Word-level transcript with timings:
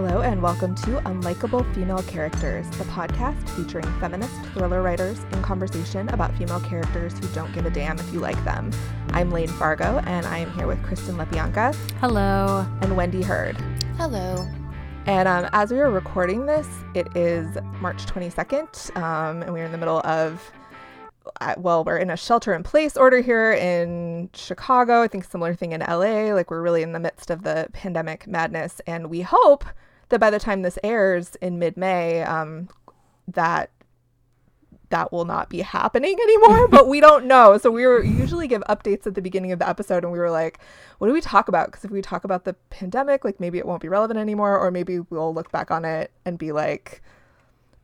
Hello, 0.00 0.20
and 0.20 0.40
welcome 0.40 0.76
to 0.76 1.00
Unlikable 1.06 1.74
Female 1.74 2.04
Characters, 2.04 2.70
the 2.78 2.84
podcast 2.84 3.50
featuring 3.56 3.84
feminist 3.98 4.32
thriller 4.52 4.80
writers 4.80 5.18
in 5.32 5.42
conversation 5.42 6.08
about 6.10 6.32
female 6.38 6.60
characters 6.60 7.18
who 7.18 7.26
don't 7.34 7.52
give 7.52 7.66
a 7.66 7.70
damn 7.70 7.98
if 7.98 8.12
you 8.12 8.20
like 8.20 8.42
them. 8.44 8.70
I'm 9.10 9.32
Layne 9.32 9.48
Fargo, 9.48 9.98
and 10.06 10.24
I 10.24 10.38
am 10.38 10.52
here 10.52 10.68
with 10.68 10.80
Kristen 10.84 11.16
Lepionka. 11.16 11.74
Hello. 11.98 12.64
And 12.80 12.96
Wendy 12.96 13.22
Heard. 13.22 13.56
Hello. 13.96 14.46
And 15.06 15.26
um, 15.26 15.48
as 15.52 15.72
we 15.72 15.80
are 15.80 15.90
recording 15.90 16.46
this, 16.46 16.68
it 16.94 17.08
is 17.16 17.58
March 17.80 18.06
22nd, 18.06 18.96
um, 18.96 19.42
and 19.42 19.52
we're 19.52 19.64
in 19.64 19.72
the 19.72 19.78
middle 19.78 19.98
of 20.04 20.52
uh, 21.40 21.54
well, 21.58 21.82
we're 21.82 21.98
in 21.98 22.10
a 22.10 22.16
shelter 22.16 22.54
in 22.54 22.62
place 22.62 22.96
order 22.96 23.20
here 23.20 23.52
in 23.52 24.30
Chicago. 24.32 25.02
I 25.02 25.08
think 25.08 25.24
similar 25.24 25.54
thing 25.56 25.72
in 25.72 25.80
LA. 25.80 26.32
Like 26.32 26.52
we're 26.52 26.62
really 26.62 26.82
in 26.82 26.92
the 26.92 27.00
midst 27.00 27.30
of 27.30 27.42
the 27.42 27.66
pandemic 27.72 28.28
madness, 28.28 28.80
and 28.86 29.10
we 29.10 29.22
hope 29.22 29.64
that 30.08 30.20
by 30.20 30.30
the 30.30 30.38
time 30.38 30.62
this 30.62 30.78
airs 30.82 31.36
in 31.36 31.58
mid-May, 31.58 32.22
um, 32.22 32.68
that 33.26 33.70
that 34.90 35.12
will 35.12 35.26
not 35.26 35.50
be 35.50 35.60
happening 35.60 36.16
anymore. 36.22 36.66
but 36.68 36.88
we 36.88 37.00
don't 37.00 37.26
know. 37.26 37.58
So 37.58 37.70
we 37.70 37.86
were 37.86 38.02
usually 38.02 38.48
give 38.48 38.62
updates 38.62 39.06
at 39.06 39.14
the 39.14 39.22
beginning 39.22 39.52
of 39.52 39.58
the 39.58 39.68
episode, 39.68 40.02
and 40.04 40.12
we 40.12 40.18
were 40.18 40.30
like, 40.30 40.60
"What 40.98 41.08
do 41.08 41.12
we 41.12 41.20
talk 41.20 41.48
about?" 41.48 41.66
Because 41.66 41.84
if 41.84 41.90
we 41.90 42.02
talk 42.02 42.24
about 42.24 42.44
the 42.44 42.54
pandemic, 42.70 43.24
like 43.24 43.38
maybe 43.40 43.58
it 43.58 43.66
won't 43.66 43.82
be 43.82 43.88
relevant 43.88 44.18
anymore, 44.18 44.58
or 44.58 44.70
maybe 44.70 45.00
we'll 45.00 45.34
look 45.34 45.52
back 45.52 45.70
on 45.70 45.84
it 45.84 46.10
and 46.24 46.38
be 46.38 46.52
like 46.52 47.02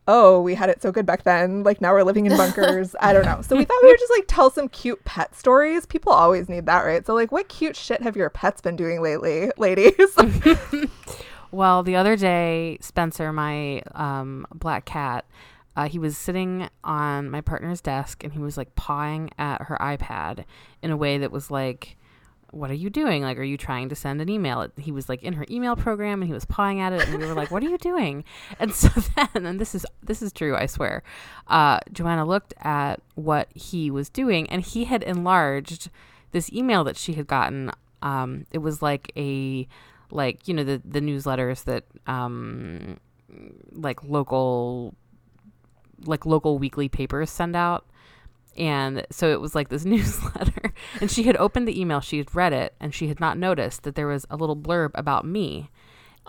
oh, 0.06 0.40
we 0.40 0.54
had 0.54 0.68
it 0.68 0.82
so 0.82 0.92
good 0.92 1.06
back 1.06 1.22
then. 1.24 1.62
Like 1.62 1.80
now 1.80 1.92
we're 1.92 2.02
living 2.02 2.26
in 2.26 2.36
bunkers. 2.36 2.94
I 3.00 3.12
don't 3.12 3.24
know. 3.24 3.40
So 3.42 3.56
we 3.56 3.64
thought 3.64 3.78
we 3.82 3.88
would 3.88 3.98
just 3.98 4.12
like 4.14 4.24
tell 4.26 4.50
some 4.50 4.68
cute 4.68 5.04
pet 5.04 5.34
stories. 5.34 5.86
People 5.86 6.12
always 6.12 6.48
need 6.48 6.66
that, 6.66 6.84
right? 6.84 7.04
So 7.06 7.14
like 7.14 7.32
what 7.32 7.48
cute 7.48 7.76
shit 7.76 8.02
have 8.02 8.16
your 8.16 8.30
pets 8.30 8.60
been 8.60 8.76
doing 8.76 9.00
lately, 9.00 9.50
ladies? 9.56 9.94
well, 11.54 11.82
the 11.82 11.96
other 11.96 12.16
day, 12.16 12.78
Spencer, 12.80 13.32
my 13.32 13.82
um, 13.94 14.46
black 14.54 14.84
cat, 14.84 15.24
uh, 15.76 15.88
he 15.88 15.98
was 15.98 16.16
sitting 16.16 16.68
on 16.82 17.30
my 17.30 17.40
partner's 17.40 17.80
desk 17.80 18.22
and 18.22 18.32
he 18.32 18.38
was 18.38 18.56
like 18.56 18.74
pawing 18.76 19.30
at 19.38 19.62
her 19.62 19.76
iPad 19.80 20.44
in 20.82 20.90
a 20.90 20.96
way 20.96 21.18
that 21.18 21.32
was 21.32 21.50
like 21.50 21.96
what 22.54 22.70
are 22.70 22.74
you 22.74 22.88
doing? 22.88 23.22
Like, 23.22 23.36
are 23.38 23.42
you 23.42 23.56
trying 23.56 23.88
to 23.88 23.96
send 23.96 24.20
an 24.20 24.28
email? 24.28 24.68
He 24.78 24.92
was 24.92 25.08
like 25.08 25.22
in 25.22 25.34
her 25.34 25.44
email 25.50 25.74
program 25.74 26.22
and 26.22 26.28
he 26.28 26.32
was 26.32 26.44
pawing 26.44 26.80
at 26.80 26.92
it, 26.92 27.06
and 27.08 27.18
we 27.18 27.26
were 27.26 27.34
like, 27.34 27.50
what 27.50 27.62
are 27.62 27.68
you 27.68 27.78
doing? 27.78 28.24
And 28.60 28.72
so 28.72 28.88
then, 29.16 29.44
and 29.46 29.60
this 29.60 29.74
is 29.74 29.84
this 30.02 30.22
is 30.22 30.32
true, 30.32 30.56
I 30.56 30.66
swear. 30.66 31.02
Uh, 31.48 31.80
Joanna 31.92 32.24
looked 32.24 32.54
at 32.60 33.00
what 33.16 33.48
he 33.54 33.90
was 33.90 34.08
doing, 34.08 34.48
and 34.50 34.62
he 34.62 34.84
had 34.84 35.02
enlarged 35.02 35.90
this 36.30 36.52
email 36.52 36.84
that 36.84 36.96
she 36.96 37.14
had 37.14 37.26
gotten. 37.26 37.72
Um, 38.02 38.46
it 38.52 38.58
was 38.58 38.82
like 38.82 39.10
a 39.16 39.66
like 40.14 40.48
you 40.48 40.54
know 40.54 40.64
the 40.64 40.80
the 40.84 41.00
newsletters 41.00 41.64
that 41.64 41.84
um 42.06 42.98
like 43.72 44.02
local 44.04 44.94
like 46.06 46.24
local 46.24 46.58
weekly 46.58 46.88
papers 46.88 47.30
send 47.30 47.56
out 47.56 47.84
and 48.56 49.04
so 49.10 49.30
it 49.30 49.40
was 49.40 49.54
like 49.54 49.68
this 49.68 49.84
newsletter. 49.94 50.72
And 51.00 51.10
she 51.10 51.24
had 51.24 51.36
opened 51.36 51.66
the 51.66 51.80
email, 51.80 52.00
she 52.00 52.18
had 52.18 52.34
read 52.34 52.52
it, 52.52 52.74
and 52.80 52.94
she 52.94 53.08
had 53.08 53.18
not 53.20 53.36
noticed 53.38 53.82
that 53.82 53.94
there 53.96 54.06
was 54.06 54.26
a 54.30 54.36
little 54.36 54.56
blurb 54.56 54.90
about 54.94 55.24
me. 55.24 55.70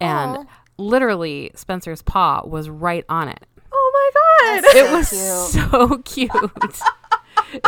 And 0.01 0.37
Aww. 0.37 0.47
literally, 0.77 1.51
Spencer's 1.55 2.01
paw 2.01 2.41
was 2.45 2.69
right 2.69 3.05
on 3.09 3.27
it. 3.29 3.45
Oh 3.71 3.91
my 3.93 4.61
God. 4.61 4.75
it 4.75 4.91
was 4.91 5.09
so 5.53 5.97
cute. 6.05 6.31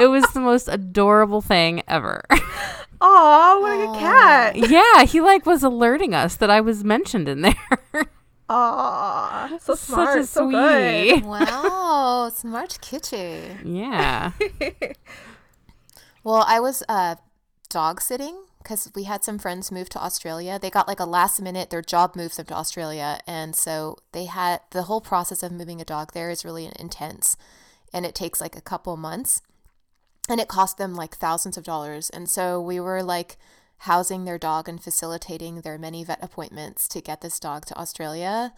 it 0.02 0.08
was 0.10 0.26
the 0.34 0.40
most 0.40 0.68
adorable 0.68 1.42
thing 1.42 1.84
ever. 1.88 2.24
Aw, 3.00 3.60
what 3.60 3.74
a 3.74 3.86
good 3.86 4.00
cat. 4.00 4.56
Yeah, 4.70 5.04
he 5.06 5.22
like 5.22 5.46
was 5.46 5.64
alerting 5.64 6.14
us 6.14 6.36
that 6.38 6.50
I 6.50 6.62
was 6.62 6.84
mentioned 6.84 7.28
in 7.28 7.42
there. 7.42 7.56
Aw, 8.50 9.58
so 9.62 9.76
smart, 9.76 10.26
so 10.26 10.50
good. 10.50 11.24
Wow, 11.26 12.32
smart 12.34 12.78
kitty. 12.82 13.58
Yeah. 13.64 14.32
well, 16.24 16.46
I 16.48 16.60
was 16.60 16.84
uh, 16.88 17.16
dog 17.70 18.02
sitting 18.02 18.46
because 18.64 18.92
we 18.96 19.04
had 19.04 19.24
some 19.24 19.38
friends 19.38 19.72
move 19.72 19.90
to 19.90 20.04
Australia. 20.04 20.58
They 20.62 20.70
got 20.70 20.88
like 20.88 21.00
a 21.00 21.06
last 21.06 21.42
minute, 21.42 21.70
their 21.70 21.82
job 21.82 22.16
moved 22.16 22.38
them 22.38 22.46
to 22.48 22.54
Australia. 22.54 23.20
And 23.28 23.56
so 23.56 23.98
they 24.12 24.26
had 24.26 24.62
the 24.72 24.84
whole 24.84 25.02
process 25.02 25.44
of 25.44 25.52
moving 25.52 25.80
a 25.80 25.86
dog 25.86 26.14
there 26.14 26.30
is 26.30 26.44
really 26.44 26.70
intense 26.78 27.38
and 27.94 28.06
it 28.06 28.16
takes 28.16 28.42
like 28.42 28.56
a 28.56 28.62
couple 28.62 28.98
months 28.98 29.42
and 30.28 30.40
it 30.40 30.48
cost 30.48 30.78
them 30.78 30.96
like 30.96 31.16
thousands 31.16 31.58
of 31.58 31.64
dollars. 31.64 32.10
And 32.10 32.30
so 32.30 32.60
we 32.60 32.80
were 32.80 33.04
like, 33.04 33.38
housing 33.80 34.26
their 34.26 34.38
dog 34.38 34.68
and 34.68 34.82
facilitating 34.82 35.62
their 35.62 35.78
many 35.78 36.04
vet 36.04 36.24
appointments 36.24 36.88
to 36.90 37.02
get 37.02 37.22
this 37.22 37.40
dog 37.40 37.66
to 37.66 37.78
Australia. 37.78 38.54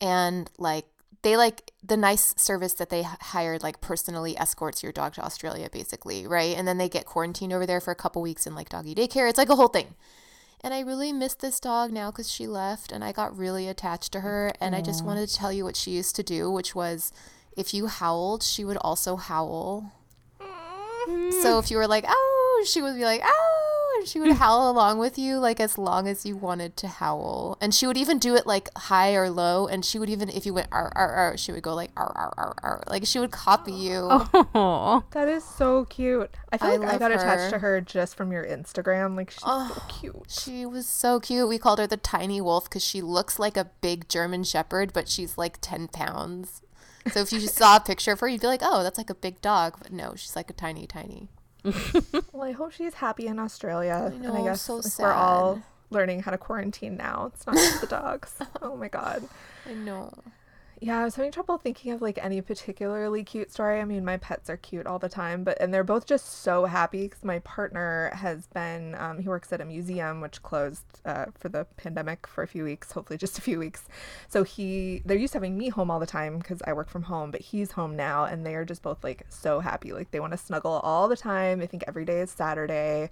And 0.00 0.50
like 0.58 0.86
they 1.22 1.36
like 1.36 1.72
the 1.82 1.96
nice 1.96 2.34
service 2.36 2.74
that 2.74 2.90
they 2.90 3.02
hired 3.02 3.62
like 3.62 3.80
personally 3.80 4.36
escorts 4.38 4.82
your 4.82 4.92
dog 4.92 5.14
to 5.14 5.24
Australia 5.24 5.68
basically, 5.70 6.26
right? 6.26 6.56
And 6.56 6.66
then 6.66 6.78
they 6.78 6.88
get 6.88 7.06
quarantined 7.06 7.52
over 7.52 7.66
there 7.66 7.80
for 7.80 7.90
a 7.90 7.96
couple 7.96 8.22
weeks 8.22 8.46
in 8.46 8.54
like 8.54 8.68
doggy 8.68 8.94
daycare. 8.94 9.28
It's 9.28 9.38
like 9.38 9.48
a 9.48 9.56
whole 9.56 9.68
thing. 9.68 9.94
And 10.62 10.72
I 10.72 10.80
really 10.80 11.12
miss 11.12 11.34
this 11.34 11.60
dog 11.60 11.92
now 11.92 12.10
cuz 12.10 12.30
she 12.30 12.46
left 12.46 12.92
and 12.92 13.04
I 13.04 13.12
got 13.12 13.36
really 13.36 13.68
attached 13.68 14.12
to 14.12 14.20
her 14.20 14.52
and 14.60 14.74
Aww. 14.74 14.78
I 14.78 14.82
just 14.82 15.04
wanted 15.04 15.28
to 15.28 15.34
tell 15.34 15.52
you 15.52 15.64
what 15.64 15.76
she 15.76 15.90
used 15.90 16.16
to 16.16 16.22
do, 16.22 16.50
which 16.50 16.74
was 16.74 17.12
if 17.56 17.72
you 17.74 17.86
howled, 17.86 18.42
she 18.42 18.64
would 18.64 18.78
also 18.78 19.16
howl. 19.16 19.92
So 21.42 21.58
if 21.58 21.70
you 21.70 21.76
were 21.76 21.86
like, 21.86 22.04
"Oh," 22.08 22.64
she 22.66 22.82
would 22.82 22.96
be 22.96 23.04
like, 23.04 23.22
"Oh." 23.24 23.76
and 23.96 24.08
she 24.08 24.20
would 24.20 24.32
howl 24.32 24.70
along 24.70 24.98
with 24.98 25.18
you 25.18 25.38
like 25.38 25.60
as 25.60 25.78
long 25.78 26.06
as 26.08 26.24
you 26.24 26.36
wanted 26.36 26.76
to 26.78 26.88
howl. 26.88 27.56
And 27.60 27.74
she 27.74 27.86
would 27.86 27.96
even 27.96 28.18
do 28.18 28.34
it 28.34 28.46
like 28.46 28.68
high 28.76 29.14
or 29.14 29.30
low. 29.30 29.66
And 29.66 29.84
she 29.84 29.98
would 29.98 30.10
even 30.10 30.28
if 30.28 30.46
you 30.46 30.54
went 30.54 30.68
ar 30.70 30.92
ar 30.94 31.12
ar, 31.12 31.36
she 31.36 31.52
would 31.52 31.62
go 31.62 31.74
like 31.74 31.90
ar 31.96 32.12
ar 32.14 32.34
ar 32.36 32.54
ar. 32.62 32.82
Like 32.88 33.06
she 33.06 33.18
would 33.18 33.30
copy 33.30 33.72
you. 33.72 34.08
Oh, 34.58 35.04
that 35.10 35.28
is 35.28 35.44
so 35.44 35.84
cute. 35.84 36.30
I 36.50 36.58
feel 36.58 36.68
I 36.68 36.76
like 36.76 36.94
I 36.94 36.98
got 36.98 37.10
her. 37.10 37.18
attached 37.18 37.50
to 37.50 37.58
her 37.58 37.80
just 37.80 38.16
from 38.16 38.32
your 38.32 38.44
Instagram. 38.44 39.16
Like 39.16 39.30
she's 39.30 39.42
oh, 39.44 39.72
so 39.74 39.94
cute. 40.00 40.26
She 40.28 40.64
was 40.64 40.86
so 40.86 41.20
cute. 41.20 41.48
We 41.48 41.58
called 41.58 41.78
her 41.78 41.86
the 41.86 41.96
tiny 41.96 42.40
wolf 42.40 42.64
because 42.64 42.84
she 42.84 43.02
looks 43.02 43.38
like 43.38 43.56
a 43.56 43.70
big 43.80 44.08
German 44.08 44.44
Shepherd, 44.44 44.92
but 44.92 45.08
she's 45.08 45.36
like 45.36 45.58
ten 45.60 45.88
pounds. 45.88 46.62
So 47.12 47.20
if 47.20 47.32
you 47.32 47.40
saw 47.40 47.76
a 47.76 47.80
picture 47.80 48.12
of 48.12 48.20
her, 48.20 48.28
you'd 48.28 48.40
be 48.40 48.46
like, 48.46 48.62
"Oh, 48.62 48.82
that's 48.82 48.98
like 48.98 49.10
a 49.10 49.14
big 49.14 49.40
dog," 49.40 49.76
but 49.80 49.92
no, 49.92 50.14
she's 50.16 50.36
like 50.36 50.50
a 50.50 50.52
tiny, 50.52 50.86
tiny. 50.86 51.28
well, 52.32 52.42
I 52.42 52.52
hope 52.52 52.72
she's 52.72 52.94
happy 52.94 53.26
in 53.26 53.38
Australia. 53.38 54.12
I 54.14 54.16
know, 54.18 54.28
and 54.28 54.38
I 54.38 54.44
guess 54.44 54.62
so 54.62 54.80
we're 54.98 55.12
all 55.12 55.62
learning 55.90 56.22
how 56.22 56.30
to 56.30 56.38
quarantine 56.38 56.96
now. 56.96 57.30
It's 57.34 57.46
not 57.46 57.56
just 57.56 57.80
the 57.80 57.86
dogs. 57.86 58.34
oh 58.62 58.76
my 58.76 58.88
god. 58.88 59.28
I 59.68 59.74
know. 59.74 60.12
Yeah, 60.78 61.00
I 61.00 61.04
was 61.04 61.14
having 61.14 61.32
trouble 61.32 61.56
thinking 61.56 61.92
of 61.92 62.02
like 62.02 62.18
any 62.22 62.42
particularly 62.42 63.24
cute 63.24 63.50
story. 63.50 63.80
I 63.80 63.84
mean, 63.86 64.04
my 64.04 64.18
pets 64.18 64.50
are 64.50 64.58
cute 64.58 64.86
all 64.86 64.98
the 64.98 65.08
time, 65.08 65.42
but 65.42 65.58
and 65.58 65.72
they're 65.72 65.82
both 65.82 66.04
just 66.04 66.42
so 66.42 66.66
happy 66.66 67.04
because 67.08 67.24
my 67.24 67.38
partner 67.40 68.10
has 68.14 68.46
been 68.48 68.94
um, 68.96 69.18
he 69.18 69.26
works 69.26 69.50
at 69.54 69.62
a 69.62 69.64
museum 69.64 70.20
which 70.20 70.42
closed 70.42 70.84
uh, 71.06 71.26
for 71.34 71.48
the 71.48 71.64
pandemic 71.78 72.26
for 72.26 72.42
a 72.42 72.46
few 72.46 72.62
weeks, 72.62 72.92
hopefully 72.92 73.16
just 73.16 73.38
a 73.38 73.40
few 73.40 73.58
weeks. 73.58 73.88
So 74.28 74.44
he 74.44 75.00
they're 75.06 75.16
used 75.16 75.32
to 75.32 75.38
having 75.38 75.56
me 75.56 75.70
home 75.70 75.90
all 75.90 75.98
the 75.98 76.04
time 76.06 76.38
because 76.38 76.60
I 76.66 76.74
work 76.74 76.90
from 76.90 77.04
home, 77.04 77.30
but 77.30 77.40
he's 77.40 77.72
home 77.72 77.96
now, 77.96 78.24
and 78.24 78.44
they 78.44 78.54
are 78.54 78.66
just 78.66 78.82
both 78.82 79.02
like 79.02 79.24
so 79.30 79.60
happy. 79.60 79.94
Like 79.94 80.10
they 80.10 80.20
want 80.20 80.32
to 80.34 80.38
snuggle 80.38 80.72
all 80.84 81.08
the 81.08 81.16
time. 81.16 81.62
I 81.62 81.66
think 81.66 81.84
every 81.88 82.04
day 82.04 82.20
is 82.20 82.30
Saturday 82.30 83.08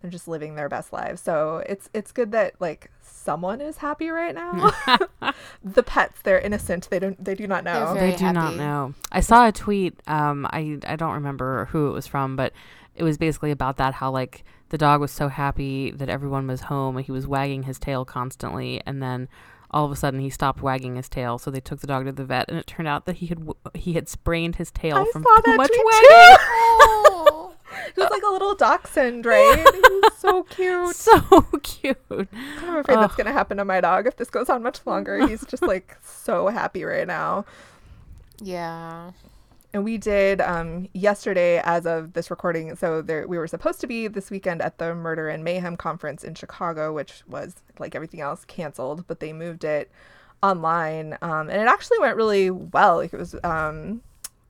they're 0.00 0.10
just 0.10 0.28
living 0.28 0.54
their 0.54 0.68
best 0.68 0.92
lives. 0.92 1.20
So 1.20 1.62
it's 1.66 1.88
it's 1.92 2.12
good 2.12 2.32
that 2.32 2.54
like 2.60 2.90
someone 3.02 3.60
is 3.60 3.78
happy 3.78 4.08
right 4.08 4.34
now. 4.34 4.72
the 5.64 5.82
pets, 5.82 6.20
they're 6.22 6.38
innocent. 6.38 6.88
They 6.90 6.98
don't 6.98 7.22
they 7.22 7.34
do 7.34 7.46
not 7.46 7.64
know. 7.64 7.94
They 7.94 8.12
do 8.12 8.24
happy. 8.24 8.34
not 8.34 8.56
know. 8.56 8.94
I 9.10 9.20
saw 9.20 9.48
a 9.48 9.52
tweet, 9.52 10.00
um 10.06 10.46
I 10.50 10.78
I 10.86 10.96
don't 10.96 11.14
remember 11.14 11.66
who 11.66 11.88
it 11.88 11.92
was 11.92 12.06
from, 12.06 12.36
but 12.36 12.52
it 12.94 13.02
was 13.02 13.18
basically 13.18 13.50
about 13.50 13.76
that 13.76 13.94
how 13.94 14.10
like 14.10 14.44
the 14.70 14.78
dog 14.78 15.00
was 15.00 15.10
so 15.10 15.28
happy 15.28 15.90
that 15.92 16.08
everyone 16.08 16.46
was 16.46 16.62
home 16.62 16.96
and 16.96 17.06
he 17.06 17.12
was 17.12 17.26
wagging 17.26 17.62
his 17.62 17.78
tail 17.78 18.04
constantly 18.04 18.82
and 18.86 19.02
then 19.02 19.28
all 19.70 19.84
of 19.84 19.92
a 19.92 19.96
sudden 19.96 20.20
he 20.20 20.30
stopped 20.30 20.62
wagging 20.62 20.96
his 20.96 21.08
tail 21.08 21.38
so 21.38 21.50
they 21.50 21.60
took 21.60 21.80
the 21.80 21.86
dog 21.86 22.04
to 22.06 22.12
the 22.12 22.24
vet 22.24 22.46
and 22.48 22.58
it 22.58 22.66
turned 22.66 22.88
out 22.88 23.06
that 23.06 23.16
he 23.16 23.26
had 23.26 23.46
he 23.74 23.94
had 23.94 24.08
sprained 24.08 24.56
his 24.56 24.70
tail 24.70 24.96
I 24.96 25.10
from 25.12 25.24
too 25.44 25.56
much 25.56 25.70
wagging 25.70 27.04
He 27.94 28.00
was 28.00 28.10
like 28.10 28.22
a 28.22 28.30
little 28.30 28.54
dachshund, 28.54 29.24
right? 29.26 29.56
he 29.56 29.80
was 29.80 30.14
so 30.18 30.42
cute. 30.44 30.96
So 31.08 31.42
cute. 31.62 31.98
I'm 32.10 32.76
afraid 32.76 32.96
that's 32.96 33.14
gonna 33.14 33.32
happen 33.32 33.56
to 33.58 33.64
my 33.64 33.80
dog 33.80 34.06
if 34.06 34.16
this 34.16 34.30
goes 34.30 34.48
on 34.48 34.62
much 34.62 34.86
longer. 34.86 35.26
He's 35.26 35.44
just 35.44 35.62
like 35.66 35.96
so 36.02 36.48
happy 36.48 36.84
right 36.84 37.06
now. 37.06 37.44
Yeah. 38.40 39.12
And 39.74 39.84
we 39.84 39.98
did 39.98 40.40
um, 40.40 40.88
yesterday, 40.94 41.60
as 41.62 41.86
of 41.86 42.14
this 42.14 42.30
recording. 42.30 42.74
So 42.74 43.02
there, 43.02 43.28
we 43.28 43.36
were 43.36 43.46
supposed 43.46 43.80
to 43.82 43.86
be 43.86 44.08
this 44.08 44.30
weekend 44.30 44.62
at 44.62 44.78
the 44.78 44.94
Murder 44.94 45.28
and 45.28 45.44
Mayhem 45.44 45.76
conference 45.76 46.24
in 46.24 46.34
Chicago, 46.34 46.92
which 46.92 47.22
was 47.28 47.56
like 47.78 47.94
everything 47.94 48.20
else 48.20 48.44
canceled, 48.46 49.06
but 49.06 49.20
they 49.20 49.32
moved 49.32 49.64
it 49.64 49.90
online, 50.42 51.18
um, 51.20 51.50
and 51.50 51.60
it 51.60 51.68
actually 51.68 51.98
went 51.98 52.16
really 52.16 52.50
well. 52.50 52.96
Like 52.96 53.12
it 53.12 53.18
was 53.18 53.34
um, 53.44 54.00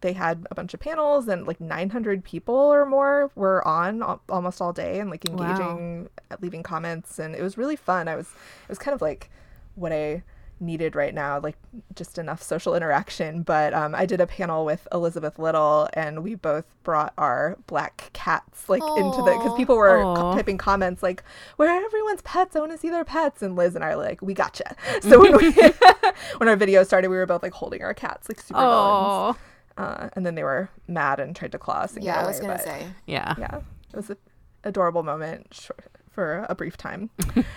they 0.01 0.13
had 0.13 0.47
a 0.51 0.55
bunch 0.55 0.75
of 0.75 0.81
panels 0.81 1.29
and 1.29 1.47
like 1.47 1.61
900 1.61 2.25
people 2.25 2.55
or 2.55 2.87
more 2.87 3.31
were 3.35 3.67
on 3.67 4.03
almost 4.29 4.61
all 4.61 4.73
day 4.73 5.01
and 5.01 5.11
like 5.11 5.29
engaging 5.29 6.09
wow. 6.31 6.37
leaving 6.41 6.63
comments 6.63 7.19
and 7.19 7.35
it 7.35 7.43
was 7.43 7.59
really 7.59 7.77
fun 7.77 8.09
i 8.09 8.15
was 8.15 8.27
it 8.29 8.69
was 8.69 8.79
kind 8.79 8.95
of 8.95 9.01
like 9.01 9.31
what 9.75 9.93
i 9.93 10.23
needed 10.61 10.95
right 10.95 11.15
now, 11.15 11.41
like 11.41 11.57
just 11.95 12.19
enough 12.19 12.43
social 12.43 12.75
interaction. 12.75 13.43
But 13.43 13.75
um, 13.75 13.95
I 13.95 14.07
did 14.07 14.21
a 14.21 14.27
panel 14.27 14.65
with 14.65 14.87
Elizabeth 14.93 15.39
Little, 15.39 15.89
and 15.95 16.23
we 16.23 16.35
both 16.35 16.65
brought 16.83 17.13
our 17.19 17.57
black 17.67 18.11
cats 18.13 18.69
like 18.69 18.83
into 18.83 19.19
the 19.19 19.35
because 19.37 19.55
people 19.57 19.77
were 19.77 20.03
co- 20.17 20.35
typing 20.35 20.59
comments 20.59 21.03
like, 21.03 21.23
"Where 21.57 21.71
are 21.71 21.85
everyone's 21.85 22.23
pets? 22.23 22.57
I 22.57 22.61
want 22.61 22.73
to 22.73 22.79
see 22.79 22.91
their 22.91 23.05
pets." 23.05 23.43
And 23.43 23.57
Liz 23.57 23.75
and 23.75 23.85
I 23.85 23.97
were 23.97 24.03
like, 24.03 24.23
"We 24.23 24.35
gotcha." 24.35 24.77
So 25.03 25.21
when 25.21 25.37
we 25.37 25.53
when 26.39 26.49
our 26.49 26.57
video 26.57 26.83
started, 26.83 27.09
we 27.09 27.17
were 27.17 27.27
both 27.27 27.43
like 27.43 27.53
holding 27.53 27.83
our 27.83 27.95
cats 27.95 28.29
like 28.29 28.41
super 28.41 28.61
villains. 28.61 29.37
Uh, 29.79 30.11
and 30.15 30.27
then 30.27 30.35
they 30.35 30.43
were 30.43 30.69
mad 30.87 31.21
and 31.21 31.35
tried 31.37 31.53
to 31.53 31.59
claw 31.59 31.77
us. 31.81 31.95
And 31.95 32.05
Yeah, 32.05 32.17
get 32.17 32.25
I 32.25 32.27
was 32.27 32.39
away, 32.41 32.49
gonna 32.49 32.59
say. 32.63 32.87
yeah. 33.07 33.35
yeah, 33.39 33.61
it 33.93 33.97
was 33.97 34.11
an 34.11 34.17
adorable 34.65 35.03
moment 35.03 35.69
for 36.11 36.45
a 36.49 36.55
brief 36.55 36.77
time, 36.77 37.11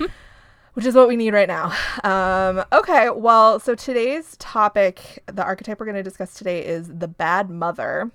which 0.74 0.86
is 0.86 0.94
what 0.96 1.08
we 1.08 1.16
need 1.16 1.34
right 1.34 1.48
now. 1.48 1.74
Um, 2.04 2.64
okay, 2.72 3.10
well, 3.10 3.60
so 3.60 3.76
today's 3.76 4.38
topic, 4.38 5.24
the 5.26 5.44
archetype 5.44 5.80
we're 5.80 5.86
going 5.88 5.96
to 5.96 6.04
discuss 6.04 6.34
today 6.36 6.64
is 6.66 6.88
the 6.88 7.08
bad 7.08 7.50
mother. 7.50 8.12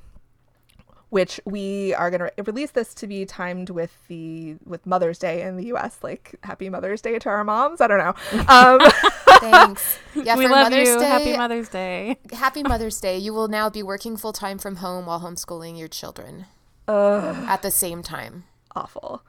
Which 1.11 1.41
we 1.45 1.95
are 1.95 2.11
going 2.11 2.29
to 2.37 2.43
release 2.43 2.73
this 2.73 2.93
to 2.95 3.07
be 3.07 3.25
timed 3.25 3.71
with 3.71 3.97
the 4.09 4.57
with 4.65 4.85
Mother's 4.87 5.19
Day 5.19 5.43
in 5.43 5.57
the 5.57 5.67
U.S. 5.67 5.99
Like 6.03 6.35
Happy 6.43 6.69
Mother's 6.69 7.01
Day 7.01 7.19
to 7.21 7.29
our 7.29 7.45
moms. 7.45 7.81
I 7.81 7.87
don't 7.87 7.99
know. 7.99 8.15
Um, 8.49 8.81
Thanks. 9.41 9.99
Yeah, 10.17 10.37
we 10.37 10.47
for 10.47 10.53
love 10.53 10.71
Mother's 10.73 10.89
you. 10.89 10.99
Day. 10.99 11.09
Happy 11.09 11.37
Mother's 11.37 11.69
Day. 11.69 12.19
Happy 12.33 12.63
Mother's 12.63 13.01
Day. 13.01 13.19
You 13.19 13.35
will 13.35 13.49
now 13.49 13.69
be 13.69 13.83
working 13.83 14.17
full 14.17 14.33
time 14.33 14.59
from 14.59 14.77
home 14.77 15.05
while 15.07 15.21
homeschooling 15.21 15.79
your 15.79 15.89
children 15.89 16.47
ugh. 16.89 17.37
at 17.47 17.61
the 17.63 17.71
same 17.71 18.03
time. 18.03 18.45
awful. 18.75 19.23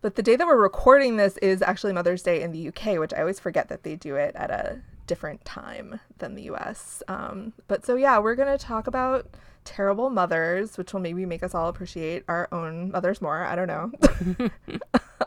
But 0.00 0.16
the 0.16 0.22
day 0.22 0.34
that 0.34 0.46
we're 0.46 0.60
recording 0.60 1.16
this 1.16 1.36
is 1.38 1.62
actually 1.62 1.92
Mother's 1.92 2.22
Day 2.22 2.42
in 2.42 2.50
the 2.50 2.68
UK, 2.68 2.98
which 2.98 3.14
I 3.14 3.20
always 3.20 3.38
forget 3.38 3.68
that 3.68 3.84
they 3.84 3.94
do 3.94 4.16
it 4.16 4.34
at 4.34 4.50
a 4.50 4.80
different 5.06 5.44
time 5.44 6.00
than 6.18 6.34
the 6.34 6.42
US. 6.50 7.04
Um, 7.06 7.52
but 7.68 7.86
so, 7.86 7.94
yeah, 7.94 8.18
we're 8.18 8.34
going 8.34 8.56
to 8.56 8.62
talk 8.62 8.88
about 8.88 9.26
terrible 9.64 10.10
mothers, 10.10 10.76
which 10.76 10.92
will 10.92 11.00
maybe 11.00 11.26
make 11.26 11.42
us 11.42 11.54
all 11.54 11.68
appreciate 11.68 12.24
our 12.28 12.48
own 12.52 12.90
mothers 12.90 13.20
more. 13.20 13.44
I 13.44 13.56
don't 13.56 13.68
know. 13.68 14.48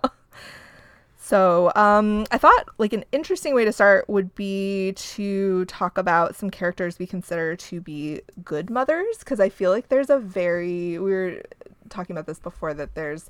so, 1.17 1.71
um, 1.75 2.25
I 2.31 2.37
thought 2.37 2.65
like 2.77 2.93
an 2.93 3.05
interesting 3.11 3.55
way 3.55 3.65
to 3.65 3.71
start 3.71 4.09
would 4.09 4.33
be 4.35 4.93
to 4.93 5.65
talk 5.65 5.97
about 5.97 6.35
some 6.35 6.49
characters 6.49 6.99
we 6.99 7.07
consider 7.07 7.55
to 7.55 7.81
be 7.81 8.21
good 8.43 8.69
mothers, 8.69 9.17
because 9.19 9.39
I 9.39 9.49
feel 9.49 9.71
like 9.71 9.89
there's 9.89 10.09
a 10.09 10.19
very, 10.19 10.97
we 10.99 11.11
were 11.11 11.41
talking 11.89 12.15
about 12.15 12.27
this 12.27 12.39
before, 12.39 12.73
that 12.73 12.95
there's 12.95 13.29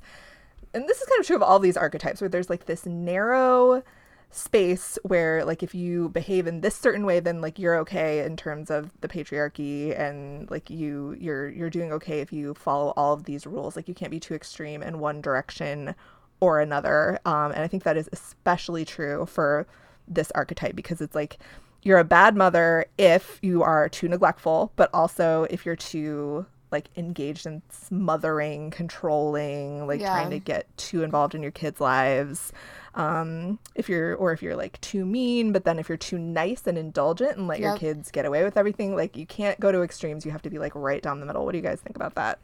and 0.74 0.86
this 0.86 1.00
is 1.00 1.08
kind 1.08 1.20
of 1.20 1.26
true 1.26 1.36
of 1.36 1.42
all 1.42 1.58
these 1.58 1.76
archetypes 1.76 2.20
where 2.20 2.28
there's 2.28 2.50
like 2.50 2.66
this 2.66 2.84
narrow 2.84 3.82
space 4.30 4.98
where 5.02 5.44
like 5.44 5.62
if 5.62 5.74
you 5.74 6.08
behave 6.10 6.46
in 6.46 6.60
this 6.60 6.76
certain 6.76 7.06
way 7.06 7.20
then 7.20 7.40
like 7.40 7.58
you're 7.58 7.76
okay 7.76 8.24
in 8.24 8.36
terms 8.36 8.70
of 8.70 8.90
the 9.00 9.08
patriarchy 9.08 9.98
and 9.98 10.50
like 10.50 10.68
you 10.68 11.16
you're 11.18 11.48
you're 11.48 11.70
doing 11.70 11.92
okay 11.92 12.20
if 12.20 12.32
you 12.32 12.52
follow 12.54 12.92
all 12.96 13.12
of 13.12 13.24
these 13.24 13.46
rules. 13.46 13.76
Like 13.76 13.88
you 13.88 13.94
can't 13.94 14.10
be 14.10 14.20
too 14.20 14.34
extreme 14.34 14.82
in 14.82 14.98
one 14.98 15.20
direction 15.20 15.94
or 16.40 16.60
another. 16.60 17.18
Um, 17.24 17.52
and 17.52 17.60
i 17.62 17.68
think 17.68 17.84
that 17.84 17.96
is 17.96 18.08
especially 18.12 18.84
true 18.84 19.26
for 19.26 19.66
this 20.08 20.30
archetype 20.32 20.76
because 20.76 21.00
it's 21.00 21.14
like 21.14 21.38
you're 21.82 21.98
a 21.98 22.04
bad 22.04 22.36
mother 22.36 22.86
if 22.98 23.38
you 23.42 23.62
are 23.62 23.88
too 23.88 24.08
neglectful 24.08 24.72
but 24.76 24.90
also 24.92 25.46
if 25.50 25.64
you're 25.64 25.76
too 25.76 26.46
like 26.70 26.88
engaged 26.96 27.46
in 27.46 27.62
smothering 27.70 28.70
controlling 28.70 29.86
like 29.86 30.00
Yeah. 30.00 30.10
trying 30.10 30.30
to 30.30 30.38
get 30.38 30.66
too 30.76 31.02
involved 31.02 31.34
in 31.34 31.42
your 31.42 31.52
kids 31.52 31.80
lives. 31.80 32.52
Um 32.94 33.58
if 33.74 33.88
you're 33.88 34.14
or 34.14 34.32
if 34.32 34.42
you're 34.42 34.56
like 34.56 34.80
too 34.80 35.04
mean 35.06 35.52
but 35.52 35.64
then 35.64 35.78
if 35.78 35.88
you're 35.88 35.98
too 35.98 36.18
nice 36.18 36.66
and 36.66 36.76
indulgent 36.78 37.36
and 37.36 37.46
let 37.46 37.60
your 37.60 37.76
kids 37.78 38.10
get 38.10 38.24
away 38.26 38.42
with 38.44 38.56
everything 38.56 38.96
like 38.96 39.16
you 39.16 39.26
can't 39.26 39.60
go 39.60 39.70
to 39.70 39.82
extremes. 39.82 40.24
You 40.24 40.32
have 40.32 40.42
to 40.42 40.50
be 40.50 40.58
like 40.58 40.74
right 40.74 41.02
down 41.02 41.20
the 41.20 41.26
middle. 41.26 41.44
What 41.44 41.52
do 41.52 41.58
you 41.58 41.62
guys 41.64 41.80
think 41.80 41.96
about 41.96 42.14
that? 42.16 42.38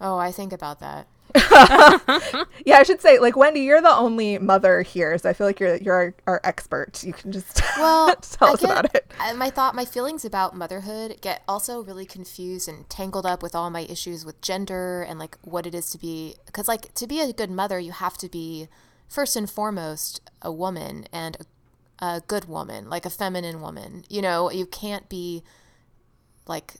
Oh, 0.00 0.16
I 0.18 0.30
think 0.30 0.52
about 0.52 0.80
that. 0.80 1.06
yeah 2.64 2.78
i 2.78 2.82
should 2.84 3.00
say 3.00 3.18
like 3.18 3.36
wendy 3.36 3.60
you're 3.60 3.82
the 3.82 3.94
only 3.94 4.38
mother 4.38 4.82
here 4.82 5.16
so 5.18 5.28
i 5.28 5.32
feel 5.32 5.46
like 5.46 5.60
you're 5.60 5.76
you're 5.76 5.94
our, 5.94 6.14
our 6.26 6.40
expert 6.44 7.02
you 7.04 7.12
can 7.12 7.32
just 7.32 7.60
Well, 7.76 8.14
tell 8.16 8.48
I 8.48 8.52
us 8.52 8.60
get- 8.60 8.70
about 8.70 8.94
it 8.94 9.12
my 9.36 9.50
thought, 9.50 9.74
my 9.74 9.84
feelings 9.84 10.24
about 10.24 10.56
motherhood 10.56 11.18
get 11.20 11.42
also 11.48 11.82
really 11.82 12.06
confused 12.06 12.68
and 12.68 12.88
tangled 12.88 13.26
up 13.26 13.42
with 13.42 13.54
all 13.54 13.68
my 13.68 13.80
issues 13.80 14.24
with 14.24 14.40
gender 14.40 15.02
and 15.02 15.18
like 15.18 15.36
what 15.42 15.66
it 15.66 15.74
is 15.74 15.90
to 15.90 15.98
be. 15.98 16.36
Because 16.46 16.68
like 16.68 16.94
to 16.94 17.06
be 17.06 17.20
a 17.20 17.32
good 17.32 17.50
mother, 17.50 17.78
you 17.78 17.92
have 17.92 18.16
to 18.18 18.28
be 18.28 18.68
first 19.08 19.36
and 19.36 19.50
foremost 19.50 20.20
a 20.40 20.52
woman 20.52 21.06
and 21.12 21.36
a, 22.00 22.04
a 22.06 22.20
good 22.26 22.46
woman, 22.46 22.88
like 22.88 23.04
a 23.04 23.10
feminine 23.10 23.60
woman. 23.60 24.04
You 24.08 24.22
know, 24.22 24.50
you 24.50 24.66
can't 24.66 25.08
be 25.08 25.42
like 26.46 26.74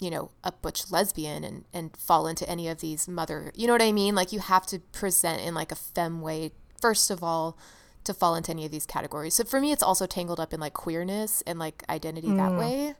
you 0.00 0.10
know 0.10 0.30
a 0.42 0.52
butch 0.52 0.90
lesbian 0.90 1.44
and 1.44 1.64
and 1.72 1.96
fall 1.96 2.26
into 2.26 2.48
any 2.48 2.68
of 2.68 2.80
these 2.80 3.06
mother. 3.06 3.52
You 3.54 3.66
know 3.66 3.74
what 3.74 3.82
I 3.82 3.92
mean? 3.92 4.14
Like 4.14 4.32
you 4.32 4.40
have 4.40 4.66
to 4.66 4.78
present 4.78 5.42
in 5.42 5.54
like 5.54 5.70
a 5.70 5.76
femme 5.76 6.20
way 6.20 6.52
first 6.80 7.10
of 7.10 7.22
all 7.22 7.58
to 8.04 8.14
fall 8.14 8.34
into 8.34 8.50
any 8.50 8.64
of 8.64 8.72
these 8.72 8.86
categories. 8.86 9.34
So 9.34 9.44
for 9.44 9.60
me, 9.60 9.72
it's 9.72 9.82
also 9.82 10.06
tangled 10.06 10.40
up 10.40 10.54
in 10.54 10.60
like 10.60 10.72
queerness 10.72 11.42
and 11.46 11.58
like 11.58 11.84
identity 11.88 12.28
that 12.28 12.52
mm. 12.52 12.58
way. 12.58 12.94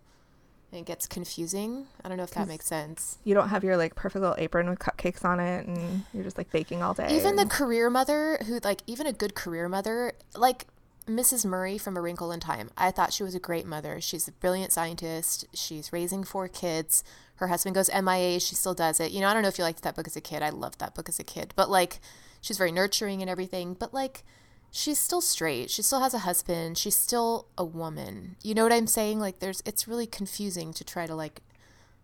And 0.73 0.83
it 0.83 0.87
gets 0.87 1.07
confusing. 1.09 1.87
I 2.05 2.09
don't 2.09 2.17
know 2.17 2.23
if 2.23 2.31
that 2.33 2.47
makes 2.47 2.67
sense. 2.67 3.19
you 3.25 3.35
don't 3.35 3.49
have 3.49 3.65
your 3.65 3.77
like 3.77 3.97
perfect 3.97 4.21
little 4.21 4.37
apron 4.39 4.69
with 4.71 4.79
cupcakes 4.79 5.25
on 5.25 5.41
it 5.41 5.67
and 5.67 6.05
you're 6.15 6.23
just 6.23 6.39
like 6.39 6.53
baking 6.53 6.81
all 6.81 6.95
day 6.95 7.09
Even 7.11 7.35
the 7.35 7.47
career 7.47 7.91
mother 7.91 8.39
who 8.47 8.61
like 8.63 8.83
even 8.87 9.07
a 9.07 9.13
good 9.13 9.35
career 9.35 9.69
mother, 9.69 10.13
like 10.37 10.67
Mrs. 11.17 11.45
Murray 11.45 11.79
from 11.79 11.97
A 11.97 12.01
Wrinkle 12.01 12.33
in 12.33 12.41
Time. 12.41 12.71
I 12.77 12.91
thought 12.91 13.13
she 13.13 13.23
was 13.23 13.35
a 13.35 13.41
great 13.41 13.67
mother. 13.67 14.01
She's 14.01 14.29
a 14.29 14.33
brilliant 14.33 14.73
scientist. 14.73 15.47
She's 15.53 15.93
raising 15.93 16.25
four 16.25 16.49
kids. 16.49 17.05
Her 17.37 17.49
husband 17.49 17.75
goes 17.75 17.91
MIA. 17.93 18.41
She 18.41 18.55
still 18.55 18.75
does 18.75 19.01
it. 19.01 19.13
You 19.13 19.21
know, 19.21 19.29
I 19.29 19.33
don't 19.33 19.43
know 19.43 19.49
if 19.49 19.59
you 19.59 19.65
liked 19.65 19.83
that 19.83 19.97
book 19.97 20.07
as 20.07 20.17
a 20.17 20.21
kid. 20.21 20.43
I 20.43 20.51
loved 20.51 20.79
that 20.81 20.95
book 20.95 21.09
as 21.09 21.19
a 21.19 21.25
kid. 21.25 21.53
But 21.57 21.71
like, 21.71 22.01
she's 22.41 22.59
very 22.59 22.73
nurturing 22.73 23.21
and 23.21 23.31
everything. 23.31 23.75
But 23.75 23.93
like, 23.93 24.25
she's 24.71 24.99
still 24.99 25.21
straight. 25.21 25.71
She 25.71 25.83
still 25.83 26.01
has 26.01 26.15
a 26.15 26.21
husband. 26.21 26.79
She's 26.79 26.97
still 26.97 27.47
a 27.59 27.65
woman. 27.65 28.37
You 28.43 28.55
know 28.55 28.63
what 28.63 28.73
I'm 28.73 28.87
saying? 28.87 29.21
Like, 29.21 29.41
there's, 29.41 29.63
it's 29.67 29.89
really 29.89 30.07
confusing 30.07 30.73
to 30.75 30.85
try 30.85 31.07
to 31.07 31.15
like, 31.15 31.41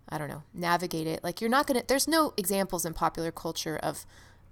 I 0.08 0.18
don't 0.18 0.28
know, 0.28 0.42
navigate 0.54 1.06
it. 1.06 1.22
Like, 1.24 1.40
you're 1.40 1.50
not 1.50 1.66
gonna. 1.66 1.82
There's 1.86 2.06
no 2.06 2.32
examples 2.36 2.86
in 2.86 2.94
popular 2.94 3.32
culture 3.32 3.76
of 3.76 4.06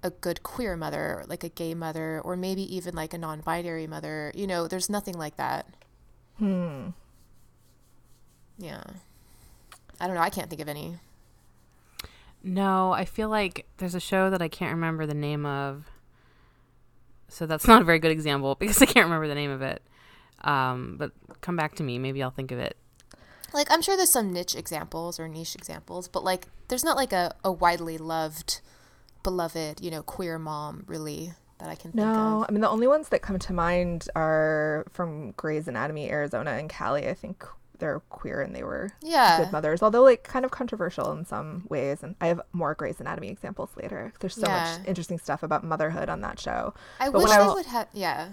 a 0.04 0.10
good 0.10 0.44
queer 0.44 0.76
mother, 0.76 1.00
or 1.20 1.24
like 1.26 1.42
a 1.42 1.48
gay 1.48 1.74
mother, 1.74 2.20
or 2.24 2.36
maybe 2.36 2.62
even 2.76 2.94
like 2.94 3.12
a 3.14 3.18
non-binary 3.18 3.88
mother. 3.88 4.30
You 4.36 4.46
know, 4.46 4.68
there's 4.68 4.88
nothing 4.90 5.18
like 5.18 5.36
that. 5.36 5.66
hmm 6.38 6.90
Yeah. 8.58 8.82
I 10.00 10.06
don't 10.06 10.16
know. 10.16 10.22
I 10.22 10.30
can't 10.30 10.50
think 10.50 10.62
of 10.62 10.68
any. 10.68 10.98
No, 12.42 12.92
I 12.92 13.04
feel 13.06 13.28
like 13.28 13.66
there's 13.78 13.94
a 13.94 14.00
show 14.00 14.30
that 14.30 14.42
I 14.42 14.48
can't 14.48 14.72
remember 14.74 15.06
the 15.06 15.14
name 15.14 15.46
of. 15.46 15.86
So 17.28 17.46
that's 17.46 17.66
not 17.68 17.82
a 17.82 17.84
very 17.84 17.98
good 17.98 18.12
example 18.12 18.54
because 18.54 18.80
I 18.82 18.86
can't 18.86 19.06
remember 19.06 19.28
the 19.28 19.34
name 19.34 19.50
of 19.50 19.62
it. 19.62 19.82
Um, 20.42 20.96
but 20.98 21.12
come 21.40 21.56
back 21.56 21.74
to 21.76 21.82
me. 21.82 21.98
Maybe 21.98 22.22
I'll 22.22 22.30
think 22.30 22.52
of 22.52 22.58
it. 22.58 22.76
Like, 23.52 23.68
I'm 23.70 23.82
sure 23.82 23.96
there's 23.96 24.10
some 24.10 24.32
niche 24.32 24.56
examples 24.56 25.20
or 25.20 25.28
niche 25.28 25.54
examples, 25.54 26.08
but 26.08 26.24
like, 26.24 26.48
there's 26.68 26.84
not 26.84 26.96
like 26.96 27.12
a, 27.12 27.34
a 27.44 27.52
widely 27.52 27.98
loved, 27.98 28.60
beloved, 29.24 29.80
you 29.80 29.90
know, 29.90 30.02
queer 30.04 30.38
mom 30.38 30.84
really 30.86 31.32
that 31.58 31.68
I 31.68 31.74
can 31.74 31.90
think 31.90 31.96
No, 31.96 32.42
of. 32.42 32.46
I 32.48 32.52
mean 32.52 32.60
the 32.60 32.68
only 32.70 32.86
ones 32.86 33.08
that 33.08 33.22
come 33.22 33.38
to 33.40 33.52
mind 33.52 34.08
are 34.14 34.86
from 34.92 35.32
Grey's 35.32 35.66
Anatomy, 35.66 36.08
Arizona, 36.10 36.52
and 36.52 36.72
Callie. 36.72 37.08
I 37.08 37.14
think 37.14 37.44
they're 37.78 38.00
queer 38.08 38.40
and 38.40 38.54
they 38.54 38.62
were 38.62 38.90
Yeah. 39.02 39.38
good 39.38 39.50
mothers, 39.52 39.82
although 39.82 40.02
like 40.02 40.22
kind 40.22 40.44
of 40.44 40.52
controversial 40.52 41.10
in 41.12 41.24
some 41.24 41.64
ways. 41.68 42.02
And 42.04 42.14
I 42.20 42.28
have 42.28 42.40
more 42.52 42.74
Grey's 42.74 43.00
Anatomy 43.00 43.28
examples 43.30 43.70
later. 43.76 44.12
There's 44.20 44.34
so 44.36 44.46
Yeah. 44.46 44.76
much 44.78 44.86
interesting 44.86 45.18
stuff 45.18 45.42
about 45.42 45.64
motherhood 45.64 46.08
on 46.08 46.20
that 46.20 46.38
show. 46.38 46.72
I 47.00 47.10
But 47.10 47.18
wish 47.22 47.30
when 47.30 47.40
I 47.40 47.46
was- 47.46 47.54
would 47.54 47.66
have. 47.66 47.88
Yeah. 47.92 48.28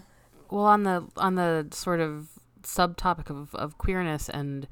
Well, 0.52 0.66
on 0.66 0.84
the 0.84 1.08
on 1.18 1.36
the 1.36 1.68
sort 1.72 2.00
of 2.02 2.28
subtopic 2.64 3.30
of, 3.30 3.56
of 3.56 3.78
queerness 3.78 4.30
and 4.30 4.68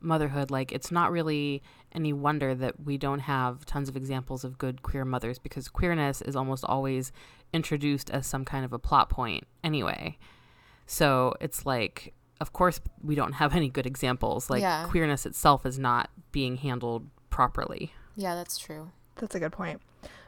motherhood, 0.00 0.50
like 0.50 0.72
it's 0.72 0.90
not 0.90 1.10
really 1.12 1.62
any 1.92 2.12
wonder 2.12 2.54
that 2.54 2.84
we 2.84 2.96
don't 2.98 3.20
have 3.20 3.66
tons 3.66 3.88
of 3.88 3.96
examples 3.96 4.44
of 4.44 4.58
good 4.58 4.82
queer 4.82 5.04
mothers 5.04 5.38
because 5.38 5.68
queerness 5.68 6.22
is 6.22 6.36
almost 6.36 6.64
always 6.64 7.12
introduced 7.52 8.10
as 8.10 8.26
some 8.26 8.44
kind 8.44 8.64
of 8.64 8.72
a 8.72 8.78
plot 8.78 9.08
point 9.10 9.44
anyway. 9.64 10.16
So 10.86 11.34
it's 11.40 11.66
like, 11.66 12.14
of 12.40 12.52
course, 12.52 12.80
we 13.02 13.14
don't 13.14 13.32
have 13.34 13.54
any 13.56 13.68
good 13.68 13.86
examples. 13.86 14.50
Like 14.50 14.62
Yeah. 14.62 14.86
queerness 14.88 15.26
itself 15.26 15.66
is 15.66 15.78
not 15.78 16.10
being 16.32 16.56
handled 16.56 17.08
properly. 17.30 17.92
Yeah, 18.16 18.34
that's 18.34 18.58
true. 18.58 18.90
That's 19.16 19.34
a 19.34 19.40
good 19.40 19.52
point. 19.52 19.80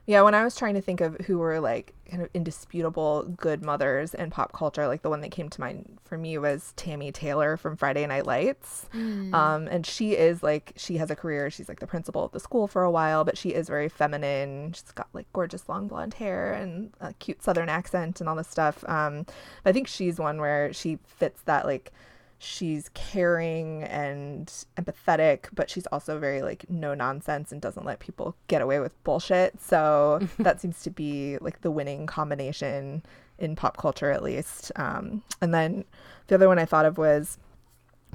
Yeah, 0.05 0.23
when 0.23 0.35
I 0.35 0.43
was 0.43 0.57
trying 0.57 0.75
to 0.75 0.81
think 0.81 1.01
of 1.01 1.17
who 1.27 1.39
were 1.39 1.61
like 1.61 1.95
kind 2.11 2.23
of 2.23 2.29
indisputable 2.35 3.23
good 3.37 3.63
mothers 3.63 4.15
in 4.15 4.31
pop 4.31 4.53
culture, 4.53 4.89
like 4.89 5.03
the 5.03 5.09
one 5.09 5.21
that 5.21 5.31
came 5.31 5.49
to 5.49 5.61
mind 5.61 5.99
for 6.03 6.19
me 6.19 6.37
was 6.39 6.75
Tami 6.77 7.15
Taylor 7.15 7.57
from 7.57 7.77
Friday 7.77 8.05
Night 8.07 8.27
Lights. 8.27 8.87
Mm. 8.93 9.33
Um, 9.33 9.69
and 9.69 9.87
she 9.87 10.17
is 10.17 10.43
like, 10.43 10.73
she 10.77 10.97
has 10.97 11.11
a 11.11 11.17
career. 11.17 11.51
She's 11.51 11.69
like 11.69 11.79
the 11.79 11.87
principal 11.87 12.25
of 12.25 12.33
the 12.33 12.41
school 12.41 12.67
for 12.67 12.83
a 12.83 12.91
while, 12.91 13.23
but 13.23 13.39
she 13.39 13.51
is 13.51 13.69
very 13.69 13.89
feminine. 13.89 14.73
She's 14.73 14.91
got 14.91 15.09
like 15.13 15.33
gorgeous 15.33 15.69
long 15.69 15.87
blonde 15.87 16.15
hair 16.15 16.53
and 16.53 16.93
a 17.01 17.13
cute 17.15 17.41
southern 17.41 17.69
accent 17.69 18.21
and 18.21 18.29
all 18.29 18.37
this 18.37 18.49
stuff. 18.49 18.85
Um, 18.89 19.25
but 19.63 19.71
I 19.71 19.73
think 19.73 19.87
she's 19.87 20.19
one 20.19 20.41
where 20.41 20.73
she 20.73 20.99
fits 21.07 21.43
that 21.43 21.65
like, 21.65 21.93
she's 22.43 22.91
caring 22.95 23.85
and 23.85 24.53
empathetic, 24.77 25.47
but 25.53 25.71
she's 25.71 25.87
also 25.87 26.19
very 26.19 26.43
like 26.43 26.69
no 26.69 26.93
nonsense 26.93 27.53
and 27.53 27.61
doesn't 27.61 27.87
let 27.87 28.01
people 28.01 28.35
get 28.49 28.61
away 28.61 28.81
with 28.81 29.01
bullshit. 29.05 29.61
So 29.63 30.21
that 30.39 30.61
seems 30.61 30.83
to 30.83 30.91
be 30.91 31.39
like 31.39 31.61
the 31.61 31.71
winning 31.71 32.07
combination 32.07 33.03
in 33.39 33.55
pop 33.55 33.77
culture, 33.77 34.11
at 34.11 34.23
least. 34.23 34.73
Um, 34.77 35.23
and 35.41 35.55
then 35.55 35.85
the 36.27 36.35
other 36.35 36.49
one 36.49 36.59
I 36.59 36.65
thought 36.65 36.85
of 36.85 36.99
was 36.99 37.39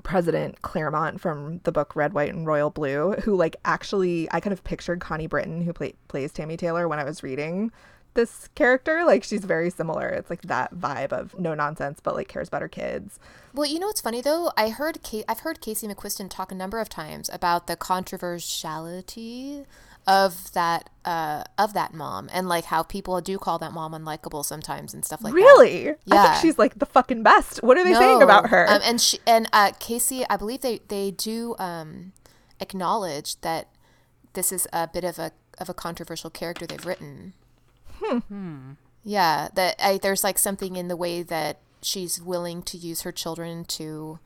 President 0.03 0.61
Claremont 0.61 1.21
from 1.21 1.59
the 1.63 1.71
book 1.71 1.95
Red, 1.95 2.13
White, 2.13 2.33
and 2.33 2.45
Royal 2.45 2.69
Blue, 2.69 3.13
who 3.23 3.35
like 3.35 3.55
actually 3.63 4.27
I 4.31 4.41
kind 4.41 4.53
of 4.53 4.63
pictured 4.63 4.99
Connie 4.99 5.27
Britton, 5.27 5.61
who 5.61 5.71
play, 5.71 5.93
plays 6.09 6.33
Tami 6.33 6.57
Taylor, 6.57 6.87
when 6.87 6.99
I 6.99 7.05
was 7.05 7.23
reading 7.23 7.71
this 8.17 8.49
character. 8.55 9.05
Like 9.05 9.23
she's 9.23 9.45
very 9.45 9.69
similar. 9.69 10.09
It's 10.09 10.29
like 10.29 10.41
that 10.41 10.75
vibe 10.75 11.13
of 11.13 11.39
no 11.39 11.53
nonsense, 11.53 12.01
but 12.03 12.15
like 12.15 12.27
cares 12.27 12.49
about 12.49 12.61
her 12.61 12.67
kids. 12.67 13.17
Well, 13.53 13.65
you 13.65 13.79
know 13.79 13.87
what's 13.87 14.01
funny 14.01 14.19
though? 14.19 14.51
I 14.57 14.67
heard 14.69 14.99
I've 15.29 15.39
heard 15.39 15.61
Casey 15.61 15.87
McQuiston 15.87 16.29
talk 16.29 16.51
a 16.51 16.55
number 16.55 16.79
of 16.79 16.89
times 16.89 17.29
about 17.31 17.67
the 17.67 17.77
controversiality 17.77 19.65
of 20.05 20.53
that 20.53 20.89
uh, 21.03 21.43
of 21.57 21.73
that 21.73 21.93
mom 21.93 22.29
and 22.31 22.47
like 22.47 22.65
how 22.65 22.81
people 22.81 23.19
do 23.21 23.37
call 23.37 23.57
that 23.59 23.73
mom 23.73 23.91
unlikable 23.91 24.43
sometimes 24.43 24.93
and 24.93 25.03
stuff 25.03 25.21
like 25.21 25.33
that. 25.33 25.35
really? 25.35 25.89
I 25.89 25.95
Yeah. 26.05 26.23
think 26.31 26.41
she's 26.41 26.57
like 26.57 26.79
the 26.79 26.85
fucking 26.85 27.23
best. 27.23 27.61
What 27.63 27.77
are 27.77 27.83
they 27.83 27.93
saying 27.93 28.21
about 28.21 28.49
her? 28.49 28.67
Um, 28.69 28.79
and 28.83 29.01
she 29.01 29.19
and 29.27 29.49
uh, 29.53 29.71
Casey, 29.79 30.25
I 30.29 30.37
believe 30.37 30.61
they 30.61 30.79
they 30.87 31.11
do 31.11 31.55
um, 31.59 32.13
acknowledge 32.59 33.39
that 33.41 33.67
this 34.33 34.51
is 34.51 34.67
a 34.71 34.87
bit 34.87 35.03
of 35.03 35.19
a 35.19 35.31
of 35.57 35.67
a 35.69 35.73
controversial 35.73 36.29
character 36.29 36.65
they've 36.65 36.85
written. 36.85 37.33
Yeah, 39.03 39.49
that 39.55 39.75
I, 39.79 39.97
there's 39.97 40.23
like 40.23 40.37
something 40.37 40.75
in 40.75 40.87
the 40.87 40.97
way 40.97 41.23
that 41.23 41.59
she's 41.81 42.21
willing 42.21 42.61
to 42.63 42.77
use 42.77 43.01
her 43.01 43.11
children 43.11 43.63
to 43.65 44.19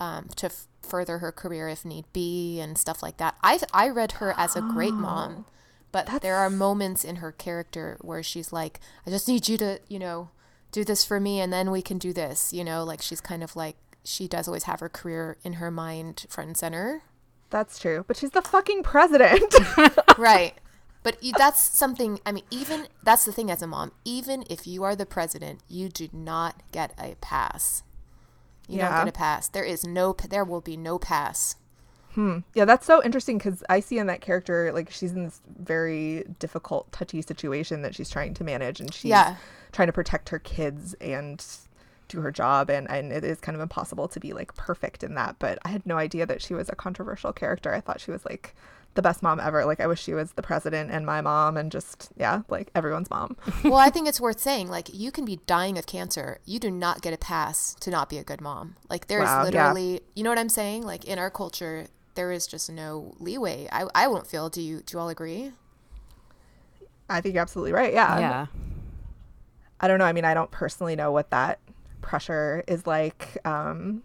um, 0.00 0.28
to 0.36 0.46
f- 0.46 0.66
further 0.82 1.18
her 1.18 1.32
career 1.32 1.68
if 1.68 1.84
need 1.84 2.04
be 2.12 2.60
and 2.60 2.76
stuff 2.76 3.02
like 3.02 3.18
that. 3.18 3.36
I 3.42 3.60
I 3.72 3.88
read 3.88 4.12
her 4.12 4.34
as 4.36 4.56
a 4.56 4.60
great 4.60 4.94
mom, 4.94 5.46
but 5.92 6.22
there 6.22 6.36
are 6.36 6.50
moments 6.50 7.04
in 7.04 7.16
her 7.16 7.32
character 7.32 7.98
where 8.00 8.22
she's 8.22 8.52
like, 8.52 8.80
I 9.06 9.10
just 9.10 9.28
need 9.28 9.48
you 9.48 9.56
to, 9.58 9.80
you 9.88 9.98
know, 9.98 10.30
do 10.72 10.84
this 10.84 11.04
for 11.04 11.20
me 11.20 11.40
and 11.40 11.52
then 11.52 11.70
we 11.70 11.80
can 11.82 11.98
do 11.98 12.12
this, 12.12 12.52
you 12.52 12.64
know, 12.64 12.84
like 12.84 13.00
she's 13.00 13.20
kind 13.20 13.42
of 13.42 13.56
like 13.56 13.76
she 14.04 14.28
does 14.28 14.46
always 14.46 14.64
have 14.64 14.80
her 14.80 14.88
career 14.88 15.36
in 15.42 15.54
her 15.54 15.70
mind 15.70 16.26
front 16.28 16.48
and 16.48 16.56
center. 16.56 17.02
That's 17.50 17.78
true. 17.78 18.04
But 18.06 18.16
she's 18.16 18.30
the 18.30 18.42
fucking 18.42 18.82
president. 18.82 19.54
right. 20.18 20.54
But 21.06 21.18
that's 21.38 21.62
something, 21.62 22.18
I 22.26 22.32
mean, 22.32 22.42
even 22.50 22.88
that's 23.00 23.24
the 23.24 23.30
thing 23.30 23.48
as 23.48 23.62
a 23.62 23.66
mom, 23.68 23.92
even 24.04 24.42
if 24.50 24.66
you 24.66 24.82
are 24.82 24.96
the 24.96 25.06
president, 25.06 25.60
you 25.68 25.88
do 25.88 26.08
not 26.12 26.64
get 26.72 26.94
a 26.98 27.14
pass. 27.20 27.84
You 28.66 28.78
Yeah. 28.78 28.88
don't 28.88 29.04
get 29.04 29.14
a 29.14 29.16
pass. 29.16 29.46
There 29.46 29.62
is 29.62 29.84
no, 29.84 30.16
there 30.28 30.42
will 30.44 30.60
be 30.60 30.76
no 30.76 30.98
pass. 30.98 31.54
Hmm. 32.14 32.38
yeah, 32.54 32.64
that's 32.64 32.84
so 32.86 33.04
interesting 33.04 33.38
because 33.38 33.62
I 33.68 33.78
see 33.78 33.98
in 33.98 34.08
that 34.08 34.20
character 34.20 34.72
like 34.72 34.90
she's 34.90 35.12
in 35.12 35.22
this 35.26 35.40
very 35.56 36.24
difficult, 36.40 36.90
touchy 36.90 37.22
situation 37.22 37.82
that 37.82 37.94
she's 37.94 38.10
trying 38.10 38.34
to 38.34 38.42
manage, 38.42 38.80
and 38.80 38.92
she's 38.92 39.10
Yeah. 39.10 39.36
trying 39.70 39.86
to 39.86 39.92
protect 39.92 40.30
her 40.30 40.40
kids 40.40 40.94
and 40.94 41.44
do 42.08 42.20
her 42.22 42.32
job, 42.32 42.68
and 42.68 42.90
and 42.90 43.12
it 43.12 43.22
is 43.22 43.38
kind 43.40 43.54
of 43.54 43.62
impossible 43.62 44.08
to 44.08 44.18
be 44.18 44.32
like 44.32 44.56
perfect 44.56 45.04
in 45.04 45.14
that. 45.14 45.36
But 45.38 45.60
I 45.64 45.68
had 45.68 45.86
no 45.86 45.98
idea 45.98 46.26
that 46.26 46.42
she 46.42 46.52
was 46.52 46.68
a 46.68 46.74
controversial 46.74 47.32
character. 47.32 47.72
I 47.72 47.80
thought 47.80 48.00
she 48.00 48.10
was 48.10 48.24
like 48.24 48.56
the 48.96 49.02
best 49.02 49.22
mom 49.22 49.38
ever. 49.38 49.64
Like 49.64 49.80
I 49.80 49.86
wish 49.86 50.02
she 50.02 50.14
was 50.14 50.32
the 50.32 50.42
president 50.42 50.90
and 50.90 51.06
my 51.06 51.20
mom, 51.20 51.56
and 51.56 51.70
just 51.70 52.10
yeah, 52.16 52.42
like 52.48 52.70
everyone's 52.74 53.10
mom. 53.10 53.36
well, 53.64 53.76
I 53.76 53.90
think 53.90 54.08
it's 54.08 54.20
worth 54.20 54.40
saying, 54.40 54.68
like, 54.68 54.88
you 54.92 55.12
can 55.12 55.24
be 55.24 55.40
dying 55.46 55.78
of 55.78 55.86
cancer. 55.86 56.38
You 56.44 56.58
do 56.58 56.70
not 56.70 57.02
get 57.02 57.12
a 57.14 57.18
pass 57.18 57.74
to 57.80 57.90
not 57.90 58.08
be 58.08 58.18
a 58.18 58.24
good 58.24 58.40
mom. 58.40 58.76
Like, 58.90 59.06
there's 59.06 59.24
Wow, 59.24 59.38
yeah. 59.38 59.44
literally, 59.44 60.00
you 60.14 60.24
know 60.24 60.30
what 60.30 60.38
I'm 60.38 60.48
saying? 60.48 60.82
Like, 60.82 61.04
in 61.04 61.18
our 61.18 61.30
culture, 61.30 61.86
there 62.14 62.32
is 62.32 62.46
just 62.46 62.70
no 62.70 63.14
leeway. 63.18 63.68
I, 63.70 63.86
I 63.94 64.08
won't 64.08 64.26
feel. 64.26 64.48
Do 64.48 64.60
you, 64.60 64.80
do 64.80 64.96
you 64.96 64.98
all 65.00 65.08
agree? 65.08 65.52
I 67.08 67.20
think 67.20 67.34
you're 67.34 67.42
absolutely 67.42 67.72
right. 67.72 67.92
Yeah. 67.92 68.18
yeah. 68.18 68.46
I 69.80 69.88
don't 69.88 69.98
know. 69.98 70.06
I 70.06 70.12
mean, 70.12 70.24
I 70.24 70.34
don't 70.34 70.50
personally 70.50 70.96
know 70.96 71.12
what 71.12 71.30
that 71.30 71.60
pressure 72.00 72.64
is 72.66 72.86
like. 72.86 73.38
Um, 73.44 74.02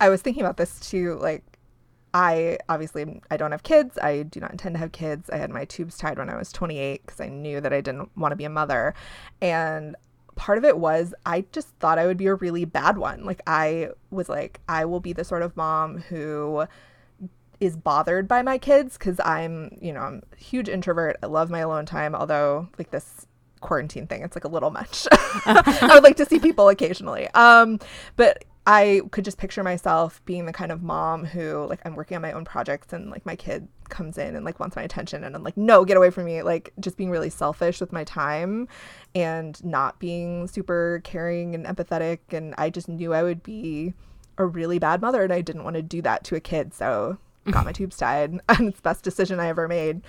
I 0.00 0.08
was 0.08 0.22
thinking 0.22 0.42
about 0.42 0.56
this 0.56 0.80
too. 0.80 1.14
Like, 1.20 1.42
I 2.14 2.58
obviously 2.68 3.20
I 3.30 3.36
don't 3.36 3.52
have 3.52 3.62
kids. 3.62 3.98
I 3.98 4.22
do 4.22 4.40
not 4.40 4.50
intend 4.50 4.74
to 4.74 4.78
have 4.78 4.92
kids. 4.92 5.28
I 5.30 5.36
had 5.36 5.50
my 5.50 5.64
tubes 5.64 5.96
tied 5.96 6.18
when 6.18 6.30
I 6.30 6.36
was 6.36 6.52
28 6.52 7.02
because 7.04 7.20
I 7.20 7.28
knew 7.28 7.60
that 7.60 7.72
I 7.72 7.80
didn't 7.80 8.16
want 8.16 8.32
to 8.32 8.36
be 8.36 8.44
a 8.44 8.50
mother, 8.50 8.94
and 9.40 9.96
part 10.38 10.56
of 10.56 10.64
it 10.64 10.78
was 10.78 11.12
I 11.26 11.44
just 11.52 11.68
thought 11.80 11.98
I 11.98 12.06
would 12.06 12.16
be 12.16 12.26
a 12.26 12.34
really 12.34 12.64
bad 12.64 12.96
one. 12.96 13.24
Like, 13.24 13.42
I 13.46 13.90
was 14.10 14.28
like, 14.28 14.60
I 14.68 14.86
will 14.86 15.00
be 15.00 15.12
the 15.12 15.24
sort 15.24 15.42
of 15.42 15.56
mom 15.56 15.98
who 15.98 16.64
is 17.60 17.76
bothered 17.76 18.28
by 18.28 18.40
my 18.40 18.56
kids 18.56 18.96
because 18.96 19.20
I'm, 19.24 19.76
you 19.80 19.92
know, 19.92 20.00
I'm 20.00 20.22
a 20.32 20.36
huge 20.36 20.68
introvert. 20.68 21.16
I 21.22 21.26
love 21.26 21.50
my 21.50 21.58
alone 21.58 21.86
time, 21.86 22.14
although 22.14 22.68
like 22.78 22.90
this 22.92 23.26
quarantine 23.60 24.06
thing, 24.06 24.22
it's 24.22 24.36
like 24.36 24.44
a 24.44 24.48
little 24.48 24.70
much. 24.70 25.08
I 25.12 25.90
would 25.92 26.04
like 26.04 26.16
to 26.18 26.24
see 26.24 26.38
people 26.38 26.68
occasionally. 26.68 27.28
Um, 27.34 27.80
but 28.14 28.44
I 28.68 29.00
could 29.12 29.24
just 29.24 29.38
picture 29.38 29.64
myself 29.64 30.20
being 30.26 30.44
the 30.44 30.52
kind 30.52 30.70
of 30.70 30.82
mom 30.82 31.24
who 31.24 31.64
like 31.70 31.80
I'm 31.86 31.94
working 31.94 32.16
on 32.16 32.22
my 32.22 32.32
own 32.32 32.44
projects 32.44 32.92
and 32.92 33.10
like 33.10 33.24
my 33.24 33.34
kid 33.34 33.66
comes 33.88 34.18
in 34.18 34.36
and 34.36 34.44
like 34.44 34.60
wants 34.60 34.76
my 34.76 34.82
attention 34.82 35.24
and 35.24 35.34
I'm 35.34 35.42
like, 35.42 35.56
no, 35.56 35.86
get 35.86 35.96
away 35.96 36.10
from 36.10 36.26
me. 36.26 36.42
Like 36.42 36.74
just 36.78 36.98
being 36.98 37.10
really 37.10 37.30
selfish 37.30 37.80
with 37.80 37.92
my 37.92 38.04
time 38.04 38.68
and 39.14 39.64
not 39.64 39.98
being 39.98 40.48
super 40.48 41.00
caring 41.02 41.54
and 41.54 41.64
empathetic. 41.64 42.18
And 42.30 42.54
I 42.58 42.68
just 42.68 42.90
knew 42.90 43.14
I 43.14 43.22
would 43.22 43.42
be 43.42 43.94
a 44.36 44.44
really 44.44 44.78
bad 44.78 45.00
mother 45.00 45.24
and 45.24 45.32
I 45.32 45.40
didn't 45.40 45.64
want 45.64 45.76
to 45.76 45.82
do 45.82 46.02
that 46.02 46.22
to 46.24 46.36
a 46.36 46.40
kid. 46.40 46.74
So 46.74 47.16
got 47.50 47.64
my 47.64 47.72
tubes 47.72 47.96
tied 47.96 48.32
and 48.50 48.68
it's 48.68 48.80
the 48.80 48.82
best 48.82 49.02
decision 49.02 49.40
I 49.40 49.46
ever 49.46 49.66
made. 49.66 50.02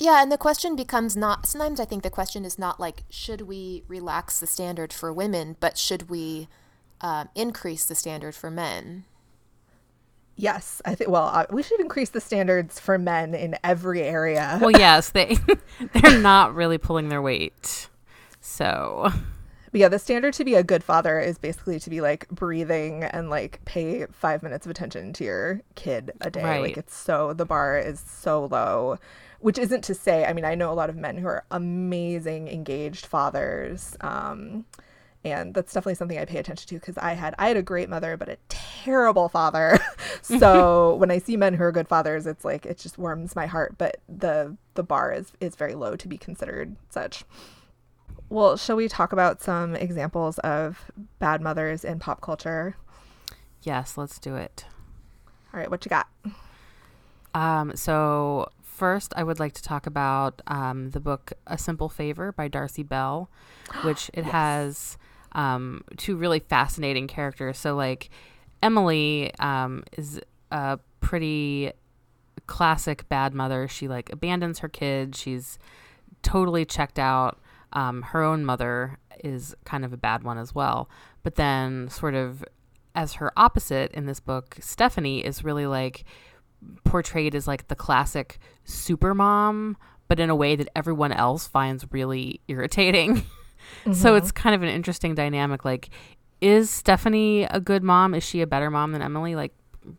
Yeah, 0.00 0.20
and 0.20 0.32
the 0.32 0.38
question 0.38 0.74
becomes 0.74 1.16
not 1.16 1.46
sometimes 1.46 1.78
I 1.78 1.84
think 1.84 2.02
the 2.02 2.10
question 2.10 2.44
is 2.44 2.58
not 2.58 2.80
like 2.80 3.04
should 3.08 3.42
we 3.42 3.84
relax 3.86 4.40
the 4.40 4.48
standard 4.48 4.92
for 4.92 5.12
women, 5.12 5.54
but 5.60 5.78
should 5.78 6.10
we 6.10 6.48
um, 7.00 7.28
increase 7.34 7.84
the 7.84 7.94
standard 7.94 8.34
for 8.34 8.50
men? 8.50 9.04
Yes, 10.36 10.80
I 10.84 10.94
think. 10.94 11.10
Well, 11.10 11.26
uh, 11.26 11.46
we 11.50 11.62
should 11.62 11.80
increase 11.80 12.10
the 12.10 12.20
standards 12.20 12.80
for 12.80 12.96
men 12.98 13.34
in 13.34 13.56
every 13.62 14.02
area. 14.02 14.58
Well, 14.60 14.70
yes, 14.70 15.10
they 15.10 15.36
they're 15.94 16.18
not 16.18 16.54
really 16.54 16.78
pulling 16.78 17.08
their 17.10 17.20
weight. 17.20 17.88
So, 18.40 19.12
But 19.70 19.80
yeah, 19.80 19.88
the 19.88 19.98
standard 19.98 20.34
to 20.34 20.44
be 20.44 20.54
a 20.54 20.64
good 20.64 20.82
father 20.82 21.20
is 21.20 21.38
basically 21.38 21.78
to 21.80 21.90
be 21.90 22.00
like 22.00 22.28
breathing 22.28 23.04
and 23.04 23.30
like 23.30 23.64
pay 23.64 24.06
five 24.10 24.42
minutes 24.42 24.66
of 24.66 24.70
attention 24.70 25.12
to 25.14 25.24
your 25.24 25.60
kid 25.76 26.10
a 26.20 26.30
day. 26.30 26.42
Right. 26.42 26.62
Like 26.62 26.76
it's 26.76 26.94
so 26.96 27.32
the 27.32 27.44
bar 27.46 27.78
is 27.78 28.00
so 28.00 28.46
low. 28.46 28.98
Which 29.38 29.58
isn't 29.58 29.82
to 29.84 29.94
say, 29.94 30.26
I 30.26 30.34
mean, 30.34 30.44
I 30.44 30.54
know 30.54 30.70
a 30.70 30.74
lot 30.74 30.90
of 30.90 30.96
men 30.96 31.16
who 31.16 31.26
are 31.26 31.44
amazing 31.50 32.48
engaged 32.48 33.06
fathers. 33.06 33.96
Um, 34.02 34.66
and 35.24 35.54
that's 35.54 35.72
definitely 35.72 35.96
something 35.96 36.18
I 36.18 36.24
pay 36.24 36.38
attention 36.38 36.68
to 36.68 36.74
because 36.74 36.96
I 36.98 37.12
had 37.12 37.34
I 37.38 37.48
had 37.48 37.56
a 37.56 37.62
great 37.62 37.88
mother, 37.88 38.16
but 38.16 38.28
a 38.28 38.38
terrible 38.48 39.28
father. 39.28 39.78
so 40.22 40.94
when 40.98 41.10
I 41.10 41.18
see 41.18 41.36
men 41.36 41.54
who 41.54 41.64
are 41.64 41.72
good 41.72 41.88
fathers, 41.88 42.26
it's 42.26 42.44
like 42.44 42.64
it 42.66 42.78
just 42.78 42.98
warms 42.98 43.36
my 43.36 43.46
heart. 43.46 43.76
But 43.78 43.98
the 44.08 44.56
the 44.74 44.82
bar 44.82 45.12
is 45.12 45.32
is 45.40 45.56
very 45.56 45.74
low 45.74 45.96
to 45.96 46.08
be 46.08 46.16
considered 46.16 46.76
such. 46.88 47.24
Well, 48.28 48.56
shall 48.56 48.76
we 48.76 48.88
talk 48.88 49.12
about 49.12 49.42
some 49.42 49.74
examples 49.74 50.38
of 50.38 50.90
bad 51.18 51.40
mothers 51.40 51.84
in 51.84 51.98
pop 51.98 52.20
culture? 52.20 52.76
yes, 53.62 53.96
let's 53.96 54.18
do 54.18 54.36
it. 54.36 54.64
All 55.52 55.60
right, 55.60 55.70
what 55.70 55.84
you 55.84 55.88
got? 55.88 56.08
Um, 57.34 57.76
so 57.76 58.50
first, 58.62 59.12
I 59.16 59.22
would 59.22 59.40
like 59.40 59.52
to 59.54 59.62
talk 59.62 59.86
about 59.86 60.42
um, 60.46 60.90
the 60.90 61.00
book 61.00 61.32
"A 61.46 61.58
Simple 61.58 61.88
Favor" 61.88 62.32
by 62.32 62.48
Darcey 62.48 62.86
Bell, 62.86 63.28
which 63.82 64.10
it 64.14 64.24
has 64.36 64.96
um, 65.32 65.82
two 65.96 66.16
really 66.16 66.40
fascinating 66.40 67.06
characters. 67.06 67.58
So, 67.58 67.74
like 67.74 68.10
Emily 68.62 69.32
um, 69.38 69.84
is 69.96 70.20
a 70.50 70.78
pretty 71.00 71.72
classic 72.46 73.08
bad 73.08 73.34
mother. 73.34 73.68
She 73.68 73.88
like 73.88 74.10
abandons 74.12 74.58
her 74.60 74.68
kid. 74.68 75.14
She's 75.14 75.58
totally 76.22 76.64
checked 76.64 76.98
out. 76.98 77.38
Um, 77.72 78.02
her 78.02 78.22
own 78.22 78.44
mother 78.44 78.98
is 79.22 79.54
kind 79.64 79.84
of 79.84 79.92
a 79.92 79.96
bad 79.96 80.24
one 80.24 80.38
as 80.38 80.54
well. 80.54 80.88
But 81.22 81.36
then, 81.36 81.88
sort 81.88 82.14
of 82.14 82.44
as 82.94 83.14
her 83.14 83.32
opposite 83.36 83.92
in 83.92 84.06
this 84.06 84.20
book, 84.20 84.56
Stephanie 84.60 85.24
is 85.24 85.44
really 85.44 85.66
like 85.66 86.04
portrayed 86.84 87.34
as 87.34 87.46
like 87.46 87.68
the 87.68 87.76
classic 87.76 88.38
super 88.64 89.14
mom, 89.14 89.76
but 90.08 90.20
in 90.20 90.30
a 90.30 90.34
way 90.34 90.56
that 90.56 90.68
everyone 90.74 91.12
else 91.12 91.46
finds 91.46 91.86
really 91.92 92.40
irritating. 92.48 93.24
Mm-hmm. 93.84 93.92
So 93.92 94.14
it's 94.14 94.32
kind 94.32 94.54
of 94.54 94.62
an 94.62 94.68
interesting 94.68 95.14
dynamic. 95.14 95.64
Like, 95.64 95.90
is 96.40 96.70
Stephanie 96.70 97.44
a 97.44 97.60
good 97.60 97.82
mom? 97.82 98.14
Is 98.14 98.24
she 98.24 98.40
a 98.40 98.46
better 98.46 98.70
mom 98.70 98.92
than 98.92 99.02
Emily? 99.02 99.34
Like, 99.34 99.52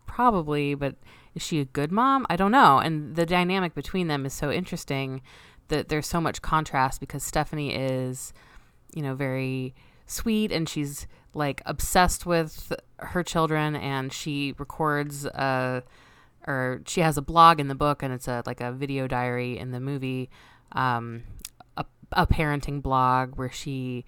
probably, 0.05 0.75
but 0.75 0.95
is 1.35 1.41
she 1.41 1.59
a 1.59 1.65
good 1.65 1.91
mom? 1.91 2.25
I 2.29 2.35
don't 2.35 2.51
know. 2.51 2.79
And 2.79 3.15
the 3.15 3.25
dynamic 3.25 3.73
between 3.73 4.07
them 4.07 4.25
is 4.25 4.33
so 4.33 4.51
interesting 4.51 5.21
that 5.69 5.89
there's 5.89 6.07
so 6.07 6.19
much 6.19 6.41
contrast 6.41 6.99
because 6.99 7.23
Stephanie 7.23 7.73
is, 7.73 8.33
you 8.93 9.01
know, 9.01 9.15
very 9.15 9.73
sweet 10.05 10.51
and 10.51 10.67
she's 10.67 11.07
like 11.33 11.61
obsessed 11.65 12.25
with 12.25 12.73
her 12.97 13.23
children 13.23 13.75
and 13.75 14.11
she 14.11 14.53
records 14.57 15.25
uh 15.25 15.79
or 16.45 16.81
she 16.85 16.99
has 16.99 17.17
a 17.17 17.21
blog 17.21 17.59
in 17.59 17.69
the 17.69 17.75
book 17.75 18.03
and 18.03 18.13
it's 18.13 18.27
a 18.27 18.43
like 18.45 18.59
a 18.59 18.73
video 18.73 19.07
diary 19.07 19.57
in 19.57 19.71
the 19.71 19.79
movie 19.79 20.29
um 20.73 21.23
a, 22.11 22.27
parenting 22.27 22.81
blog 22.81 23.35
where 23.35 23.51
she 23.51 24.05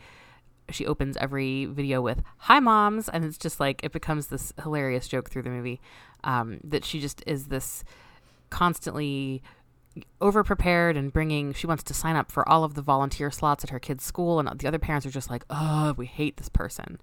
she 0.69 0.85
opens 0.85 1.17
every 1.17 1.65
video 1.65 2.01
with 2.01 2.23
hi 2.37 2.59
moms 2.59 3.09
and 3.09 3.25
it's 3.25 3.37
just 3.37 3.59
like 3.59 3.83
it 3.83 3.91
becomes 3.91 4.27
this 4.27 4.53
hilarious 4.63 5.07
joke 5.07 5.29
through 5.29 5.41
the 5.41 5.49
movie 5.49 5.81
um 6.23 6.59
that 6.63 6.85
she 6.85 6.99
just 6.99 7.21
is 7.27 7.47
this 7.47 7.83
constantly 8.49 9.43
over 10.21 10.43
prepared 10.43 10.95
and 10.95 11.11
bringing 11.11 11.53
she 11.53 11.67
wants 11.67 11.83
to 11.83 11.93
sign 11.93 12.15
up 12.15 12.31
for 12.31 12.47
all 12.47 12.63
of 12.63 12.75
the 12.75 12.81
volunteer 12.81 13.29
slots 13.29 13.63
at 13.63 13.69
her 13.69 13.79
kid's 13.79 14.03
school 14.03 14.39
and 14.39 14.59
the 14.59 14.67
other 14.67 14.79
parents 14.79 15.05
are 15.05 15.11
just 15.11 15.29
like 15.29 15.43
oh 15.49 15.93
we 15.97 16.05
hate 16.05 16.37
this 16.37 16.49
person. 16.49 16.99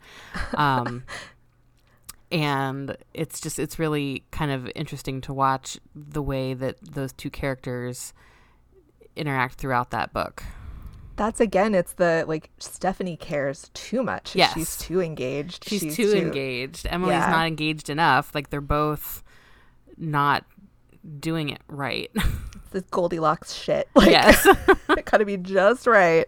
Um, 0.54 1.04
and 2.32 2.96
it's 3.12 3.40
just 3.40 3.58
it's 3.58 3.78
really 3.78 4.24
kind 4.30 4.50
of 4.50 4.70
interesting 4.74 5.20
to 5.22 5.32
watch 5.32 5.78
the 5.94 6.22
way 6.22 6.54
that 6.54 6.76
those 6.80 7.12
two 7.12 7.30
characters 7.30 8.12
interact 9.16 9.54
throughout 9.54 9.90
that 9.90 10.12
book 10.12 10.44
that's 11.20 11.40
again 11.40 11.74
it's 11.74 11.92
the 11.94 12.24
like 12.26 12.48
stephanie 12.58 13.16
cares 13.16 13.70
too 13.74 14.02
much 14.02 14.34
yes. 14.34 14.54
she's 14.54 14.78
too 14.78 15.02
engaged 15.02 15.68
she's, 15.68 15.82
she's 15.82 15.94
too, 15.96 16.12
too, 16.12 16.18
engaged 16.18 16.86
emily's 16.88 17.12
yeah. 17.12 17.30
not 17.30 17.46
engaged 17.46 17.90
enough 17.90 18.34
like 18.34 18.48
they're 18.48 18.62
both 18.62 19.22
not 19.98 20.46
doing 21.18 21.50
it 21.50 21.60
right 21.68 22.10
this 22.70 22.84
Goldilocks 22.90 23.52
shit. 23.52 23.88
Like, 24.00 24.10
yes, 24.10 24.46
it 24.88 25.04
gotta 25.04 25.24
be 25.24 25.36
just 25.36 25.86
right. 25.86 26.26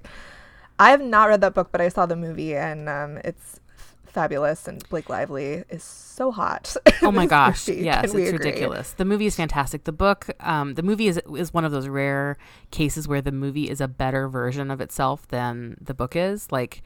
I 0.79 0.91
have 0.91 1.01
not 1.01 1.29
read 1.29 1.41
that 1.41 1.55
book, 1.55 1.71
but 1.73 1.81
I 1.81 1.89
saw 1.89 2.07
the 2.07 2.17
movie, 2.17 2.55
and 2.55 2.89
um, 2.89 3.19
it's 3.19 3.61
fabulous. 4.07 4.69
And 4.69 4.87
Blake 4.89 5.09
Lively 5.09 5.65
is 5.69 5.83
so 5.83 6.31
hot. 6.31 6.77
Oh 7.03 7.11
my 7.11 7.27
gosh, 7.39 7.69
movie. 7.69 7.83
yes, 7.83 8.11
Can 8.11 8.21
it's 8.21 8.33
ridiculous. 8.33 8.93
The 8.93 9.05
movie 9.05 9.27
is 9.27 9.37
fantastic. 9.37 9.85
The 9.85 9.93
book, 9.93 10.29
um, 10.41 10.75
the 10.75 10.83
movie 10.83 11.09
is 11.09 11.21
is 11.37 11.53
one 11.53 11.65
of 11.65 11.73
those 11.73 11.89
rare 11.89 12.37
cases 12.71 13.09
where 13.09 13.23
the 13.23 13.33
movie 13.33 13.69
is 13.69 13.81
a 13.81 13.89
better 13.89 14.29
version 14.29 14.71
of 14.71 14.81
itself 14.81 15.27
than 15.29 15.77
the 15.81 15.95
book 15.95 16.15
is. 16.17 16.51
Like, 16.53 16.83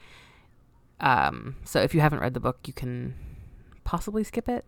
um, 0.99 1.55
so 1.63 1.81
if 1.81 1.93
you 1.93 2.01
haven't 2.01 2.19
read 2.19 2.33
the 2.33 2.39
book, 2.39 2.59
you 2.65 2.73
can 2.73 3.15
possibly 3.83 4.23
skip 4.23 4.47
it. 4.49 4.65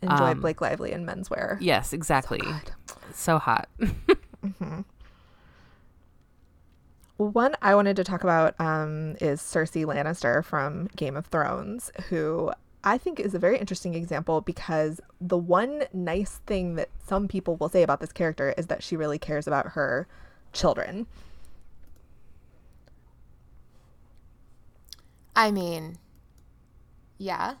Enjoy 0.00 0.30
um, 0.30 0.40
Blake 0.40 0.60
Lively 0.60 0.92
in 0.92 1.04
menswear. 1.04 1.58
Yes, 1.60 1.92
exactly. 1.92 2.40
So, 2.86 2.94
so 3.12 3.38
hot. 3.38 3.68
Mm-hmm. 4.44 4.82
One 7.18 7.56
I 7.60 7.74
wanted 7.74 7.96
to 7.96 8.04
talk 8.04 8.22
about 8.22 8.54
um, 8.60 9.16
is 9.20 9.40
Cersei 9.40 9.84
Lannister 9.84 10.44
from 10.44 10.86
Game 10.94 11.16
of 11.16 11.26
Thrones, 11.26 11.90
who 12.08 12.52
I 12.84 12.96
think 12.96 13.18
is 13.18 13.34
a 13.34 13.40
very 13.40 13.58
interesting 13.58 13.94
example 13.94 14.40
because 14.40 15.00
the 15.20 15.36
one 15.36 15.82
nice 15.92 16.40
thing 16.46 16.76
that 16.76 16.90
some 17.04 17.26
people 17.26 17.56
will 17.56 17.68
say 17.68 17.82
about 17.82 17.98
this 17.98 18.12
character 18.12 18.54
is 18.56 18.68
that 18.68 18.84
she 18.84 18.96
really 18.96 19.18
cares 19.18 19.48
about 19.48 19.70
her 19.70 20.06
children. 20.52 21.08
I 25.34 25.50
mean, 25.50 25.98
yeah. 27.18 27.54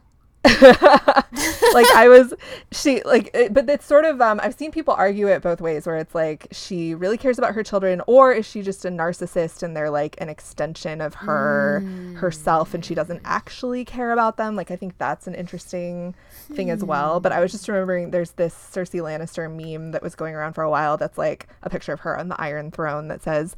like 1.74 1.86
I 1.94 2.06
was 2.08 2.34
she 2.72 3.02
like 3.02 3.30
it, 3.34 3.52
but 3.52 3.68
it's 3.68 3.86
sort 3.86 4.04
of 4.04 4.20
um 4.20 4.40
I've 4.42 4.54
seen 4.54 4.70
people 4.70 4.94
argue 4.94 5.28
it 5.28 5.42
both 5.42 5.60
ways 5.60 5.86
where 5.86 5.96
it's 5.96 6.14
like 6.14 6.46
she 6.50 6.94
really 6.94 7.18
cares 7.18 7.38
about 7.38 7.54
her 7.54 7.62
children 7.62 8.00
or 8.06 8.32
is 8.32 8.46
she 8.46 8.62
just 8.62 8.84
a 8.84 8.88
narcissist 8.88 9.62
and 9.62 9.76
they're 9.76 9.90
like 9.90 10.16
an 10.20 10.28
extension 10.28 11.00
of 11.00 11.14
her 11.14 11.82
mm. 11.84 12.16
herself 12.16 12.74
and 12.74 12.84
she 12.84 12.94
doesn't 12.94 13.20
actually 13.24 13.84
care 13.84 14.12
about 14.12 14.36
them 14.36 14.56
like 14.56 14.70
I 14.70 14.76
think 14.76 14.96
that's 14.98 15.26
an 15.26 15.34
interesting 15.34 16.14
thing 16.52 16.68
mm. 16.68 16.72
as 16.72 16.82
well 16.82 17.20
but 17.20 17.32
I 17.32 17.40
was 17.40 17.52
just 17.52 17.68
remembering 17.68 18.10
there's 18.10 18.32
this 18.32 18.54
Cersei 18.54 19.00
Lannister 19.02 19.50
meme 19.50 19.92
that 19.92 20.02
was 20.02 20.14
going 20.14 20.34
around 20.34 20.54
for 20.54 20.64
a 20.64 20.70
while 20.70 20.96
that's 20.96 21.18
like 21.18 21.48
a 21.62 21.70
picture 21.70 21.92
of 21.92 22.00
her 22.00 22.18
on 22.18 22.28
the 22.28 22.40
iron 22.40 22.70
throne 22.70 23.08
that 23.08 23.22
says 23.22 23.54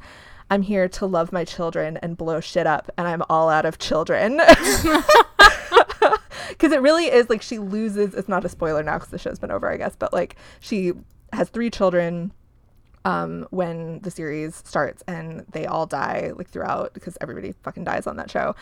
I'm 0.49 0.63
here 0.63 0.89
to 0.89 1.05
love 1.05 1.31
my 1.31 1.45
children 1.45 1.95
and 1.97 2.17
blow 2.17 2.41
shit 2.41 2.67
up 2.67 2.91
and 2.97 3.07
I'm 3.07 3.23
all 3.29 3.49
out 3.49 3.65
of 3.65 3.79
children 3.79 4.41
because 6.51 6.71
it 6.71 6.81
really 6.81 7.05
is 7.05 7.29
like 7.29 7.41
she 7.41 7.59
loses. 7.59 8.13
It's 8.13 8.29
not 8.29 8.45
a 8.45 8.49
spoiler 8.49 8.83
now 8.83 8.95
because 8.97 9.09
the 9.09 9.17
show's 9.17 9.39
been 9.39 9.51
over, 9.51 9.71
I 9.71 9.77
guess, 9.77 9.95
but 9.97 10.13
like 10.13 10.35
she 10.59 10.93
has 11.33 11.49
three 11.49 11.69
children 11.69 12.31
um, 13.05 13.47
when 13.49 13.99
the 14.01 14.11
series 14.11 14.55
starts 14.55 15.03
and 15.07 15.45
they 15.51 15.65
all 15.65 15.85
die 15.85 16.31
like 16.35 16.49
throughout 16.49 16.93
because 16.93 17.17
everybody 17.19 17.53
fucking 17.63 17.83
dies 17.83 18.05
on 18.05 18.17
that 18.17 18.29
show 18.29 18.55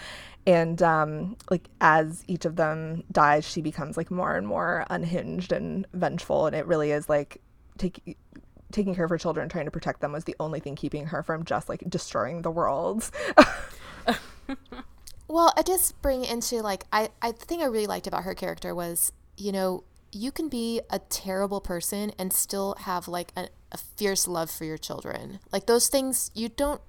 and 0.47 0.81
um, 0.81 1.35
like 1.49 1.67
as 1.81 2.23
each 2.27 2.45
of 2.45 2.55
them 2.55 3.03
dies 3.11 3.45
she 3.45 3.61
becomes 3.61 3.97
like 3.97 4.09
more 4.09 4.35
and 4.35 4.47
more 4.47 4.85
unhinged 4.89 5.51
and 5.51 5.85
vengeful 5.93 6.45
and 6.45 6.55
it 6.55 6.65
really 6.65 6.91
is 6.91 7.09
like 7.09 7.41
take, 7.77 8.17
taking 8.71 8.95
care 8.95 9.03
of 9.03 9.09
her 9.09 9.17
children 9.17 9.49
trying 9.49 9.65
to 9.65 9.71
protect 9.71 9.99
them 9.99 10.13
was 10.13 10.23
the 10.23 10.35
only 10.39 10.61
thing 10.61 10.75
keeping 10.75 11.05
her 11.07 11.21
from 11.21 11.43
just 11.43 11.67
like 11.67 11.83
destroying 11.89 12.41
the 12.41 12.51
world 12.51 13.11
Well, 15.29 15.53
I 15.55 15.61
just 15.61 16.01
bring 16.01 16.25
into 16.25 16.55
like 16.61 16.85
I 16.91 17.09
I 17.21 17.31
the 17.31 17.45
thing 17.45 17.61
I 17.61 17.65
really 17.65 17.85
liked 17.85 18.07
about 18.07 18.23
her 18.23 18.33
character 18.33 18.73
was 18.73 19.11
you 19.37 19.51
know 19.51 19.83
you 20.11 20.31
can 20.31 20.49
be 20.49 20.81
a 20.89 20.97
terrible 20.97 21.61
person 21.61 22.11
and 22.17 22.33
still 22.33 22.75
have 22.79 23.07
like 23.07 23.31
a, 23.37 23.49
a 23.71 23.77
fierce 23.77 24.27
love 24.27 24.49
for 24.49 24.65
your 24.65 24.79
children. 24.79 25.39
Like 25.51 25.67
those 25.67 25.87
things 25.87 26.31
you 26.33 26.49
don't 26.49 26.81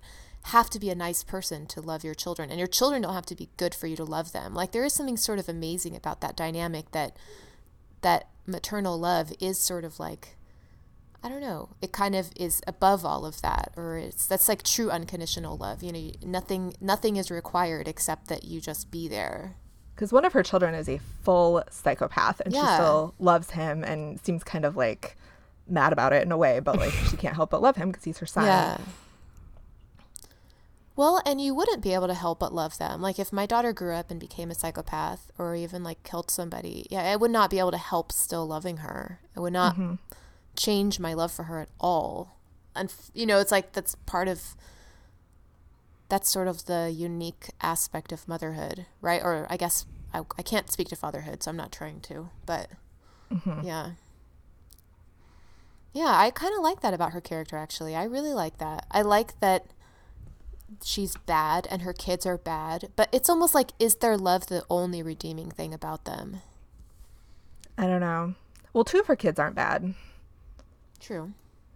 have 0.45 0.71
to 0.71 0.81
be 0.81 0.89
a 0.89 0.95
nice 0.95 1.23
person 1.23 1.67
to 1.67 1.83
love 1.83 2.03
your 2.03 2.15
children 2.15 2.49
and 2.49 2.59
your 2.59 2.67
children 2.67 3.03
don't 3.03 3.13
have 3.13 3.27
to 3.27 3.37
be 3.37 3.51
good 3.59 3.75
for 3.75 3.87
you 3.87 3.97
to 3.97 4.05
love 4.05 4.33
them. 4.33 4.55
Like 4.55 4.73
there 4.73 4.87
is 4.87 4.95
something 4.95 5.19
sort 5.19 5.39
of 5.39 5.47
amazing 5.47 5.95
about 5.95 6.23
that 6.23 6.35
dynamic 6.35 6.93
that 6.93 7.15
that 8.01 8.27
maternal 8.47 8.99
love 8.99 9.35
is 9.39 9.61
sort 9.61 9.85
of 9.85 10.01
like 10.01 10.39
I 11.23 11.29
don't 11.29 11.43
know. 11.43 11.69
It 11.83 11.93
kind 11.93 12.15
of 12.15 12.31
is 12.35 12.63
above 12.67 13.05
all 13.05 13.27
of 13.27 13.43
that, 13.43 13.73
or 13.77 13.99
it's 13.99 14.27
that's 14.27 14.49
like 14.49 14.63
true 14.63 14.91
unconditional 14.91 15.57
love. 15.57 15.83
You 15.83 15.93
know, 15.93 16.11
nothing 16.25 16.75
nothing 16.81 17.17
is 17.17 17.31
required 17.31 17.87
except 17.89 18.29
that 18.29 18.45
you 18.45 18.61
just 18.61 18.91
be 18.91 19.07
there. 19.07 19.57
Because 19.95 20.13
one 20.15 20.25
of 20.25 20.33
her 20.33 20.43
children 20.43 20.75
is 20.75 20.89
a 20.89 20.99
full 21.23 21.63
psychopath, 21.71 22.41
and 22.41 22.55
yeah. 22.55 22.61
she 22.61 22.75
still 22.75 23.15
loves 23.19 23.51
him 23.51 23.85
and 23.85 24.19
seems 24.25 24.43
kind 24.43 24.65
of 24.65 24.77
like 24.77 25.19
mad 25.69 25.93
about 25.93 26.15
it 26.15 26.23
in 26.23 26.33
a 26.33 26.39
way, 26.39 26.59
but 26.59 26.79
like 26.79 26.93
she 26.93 27.17
can't 27.19 27.37
help 27.37 27.51
but 27.51 27.61
love 27.61 27.77
him 27.77 27.91
because 27.91 28.05
he's 28.05 28.19
her 28.19 28.27
son. 28.27 28.47
Yeah. 28.47 28.79
Well, 30.97 31.23
and 31.25 31.41
you 31.41 31.55
wouldn't 31.55 31.83
be 31.83 31.95
able 31.95 32.09
to 32.09 32.15
help 32.15 32.41
but 32.41 32.55
love 32.55 32.79
them. 32.79 33.01
Like 33.01 33.19
if 33.19 33.33
my 33.33 33.47
daughter 33.47 33.73
grew 33.73 33.95
up 33.95 34.11
and 34.11 34.19
became 34.19 34.51
a 34.51 34.55
psychopath 34.55 35.31
or 35.39 35.55
even 35.55 35.83
like 35.85 36.03
killed 36.03 36.31
somebody, 36.31 36.87
yeah, 36.91 37.03
I 37.03 37.17
would 37.17 37.31
not 37.31 37.51
be 37.51 37.59
able 37.59 37.71
to 37.71 37.79
help 37.79 38.11
still 38.11 38.47
loving 38.47 38.79
her. 38.79 39.21
I 39.37 39.41
would 39.41 39.53
not. 39.53 39.75
Mm-hmm 39.75 39.95
change 40.61 41.01
my 41.01 41.15
love 41.15 41.33
for 41.33 41.45
her 41.45 41.59
at 41.61 41.71
all. 41.81 42.37
And, 42.77 42.93
you 43.15 43.25
know, 43.25 43.39
it's 43.39 43.51
like 43.51 43.73
that's 43.73 43.95
part 44.07 44.29
of 44.29 44.55
that's 46.11 46.29
sort 46.29 46.49
of 46.49 46.67
the 46.67 46.93
unique 46.95 47.51
aspect 47.63 48.13
of 48.13 48.29
motherhood, 48.29 48.85
right? 49.01 49.23
Or 49.23 49.47
I 49.49 49.57
guess 49.57 49.87
I, 50.13 50.23
I 50.37 50.43
can't 50.43 50.71
speak 50.71 50.89
to 50.89 50.97
fatherhood, 50.97 51.43
so 51.43 51.51
I'm 51.51 51.57
not 51.57 51.73
trying 51.73 52.01
to, 52.01 52.31
but 52.45 52.69
mm-hmm. 53.33 53.67
yeah. 53.67 53.91
Yeah, 55.93 56.13
I 56.15 56.31
kind 56.31 56.55
of 56.55 56.63
like 56.63 56.81
that 56.81 56.95
about 56.95 57.13
her 57.13 57.21
character, 57.21 57.57
actually. 57.57 57.97
I 57.97 58.05
really 58.05 58.33
like 58.33 58.59
that. 58.59 58.87
I 58.91 59.03
like 59.03 59.39
that 59.41 59.67
she's 60.85 61.17
bad 61.17 61.67
and 61.71 61.83
her 61.83 61.93
kids 61.93 62.27
are 62.27 62.39
bad, 62.39 62.91
but 62.97 63.09
it's 63.13 63.31
almost 63.31 63.55
like, 63.55 63.71
is 63.79 63.97
their 63.97 64.17
love 64.17 64.47
the 64.47 64.65
only 64.69 65.03
redeeming 65.03 65.51
thing 65.51 65.73
about 65.73 66.05
them? 66.05 66.43
I 67.79 67.87
don't 67.87 68.01
know. 68.01 68.35
Well, 68.73 68.85
two 68.85 69.01
of 69.01 69.07
her 69.07 69.17
kids 69.17 69.39
aren't 69.39 69.57
bad. 69.57 69.95
True. 71.01 71.33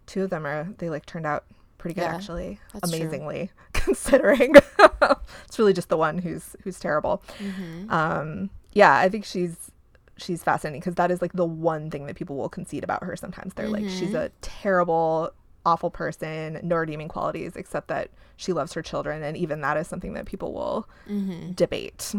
Two 0.07 0.25
of 0.25 0.31
them 0.31 0.47
are 0.47 0.69
they 0.79 0.91
like 0.91 1.07
turned 1.07 1.27
out 1.27 1.45
pretty 1.79 1.95
good 1.95 2.03
yeah, 2.03 2.15
actually, 2.15 2.61
amazingly 2.83 3.51
true. 3.73 3.73
considering. 3.85 4.55
it's 5.47 5.59
really 5.59 5.73
just 5.73 5.89
the 5.89 5.97
one 5.97 6.19
who's 6.19 6.57
who's 6.63 6.79
terrible. 6.79 7.23
Mm-hmm. 7.39 7.91
Um, 7.91 8.51
yeah, 8.73 8.97
I 8.97 9.09
think 9.09 9.25
she's 9.25 9.71
she's 10.17 10.43
fascinating 10.43 10.81
because 10.81 10.95
that 10.95 11.11
is 11.11 11.21
like 11.21 11.33
the 11.33 11.47
one 11.47 11.91
thing 11.91 12.07
that 12.07 12.17
people 12.17 12.37
will 12.37 12.49
concede 12.49 12.85
about 12.85 13.03
her. 13.03 13.17
Sometimes 13.17 13.55
they're 13.55 13.67
mm-hmm. 13.67 13.87
like 13.87 13.91
she's 13.91 14.15
a 14.15 14.31
terrible 14.41 15.33
awful 15.67 15.91
person, 15.91 16.61
no 16.63 16.77
redeeming 16.77 17.09
qualities, 17.09 17.57
except 17.57 17.89
that 17.89 18.11
she 18.37 18.53
loves 18.53 18.73
her 18.75 18.83
children. 18.83 19.23
And 19.23 19.37
even 19.37 19.61
that 19.63 19.77
is 19.77 19.89
something 19.89 20.15
that 20.15 20.27
people 20.27 20.53
will 20.53 20.89
mm-hmm. 21.09 21.53
debate. 21.53 22.15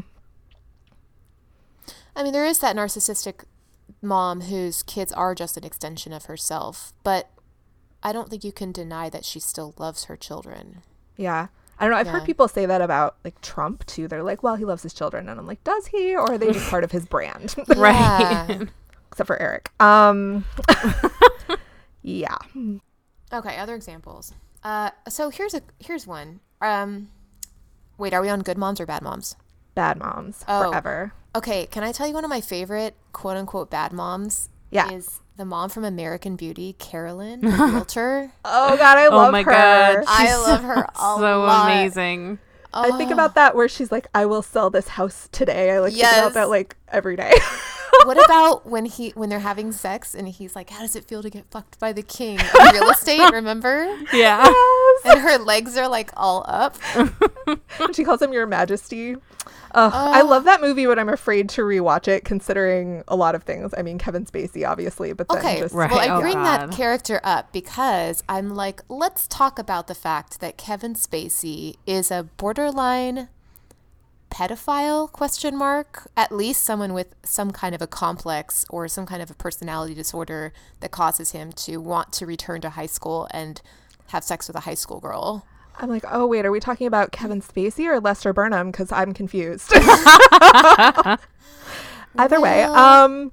I 2.16 2.24
mean, 2.24 2.34
there 2.34 2.46
is 2.46 2.60
that 2.60 2.76
narcissistic 2.76 3.44
mom 4.02 4.42
whose 4.42 4.84
kids 4.84 5.12
are 5.14 5.34
just 5.36 5.58
an 5.58 5.64
extension 5.64 6.14
of 6.14 6.26
herself, 6.26 6.94
but 7.04 7.30
I 8.04 8.12
don't 8.14 8.30
think 8.30 8.44
you 8.44 8.52
can 8.52 8.72
deny 8.72 9.10
that 9.10 9.26
she 9.26 9.40
still 9.40 9.74
loves 9.78 10.06
her 10.06 10.16
children. 10.16 10.82
Yeah. 11.18 11.48
I 11.80 11.84
don't 11.86 11.92
know. 11.92 11.98
I've 11.98 12.08
heard 12.08 12.24
people 12.24 12.48
say 12.48 12.66
that 12.66 12.82
about 12.82 13.18
like 13.26 13.42
Trump 13.42 13.86
too. 13.86 14.08
They're 14.08 14.24
like, 14.24 14.44
well, 14.44 14.56
he 14.56 14.64
loves 14.64 14.84
his 14.84 14.94
children. 14.94 15.28
And 15.28 15.40
I'm 15.40 15.46
like, 15.48 15.64
does 15.66 15.88
he? 15.88 16.16
Or 16.16 16.32
are 16.34 16.38
they 16.38 16.52
just 16.54 16.70
part 16.70 16.84
of 16.86 16.92
his 16.92 17.06
brand? 17.06 17.54
Right. 17.76 18.00
Yeah. 18.00 18.64
Except 19.12 19.28
for 19.28 19.42
Eric. 19.42 19.72
Um, 19.80 20.46
yeah. 22.02 22.38
Okay, 23.34 23.58
other 23.58 23.76
examples. 23.76 24.34
Uh, 24.64 24.92
so 25.10 25.30
here's 25.30 25.54
a 25.54 25.62
here's 25.80 26.06
one. 26.08 26.40
Um, 26.62 27.10
wait, 27.98 28.14
are 28.14 28.22
we 28.22 28.30
on 28.30 28.42
good 28.42 28.58
moms 28.58 28.80
or 28.80 28.86
bad 28.86 29.02
moms? 29.02 29.36
Bad 29.74 29.98
moms 29.98 30.44
Oh. 30.48 30.70
forever. 30.70 31.14
Okay, 31.36 31.66
can 31.68 31.84
I 31.84 31.92
tell 31.92 32.08
you 32.08 32.14
one 32.14 32.24
of 32.24 32.30
my 32.30 32.42
favorite 32.42 32.96
quote 33.12 33.38
unquote 33.38 33.70
bad 33.70 33.92
moms? 33.92 34.50
Yeah. 34.72 34.90
Is 34.92 35.22
the 35.38 35.46
mom 35.46 35.70
from 35.70 35.84
American 35.84 36.36
Beauty, 36.36 36.74
Carolyn, 36.80 37.42
the 37.42 37.48
realtor. 37.72 38.32
Oh, 38.46 38.78
God. 38.78 38.98
I 38.98 39.08
oh 39.08 39.16
love 39.16 39.24
her. 39.26 39.28
Oh 39.30 39.32
my 39.32 39.44
her. 39.44 39.52
God. 39.52 40.04
I 40.08 40.26
She's 40.26 40.36
love 40.38 40.64
her 40.64 40.84
a 40.96 40.98
so 40.98 41.42
lot. 41.44 41.66
amazing. 41.72 42.40
Oh. 42.74 42.82
I 42.94 42.98
think 42.98 43.12
Oh. 43.12 43.14
about 43.14 43.36
that 43.36 43.56
where 43.56 43.68
she's 43.70 43.92
like, 43.92 44.08
I 44.14 44.26
will 44.26 44.42
sell 44.42 44.70
this 44.70 44.90
house 44.90 45.30
today. 45.32 45.72
I 45.72 45.80
like 45.80 45.92
think 45.92 46.02
Yes. 46.04 46.20
about 46.20 46.34
that 46.36 46.50
like 46.50 46.76
every 46.90 47.16
day. 47.16 47.32
what 48.06 48.18
about 48.26 48.66
when 48.66 48.86
he 48.86 49.10
when 49.12 49.30
they're 49.30 49.40
having 49.40 49.72
sex 49.72 50.14
and 50.14 50.28
he's 50.28 50.56
like, 50.56 50.70
"How 50.70 50.82
does 50.82 50.96
it 50.98 51.06
feel 51.06 51.22
to 51.24 51.30
get 51.30 51.46
fucked 51.52 51.80
by 51.80 51.94
the 51.94 52.02
king 52.04 52.40
of 52.40 52.74
real 52.74 52.90
estate?" 52.90 53.32
Remember? 53.32 53.86
Yeah. 54.12 54.52
And 55.04 55.20
her 55.20 55.38
legs 55.38 55.78
are 55.78 55.88
like 55.88 56.12
all 56.16 56.46
up. 56.48 56.78
she 57.94 58.04
calls 58.04 58.22
him 58.22 58.32
Your 58.34 58.48
Majesty. 58.48 59.16
Ugh, 59.74 59.92
I 59.94 60.22
Oh. 60.22 60.26
love 60.26 60.46
that 60.46 60.62
movie, 60.62 60.86
but 60.86 60.98
I'm 60.98 61.10
afraid 61.10 61.50
to 61.50 61.62
rewatch 61.62 62.08
it 62.08 62.24
considering 62.24 63.04
a 63.08 63.16
lot 63.16 63.36
of 63.36 63.44
things. 63.44 63.74
I 63.78 63.82
mean, 63.82 63.98
Kevin 63.98 64.26
Spacey, 64.26 64.68
obviously, 64.68 65.12
but 65.14 65.28
then 65.28 65.40
Okay, 65.40 65.60
just 65.60 65.76
Right. 65.76 65.92
well, 65.92 66.00
I 66.00 66.08
Oh, 66.16 66.22
bring 66.22 66.42
that 66.44 66.72
character 66.72 67.20
up 67.24 67.52
because 67.52 68.24
I'm 68.30 68.56
like, 68.56 68.82
let's 68.88 69.28
talk 69.28 69.60
about 69.60 69.88
the 69.88 69.96
fact 69.96 70.40
that 70.40 70.58
Kevin 70.58 70.94
Spacey 70.96 71.76
is 71.86 72.10
a 72.10 72.24
borderline 72.38 73.28
pedophile 74.32 75.10
question 75.14 75.56
mark 75.56 76.10
at 76.18 76.30
least 76.30 76.62
someone 76.64 76.94
with 76.94 77.16
some 77.24 77.52
kind 77.52 77.74
of 77.74 77.82
a 77.82 77.88
complex 77.88 78.66
or 78.70 78.86
some 78.88 79.06
kind 79.06 79.22
of 79.22 79.32
a 79.32 79.34
personality 79.34 79.94
disorder 79.94 80.52
that 80.82 80.92
causes 80.92 81.32
him 81.32 81.54
to 81.54 81.78
want 81.78 82.12
to 82.12 82.26
return 82.26 82.60
to 82.60 82.72
high 82.72 82.86
school 82.88 83.30
and 83.32 83.62
have 84.08 84.24
sex 84.24 84.48
with 84.48 84.56
a 84.56 84.62
high 84.62 84.74
school 84.74 85.00
girl 85.00 85.46
I'm 85.78 85.90
like, 85.90 86.06
oh 86.10 86.26
wait, 86.26 86.46
are 86.46 86.52
we 86.52 86.60
talking 86.60 86.88
about 86.88 87.12
Kevin 87.12 87.42
Spacey 87.42 87.86
or 87.86 88.00
Lester 88.00 88.34
Burnham? 88.34 88.72
Because 88.72 88.92
I'm 88.92 89.14
confused. 89.14 89.74
Either 92.18 92.40
way, 92.40 92.64
um, 92.64 93.32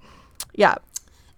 yeah, 0.54 0.74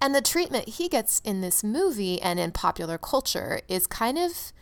And 0.01 0.15
the 0.15 0.23
treatment 0.23 0.67
he 0.69 0.89
gets 0.89 1.21
in 1.25 1.43
this 1.43 1.63
movie 1.63 2.23
and 2.23 2.41
in 2.41 2.53
popular 2.53 2.97
culture 2.97 3.61
is 3.69 3.87
kind 3.87 4.17
of 4.19 4.53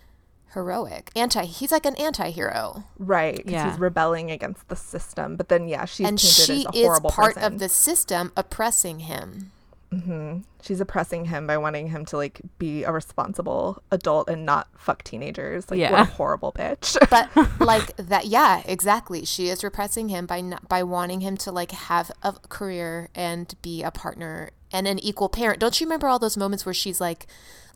heroic. 0.53 1.11
Anti 1.15 1.45
he's 1.45 1.71
like 1.71 1.87
an 1.87 1.95
anti-hero. 1.95 2.85
Right. 2.99 3.43
Yeah. 3.47 3.71
he's 3.71 3.79
rebelling 3.79 4.33
against 4.33 4.69
the 4.69 4.77
system, 4.77 5.37
but 5.37 5.49
then 5.49 5.69
yeah, 5.69 5.85
she's 5.85 6.07
and 6.07 6.19
she 6.19 6.67
as 6.67 6.75
a 6.75 6.79
is 6.79 7.01
part 7.09 7.35
person. 7.37 7.53
of 7.55 7.59
the 7.61 7.69
system 7.69 8.33
oppressing 8.37 9.01
him. 9.01 9.53
Mm-hmm. 9.93 10.39
She's 10.63 10.81
oppressing 10.81 11.27
him 11.27 11.47
by 11.47 11.59
wanting 11.59 11.89
him 11.89 12.05
to 12.07 12.17
like 12.17 12.41
be 12.59 12.83
a 12.85 12.93
responsible 12.93 13.83
adult 13.91 14.29
and 14.29 14.47
not 14.47 14.69
fuck 14.77 15.05
teenagers. 15.05 15.71
Like, 15.71 15.81
what 15.91 16.01
a 16.01 16.05
horrible 16.19 16.53
bitch. 16.53 16.97
But 17.11 17.29
like 17.61 17.95
that 17.97 18.27
yeah, 18.27 18.63
exactly. 18.65 19.25
She 19.25 19.49
is 19.49 19.63
repressing 19.63 20.09
him 20.09 20.25
by 20.27 20.41
not, 20.41 20.69
by 20.69 20.83
wanting 20.83 21.21
him 21.21 21.37
to 21.39 21.53
like 21.53 21.73
have 21.73 22.11
a 22.23 22.33
career 22.49 23.09
and 23.15 23.55
be 23.61 23.83
a 23.83 23.91
partner 23.91 24.51
and 24.73 24.89
an 24.89 24.99
equal 25.01 25.29
parent. 25.29 25.61
Don't 25.61 25.79
you 25.81 25.87
remember 25.87 26.09
all 26.09 26.19
those 26.19 26.37
moments 26.39 26.65
where 26.65 26.73
she's 26.73 27.01
like 27.01 27.27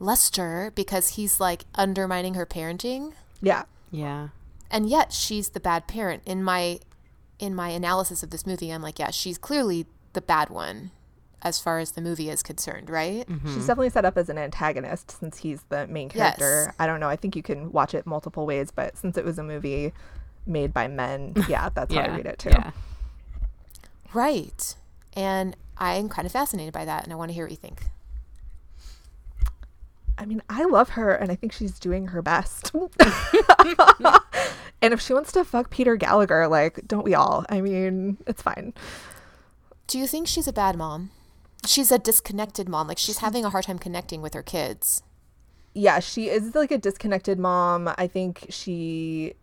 Lester 0.00 0.72
because 0.74 1.10
he's 1.10 1.40
like 1.40 1.64
undermining 1.74 2.34
her 2.34 2.46
parenting? 2.46 3.12
yeah, 3.42 3.64
Yeah. 3.90 4.28
and 4.70 4.88
yet 4.88 5.12
she's 5.12 5.50
the 5.50 5.60
bad 5.60 5.86
parent 5.86 6.22
in 6.24 6.42
my 6.42 6.80
in 7.38 7.54
my 7.54 7.68
analysis 7.68 8.22
of 8.22 8.30
this 8.30 8.46
movie 8.46 8.70
i'm 8.70 8.80
like 8.80 8.98
yeah 8.98 9.10
she's 9.10 9.36
clearly 9.36 9.84
the 10.14 10.22
bad 10.22 10.48
one 10.48 10.90
as 11.42 11.60
far 11.60 11.78
as 11.78 11.92
the 11.92 12.00
movie 12.00 12.30
is 12.30 12.42
concerned 12.42 12.88
right 12.90 13.28
mm-hmm. 13.28 13.54
she's 13.54 13.66
definitely 13.66 13.90
set 13.90 14.04
up 14.04 14.16
as 14.16 14.28
an 14.28 14.38
antagonist 14.38 15.18
since 15.20 15.38
he's 15.38 15.62
the 15.68 15.86
main 15.86 16.10
Yes. 16.14 16.38
character. 16.38 16.74
I 16.78 16.86
don't 16.86 16.98
know. 16.98 17.08
I 17.08 17.16
think 17.16 17.36
you 17.36 17.42
can 17.42 17.70
watch 17.72 17.94
it 17.94 18.06
multiple 18.06 18.46
ways, 18.46 18.70
but 18.70 18.96
since 18.96 19.18
it 19.18 19.24
was 19.24 19.38
a 19.38 19.42
movie 19.42 19.92
made 20.46 20.72
by 20.72 20.88
men, 20.88 21.34
yeah, 21.48 21.68
that's 21.74 21.92
how 21.92 22.00
I 22.00 22.16
read 22.16 22.26
it 22.26 22.38
too. 22.38 22.50
Yeah. 22.50 22.70
right 24.14 24.76
and 25.14 25.56
i'm 25.78 26.08
kind 26.08 26.24
of 26.24 26.32
fascinated 26.32 26.72
by 26.72 26.84
that 26.84 27.04
and 27.04 27.12
i 27.12 27.16
want 27.16 27.28
to 27.28 27.34
hear 27.34 27.44
what 27.44 27.50
you 27.50 27.56
think 27.56 27.82
I 30.18 30.24
mean, 30.24 30.40
I 30.48 30.64
love 30.64 30.88
her 30.90 31.12
and 31.14 31.30
I 31.30 31.34
think 31.34 31.52
she's 31.52 31.78
doing 31.78 32.06
her 32.06 32.22
best. 32.22 32.72
and 32.74 32.90
if 34.94 34.98
she 34.98 35.12
wants 35.12 35.30
to 35.32 35.44
fuck 35.44 35.68
Peter 35.68 35.94
Gallagher, 35.96 36.48
like, 36.48 36.80
don't 36.86 37.04
we 37.04 37.14
all? 37.14 37.44
I 37.50 37.60
mean, 37.60 38.16
it's 38.26 38.40
fine. 38.40 38.72
do 39.86 39.98
you 39.98 40.06
think 40.06 40.26
she's 40.26 40.48
a 40.48 40.54
bad 40.54 40.74
mom 40.76 41.10
she's 41.64 41.90
a 41.90 41.98
disconnected 41.98 42.68
mom 42.68 42.86
like 42.88 42.98
she's 42.98 43.18
having 43.18 43.44
a 43.44 43.50
hard 43.50 43.64
time 43.64 43.78
connecting 43.78 44.20
with 44.22 44.34
her 44.34 44.42
kids 44.42 45.02
Yeah, 45.74 46.00
she 46.00 46.28
is 46.28 46.54
like 46.54 46.70
a 46.70 46.78
disconnected 46.78 47.38
mom. 47.38 47.90
I 47.98 48.06
think 48.06 48.46
she 48.50 49.34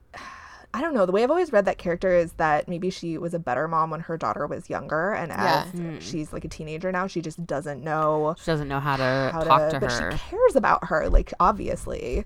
I 0.75 0.81
don't 0.81 0.95
know. 0.95 1.05
The 1.05 1.11
way 1.11 1.21
I've 1.23 1.29
always 1.29 1.51
read 1.53 1.65
that 1.65 1.77
character 1.77 2.15
is 2.15 2.33
that 2.33 2.67
maybe 2.67 2.89
she 2.89 3.19
was 3.19 3.35
a 3.35 3.39
better 3.39 3.67
mom 3.67 3.91
when 3.91 3.99
her 3.99 4.17
daughter 4.17 4.47
was 4.47 4.69
younger 4.71 5.13
and 5.13 5.31
as 5.31 5.67
Yeah. 5.75 5.99
she's 5.99 6.33
like 6.33 6.43
a 6.45 6.47
teenager 6.47 6.91
now, 6.91 7.05
she 7.05 7.21
just 7.21 7.45
doesn't 7.45 7.83
know 7.83 8.33
She 8.39 8.45
doesn't 8.47 8.67
know 8.67 8.79
how 8.79 8.95
to 8.97 9.29
how 9.33 9.41
talk 9.43 9.69
to, 9.69 9.73
to, 9.75 9.79
but 9.79 9.91
her. 9.91 10.11
she 10.13 10.17
cares 10.29 10.55
about 10.55 10.85
her 10.85 11.09
like 11.09 11.31
obviously. 11.39 12.25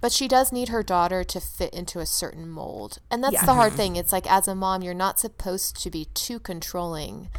but 0.00 0.10
she 0.12 0.26
does 0.28 0.50
need 0.52 0.68
her 0.70 0.82
daughter 0.82 1.22
to 1.24 1.40
fit 1.40 1.72
into 1.72 2.00
a 2.00 2.06
certain 2.06 2.48
mold 2.48 2.98
and 3.10 3.22
that's 3.22 3.34
Yeah. 3.34 3.46
the 3.46 3.54
hard 3.54 3.70
mm-hmm. 3.72 3.76
thing 3.94 3.96
it's 3.96 4.12
like 4.12 4.30
as 4.30 4.48
a 4.48 4.54
mom 4.56 4.82
you're 4.82 4.94
not 4.94 5.20
supposed 5.20 5.80
to 5.82 5.90
be 5.90 6.06
too 6.14 6.40
controlling 6.40 7.30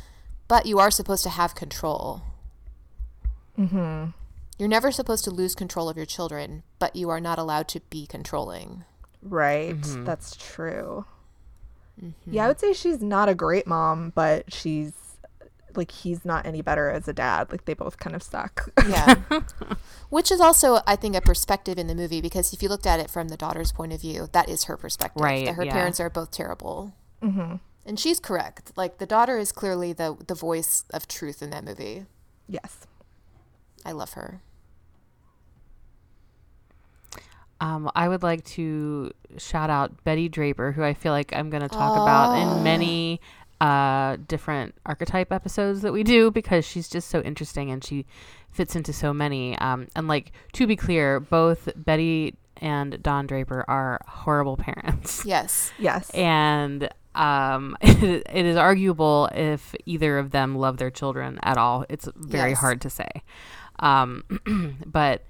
but 0.48 0.66
you 0.66 0.80
are 0.80 0.92
supposed 0.92 1.24
to 1.24 1.30
have 1.30 1.56
control 1.56 2.22
Mhm. 3.58 4.14
You're 4.58 4.70
never 4.70 4.92
supposed 4.92 5.24
to 5.26 5.32
lose 5.32 5.56
control 5.56 5.90
of 5.90 5.98
your 5.98 6.06
children, 6.06 6.64
but 6.80 6.96
you 6.96 7.10
are 7.10 7.20
not 7.22 7.40
allowed 7.40 7.68
to 7.70 7.80
be 7.90 8.06
controlling. 8.06 8.84
Right. 9.22 9.78
That's 9.82 10.36
true. 10.36 11.06
Yeah, 12.26 12.46
I 12.46 12.48
would 12.50 12.60
say 12.60 12.74
she's 12.74 13.02
not 13.02 13.30
a 13.30 13.36
great 13.36 13.66
mom, 13.66 14.12
but 14.14 14.54
she's 14.54 14.92
like 15.76 15.92
he's 15.92 16.24
not 16.24 16.46
any 16.46 16.62
better 16.62 16.90
as 16.90 17.08
a 17.08 17.14
dad. 17.14 17.52
Like 17.52 17.66
they 17.66 17.74
both 17.74 17.98
kind 17.98 18.16
of 18.16 18.24
suck. 18.24 18.70
Yeah. 18.88 19.16
Which 20.10 20.32
is 20.32 20.40
also, 20.42 20.80
I 20.86 20.96
think, 20.98 21.16
a 21.16 21.22
perspective 21.22 21.78
in 21.78 21.88
the 21.88 21.96
movie 21.96 22.22
because 22.22 22.54
if 22.54 22.62
you 22.62 22.70
looked 22.70 22.86
at 22.86 23.00
it 23.00 23.10
from 23.10 23.28
the 23.30 23.38
daughter's 23.38 23.72
point 23.72 23.92
of 23.94 24.00
view, 24.02 24.28
that 24.34 24.48
is 24.50 24.66
her 24.66 24.78
perspective. 24.78 25.22
Right, 25.22 25.46
That 25.46 25.56
her 25.56 25.64
yeah. 25.66 25.74
parents 25.74 26.00
are 26.00 26.10
both 26.10 26.32
terrible. 26.32 26.94
Mm-hmm. 27.22 27.56
And 27.86 28.00
she's 28.00 28.20
correct. 28.20 28.72
Like 28.76 28.98
the 28.98 29.06
daughter 29.06 29.38
is 29.38 29.52
clearly 29.52 29.94
the 29.94 30.18
the 30.28 30.34
voice 30.36 30.84
of 30.92 31.08
truth 31.08 31.42
in 31.42 31.50
that 31.52 31.64
movie. 31.64 32.06
yes. 32.48 32.88
I 33.86 33.92
love 33.92 34.14
her. 34.14 34.42
Um, 37.62 37.90
I 37.96 38.08
would 38.10 38.22
like 38.24 38.44
to 38.46 39.12
shout 39.38 39.70
out 39.70 40.04
Betty 40.04 40.28
Draper, 40.28 40.72
who 40.74 40.84
I 40.84 40.94
feel 40.94 41.12
like 41.14 41.34
I'm 41.34 41.50
going 41.50 41.64
to 41.64 41.70
talk 41.70 41.94
about 41.96 42.36
Oh. 42.36 42.58
in 42.58 42.64
many 42.64 43.22
uh, 43.62 44.18
different 44.28 44.76
archetype 44.86 45.32
episodes 45.32 45.82
that 45.84 45.94
we 45.94 46.04
do 46.04 46.32
because 46.32 46.66
she's 46.66 46.90
just 46.90 47.08
so 47.10 47.22
interesting 47.22 47.72
and 47.72 47.84
she 47.84 48.06
fits 48.52 48.76
into 48.76 48.92
so 48.92 49.14
many. 49.14 49.58
Um, 49.60 49.88
and 49.96 50.08
like 50.08 50.34
to 50.54 50.68
be 50.68 50.76
clear, 50.76 51.20
both 51.22 51.70
Betty 51.78 52.36
and 52.58 53.02
Don 53.02 53.26
Draper 53.26 53.64
are 53.70 54.02
horrible 54.08 54.58
parents. 54.58 55.24
Yes. 55.26 55.72
Yes. 55.80 56.10
and 56.10 56.90
um, 57.16 57.76
it 57.82 58.46
is 58.46 58.58
arguable 58.58 59.30
if 59.34 59.74
either 59.86 60.18
of 60.18 60.32
them 60.32 60.56
love 60.56 60.78
their 60.78 60.92
children 60.92 61.40
at 61.44 61.58
all. 61.58 61.86
It's 61.90 62.08
very 62.16 62.52
Yes. 62.52 62.60
hard 62.60 62.82
to 62.82 62.90
say. 62.90 63.10
Um, 63.80 64.24
but 64.86 65.24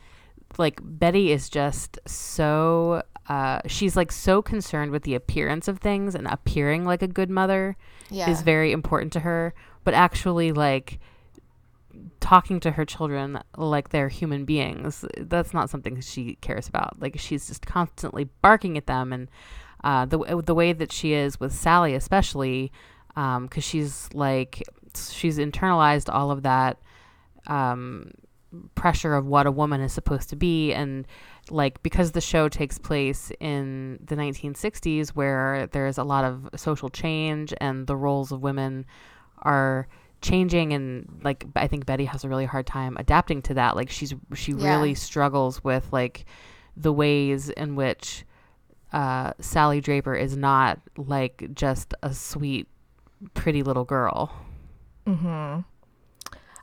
like 0.57 0.79
Betty 0.83 1.31
is 1.31 1.49
just 1.49 1.99
so 2.05 3.03
uh, 3.27 3.59
she's 3.65 3.95
like 3.95 4.11
so 4.11 4.41
concerned 4.41 4.91
with 4.91 5.03
the 5.03 5.15
appearance 5.15 5.67
of 5.67 5.79
things 5.79 6.13
and 6.15 6.27
appearing 6.27 6.85
like 6.85 7.01
a 7.01 7.07
good 7.07 7.29
mother 7.29 7.75
Yeah. 8.09 8.29
is 8.29 8.41
very 8.43 8.71
important 8.71 9.11
to 9.13 9.21
her. 9.21 9.53
But 9.83 9.93
actually, 9.95 10.51
like 10.51 10.99
talking 12.19 12.59
to 12.59 12.71
her 12.71 12.85
children 12.85 13.39
like 13.57 13.89
they're 13.89 14.09
human 14.09 14.45
beings, 14.45 15.05
that's 15.17 15.53
not 15.53 15.69
something 15.69 15.99
she 16.01 16.35
cares 16.41 16.67
about. 16.67 16.99
Like 17.01 17.17
she's 17.19 17.47
just 17.47 17.65
constantly 17.65 18.25
barking 18.41 18.77
at 18.77 18.87
them, 18.87 19.13
and 19.13 19.29
uh, 19.83 20.05
the 20.05 20.41
the 20.45 20.55
way 20.55 20.73
that 20.73 20.91
she 20.91 21.13
is 21.13 21.39
with 21.39 21.53
Sally, 21.53 21.93
especially, 21.93 22.71
because 23.15 23.63
she's 23.63 24.09
like 24.13 24.63
she's 24.95 25.37
internalized 25.37 26.13
all 26.13 26.31
of 26.31 26.43
that 26.43 26.79
um, 27.47 28.11
pressure 28.75 29.13
of 29.15 29.25
what 29.25 29.45
a 29.45 29.51
woman 29.51 29.81
is 29.81 29.93
supposed 29.93 30.29
to 30.29 30.35
be, 30.35 30.73
and 30.73 31.05
like 31.51 31.81
because 31.83 32.13
the 32.13 32.21
show 32.21 32.49
takes 32.49 32.77
place 32.79 33.31
in 33.39 33.99
the 34.03 34.15
1960s 34.15 35.09
where 35.09 35.67
there's 35.67 35.97
a 35.97 36.03
lot 36.03 36.23
of 36.25 36.49
social 36.55 36.89
change 36.89 37.53
and 37.61 37.85
the 37.85 37.95
roles 37.95 38.31
of 38.31 38.41
women 38.41 38.85
are 39.43 39.87
changing 40.21 40.73
and 40.73 41.19
like 41.23 41.45
I 41.55 41.67
think 41.67 41.85
Betty 41.85 42.05
has 42.05 42.23
a 42.23 42.29
really 42.29 42.45
hard 42.45 42.65
time 42.65 42.97
adapting 42.97 43.43
to 43.43 43.53
that. 43.55 43.75
Like 43.75 43.91
she's 43.91 44.15
she 44.33 44.53
Yeah. 44.53 44.71
really 44.71 44.95
struggles 44.95 45.63
with 45.63 45.87
like 45.91 46.25
the 46.75 46.91
ways 46.91 47.49
in 47.49 47.75
which 47.75 48.25
uh, 48.95 49.33
Sally 49.39 49.81
Draper 49.81 50.15
is 50.15 50.35
not 50.37 50.79
like 50.97 51.49
just 51.53 51.93
a 52.01 52.13
sweet, 52.13 52.67
pretty 53.33 53.61
little 53.61 53.83
girl. 53.85 54.31
Mm-hmm. 55.05 55.61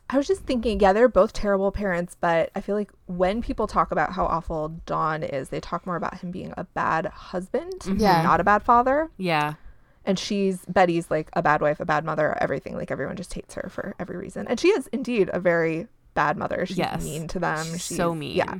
I 0.09 0.17
was 0.17 0.27
just 0.27 0.41
thinking, 0.41 0.79
yeah, 0.79 0.93
they're 0.93 1.07
both 1.07 1.33
terrible 1.33 1.71
parents, 1.71 2.15
but 2.19 2.51
I 2.55 2.61
feel 2.61 2.75
like 2.75 2.91
when 3.07 3.41
people 3.41 3.67
talk 3.67 3.91
about 3.91 4.13
how 4.13 4.25
awful 4.25 4.69
Don 4.85 5.23
is, 5.23 5.49
they 5.49 5.59
talk 5.59 5.85
more 5.85 5.95
about 5.95 6.19
him 6.19 6.29
being 6.29 6.53
a 6.57 6.65
bad 6.65 7.05
husband, 7.07 7.73
Yeah. 7.85 8.21
not 8.21 8.39
a 8.39 8.43
bad 8.43 8.63
father. 8.63 9.09
Yeah, 9.17 9.53
And 10.05 10.19
she's 10.19 10.65
Betty's 10.67 11.09
like 11.09 11.29
a 11.33 11.41
bad 11.41 11.61
wife, 11.61 11.79
a 11.79 11.85
bad 11.85 12.03
mother, 12.03 12.37
everything. 12.41 12.75
Like 12.75 12.91
everyone 12.91 13.15
just 13.15 13.33
hates 13.33 13.53
her 13.55 13.69
for 13.71 13.95
every 13.97 14.17
reason. 14.17 14.45
And 14.47 14.59
she 14.59 14.67
is 14.69 14.87
indeed 14.87 15.29
a 15.33 15.39
very 15.39 15.87
bad 16.13 16.37
mother. 16.37 16.65
She's 16.65 16.77
yes, 16.77 17.03
mean 17.03 17.27
to 17.29 17.39
them. 17.39 17.63
She's 17.65 17.85
She's 17.85 17.97
so 17.97 18.13
mean. 18.13 18.35
Yeah. 18.35 18.55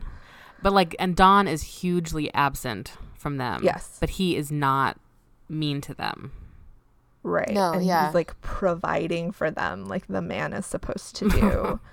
but 0.64 0.74
like, 0.74 0.96
and 0.98 1.16
Don 1.16 1.48
is 1.48 1.62
hugely 1.62 2.34
absent 2.34 2.94
from 3.24 3.38
them. 3.38 3.62
Yes. 3.64 3.98
but 4.00 4.12
he 4.12 4.36
is 4.36 4.52
not 4.52 5.00
mean 5.50 5.82
to 5.82 5.94
them. 5.94 6.32
Right. 7.24 7.52
No, 7.52 7.72
and 7.74 7.86
yeah. 7.86 8.06
he's 8.06 8.14
like 8.14 8.40
providing 8.42 9.32
for 9.32 9.50
them 9.50 9.86
like 9.86 10.06
the 10.08 10.22
man 10.22 10.54
is 10.54 10.66
supposed 10.66 11.16
to 11.18 11.30
do. 11.30 11.80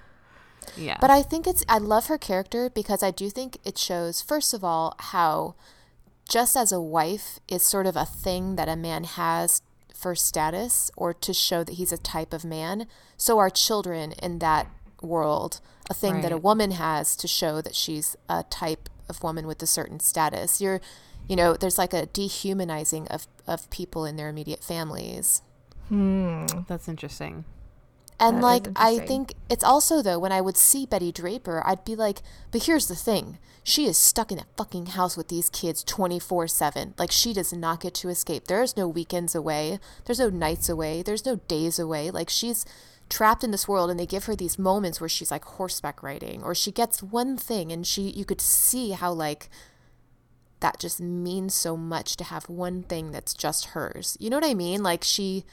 Yeah, 0.77 0.99
But 1.01 1.11
I 1.11 1.23
think 1.23 1.47
it's 1.47 1.65
I 1.71 1.79
love 1.79 2.07
her 2.07 2.19
character 2.19 2.69
because 2.69 3.03
I 3.03 3.11
do 3.11 3.31
think 3.31 3.57
it 3.65 3.79
shows 3.79 4.21
first 4.21 4.53
of 4.53 4.63
all 4.63 4.95
how 4.99 5.55
just 6.29 6.55
as 6.55 6.71
a 6.71 6.81
wife 6.81 7.41
is 7.49 7.65
sort 7.65 7.87
of 7.87 7.97
a 7.97 8.05
thing 8.05 8.57
that 8.57 8.69
a 8.69 8.77
man 8.77 9.05
has 9.05 9.63
for 9.95 10.15
status 10.15 10.91
or 10.99 11.15
to 11.15 11.33
show 11.33 11.65
that 11.65 11.77
he's 11.77 11.93
a 11.93 11.99
type 11.99 12.35
of 12.35 12.45
man, 12.45 12.87
so 13.17 13.39
are 13.39 13.49
children 13.49 14.13
in 14.23 14.39
that 14.41 14.69
world 15.01 15.63
a 15.91 15.95
thing 15.95 16.21
that 16.21 16.31
a 16.31 16.39
woman 16.39 16.71
has 16.71 17.17
to 17.17 17.27
show 17.27 17.61
that 17.61 17.75
she's 17.75 18.17
a 18.29 18.45
type 18.45 18.89
of 19.09 19.23
woman 19.25 19.47
with 19.47 19.61
a 19.61 19.67
certain 19.67 19.99
status. 19.99 20.61
You're 20.61 20.81
you 21.31 21.37
know, 21.37 21.55
there's 21.55 21.79
like 21.79 21.95
a 21.95 22.07
dehumanizing 22.07 23.07
of, 23.07 23.29
of 23.47 23.71
people 23.71 24.05
in 24.05 24.17
their 24.17 24.29
immediate 24.29 24.65
families. 24.65 25.43
hmm. 25.89 26.45
that's 26.67 26.89
interesting. 26.89 27.45
And 28.19 28.39
That 28.39 28.39
is 28.39 28.43
like 28.43 28.69
I 28.75 28.99
think 28.99 29.35
it's 29.49 29.63
also 29.63 30.03
though 30.03 30.19
when 30.19 30.33
I 30.33 30.41
would 30.41 30.57
see 30.57 30.87
Betty 30.87 31.13
Draper, 31.13 31.63
I'd 31.65 31.85
be 31.85 31.95
like, 31.95 32.21
but 32.51 32.65
here's 32.65 32.89
the 32.89 32.97
thing. 32.97 33.39
She 33.63 33.87
is 33.87 33.97
stuck 33.97 34.33
in 34.33 34.39
that 34.39 34.57
fucking 34.57 34.87
house 34.87 35.17
with 35.17 35.29
these 35.29 35.49
kids 35.49 35.85
24/7. 35.85 36.99
Like 36.99 37.13
she 37.13 37.33
does 37.33 37.53
not 37.53 37.81
get 37.81 37.95
to 37.95 38.09
escape. 38.09 38.49
There's 38.49 38.77
no 38.77 38.89
weekends 38.89 39.37
away. 39.37 39.79
There's 40.07 40.19
no 40.19 40.31
nights 40.31 40.69
away. 40.69 41.01
There's 41.01 41.25
no 41.25 41.37
days 41.37 41.79
away. 41.79 42.11
Like 42.11 42.29
she's 42.29 42.67
trapped 43.09 43.45
in 43.45 43.53
this 43.53 43.69
world 43.69 43.89
and 43.89 44.01
they 44.01 44.07
give 44.07 44.25
her 44.25 44.35
these 44.35 44.59
moments 44.59 45.01
where 45.01 45.09
she's 45.09 45.31
like 45.31 45.45
horseback 45.45 46.03
riding 46.03 46.43
or 46.43 46.55
she 46.55 46.73
gets 46.73 47.03
one 47.03 47.37
thing 47.37 47.71
and 47.73 47.87
she 47.87 48.03
you 48.03 48.25
could 48.25 48.41
see 48.41 48.91
how 48.91 49.13
like 49.13 49.49
that 50.61 50.79
just 50.79 51.01
means 51.01 51.55
so 51.55 51.77
much 51.77 52.17
to 52.17 52.25
have 52.25 52.49
one 52.49 52.83
thing 52.83 53.11
that's 53.13 53.35
just 53.35 53.67
hers. 53.67 54.17
You 54.21 54.31
know 54.31 54.37
what 54.37 54.45
I 54.49 54.55
mean? 54.55 54.83
Like 54.83 55.03
she 55.05 55.45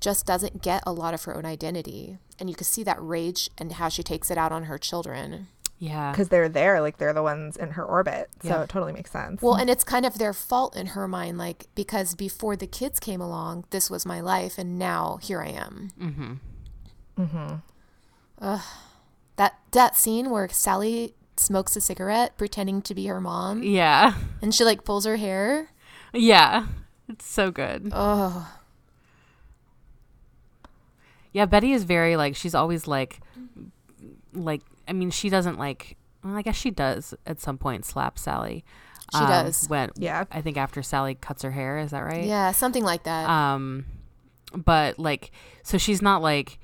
just 0.00 0.26
doesn't 0.26 0.62
get 0.62 0.82
a 0.86 0.92
lot 0.92 1.14
of 1.14 1.24
her 1.24 1.36
own 1.36 1.44
identity. 1.46 2.18
And 2.38 2.50
you 2.50 2.56
can 2.56 2.64
see 2.64 2.82
that 2.84 2.98
rage 3.00 3.48
and 3.56 3.72
how 3.72 3.88
she 3.88 4.02
takes 4.02 4.30
it 4.30 4.36
out 4.38 4.52
on 4.52 4.64
her 4.64 4.76
children. 4.76 5.48
Yeah, 5.78 6.12
Because 6.12 6.28
they're 6.28 6.48
there, 6.48 6.80
like 6.80 6.98
they're 6.98 7.12
the 7.12 7.22
ones 7.22 7.56
in 7.56 7.70
her 7.72 7.84
orbit. 7.84 8.28
So 8.42 8.48
Yeah. 8.48 8.62
it 8.62 8.68
totally 8.68 8.92
makes 8.92 9.10
sense. 9.10 9.42
Well, 9.42 9.54
and 9.54 9.68
it's 9.68 9.84
kind 9.84 10.06
of 10.06 10.18
their 10.18 10.32
fault 10.32 10.76
in 10.76 10.88
her 10.88 11.08
mind, 11.08 11.36
like, 11.36 11.66
because 11.74 12.14
before 12.14 12.56
the 12.56 12.66
kids 12.66 13.00
came 13.00 13.20
along, 13.20 13.64
this 13.70 13.90
was 13.90 14.06
my 14.06 14.20
life, 14.20 14.56
and 14.56 14.78
now 14.78 15.18
here 15.20 15.42
I 15.42 15.48
am. 15.48 15.90
mm-hmm. 16.00 16.32
mm-hmm. 17.18 17.54
Ugh. 18.40 18.62
That, 19.36 19.58
that 19.72 19.96
scene 19.96 20.30
where 20.30 20.48
Sally 20.48 21.14
smokes 21.36 21.74
a 21.76 21.80
cigarette 21.80 22.36
pretending 22.38 22.80
to 22.82 22.94
be 22.94 23.06
her 23.06 23.20
mom 23.20 23.62
yeah, 23.62 24.14
and 24.42 24.54
she 24.54 24.64
like 24.64 24.84
pulls 24.84 25.04
her 25.04 25.16
hair. 25.16 25.70
yeah. 26.12 26.66
It's 27.08 27.26
so 27.26 27.50
good. 27.50 27.90
Oh, 27.92 28.50
Yeah, 31.32 31.46
Betty 31.46 31.72
is 31.72 31.84
very 31.84 32.16
like 32.16 32.36
she's 32.36 32.54
always 32.54 32.86
like 32.86 33.20
like 34.32 34.62
I 34.86 34.92
mean 34.92 35.10
she 35.10 35.28
doesn't 35.28 35.58
like 35.58 35.96
well, 36.22 36.36
I 36.36 36.42
guess 36.42 36.56
she 36.56 36.70
does 36.70 37.12
at 37.26 37.40
some 37.40 37.58
point 37.58 37.84
slap 37.84 38.18
Sally. 38.18 38.64
She 39.12 39.18
um, 39.20 39.28
does. 39.28 39.68
When 39.68 39.90
Yeah. 39.96 40.24
I 40.32 40.40
think 40.40 40.56
after 40.56 40.82
Sally 40.82 41.14
cuts 41.14 41.42
her 41.42 41.50
hair, 41.50 41.78
is 41.78 41.90
that 41.90 42.00
right? 42.00 42.24
yeah, 42.24 42.52
something 42.52 42.84
like 42.84 43.02
that. 43.04 43.28
Um 43.28 43.84
but 44.54 44.98
like 44.98 45.32
so 45.62 45.76
she's 45.78 46.00
not 46.00 46.22
like 46.22 46.58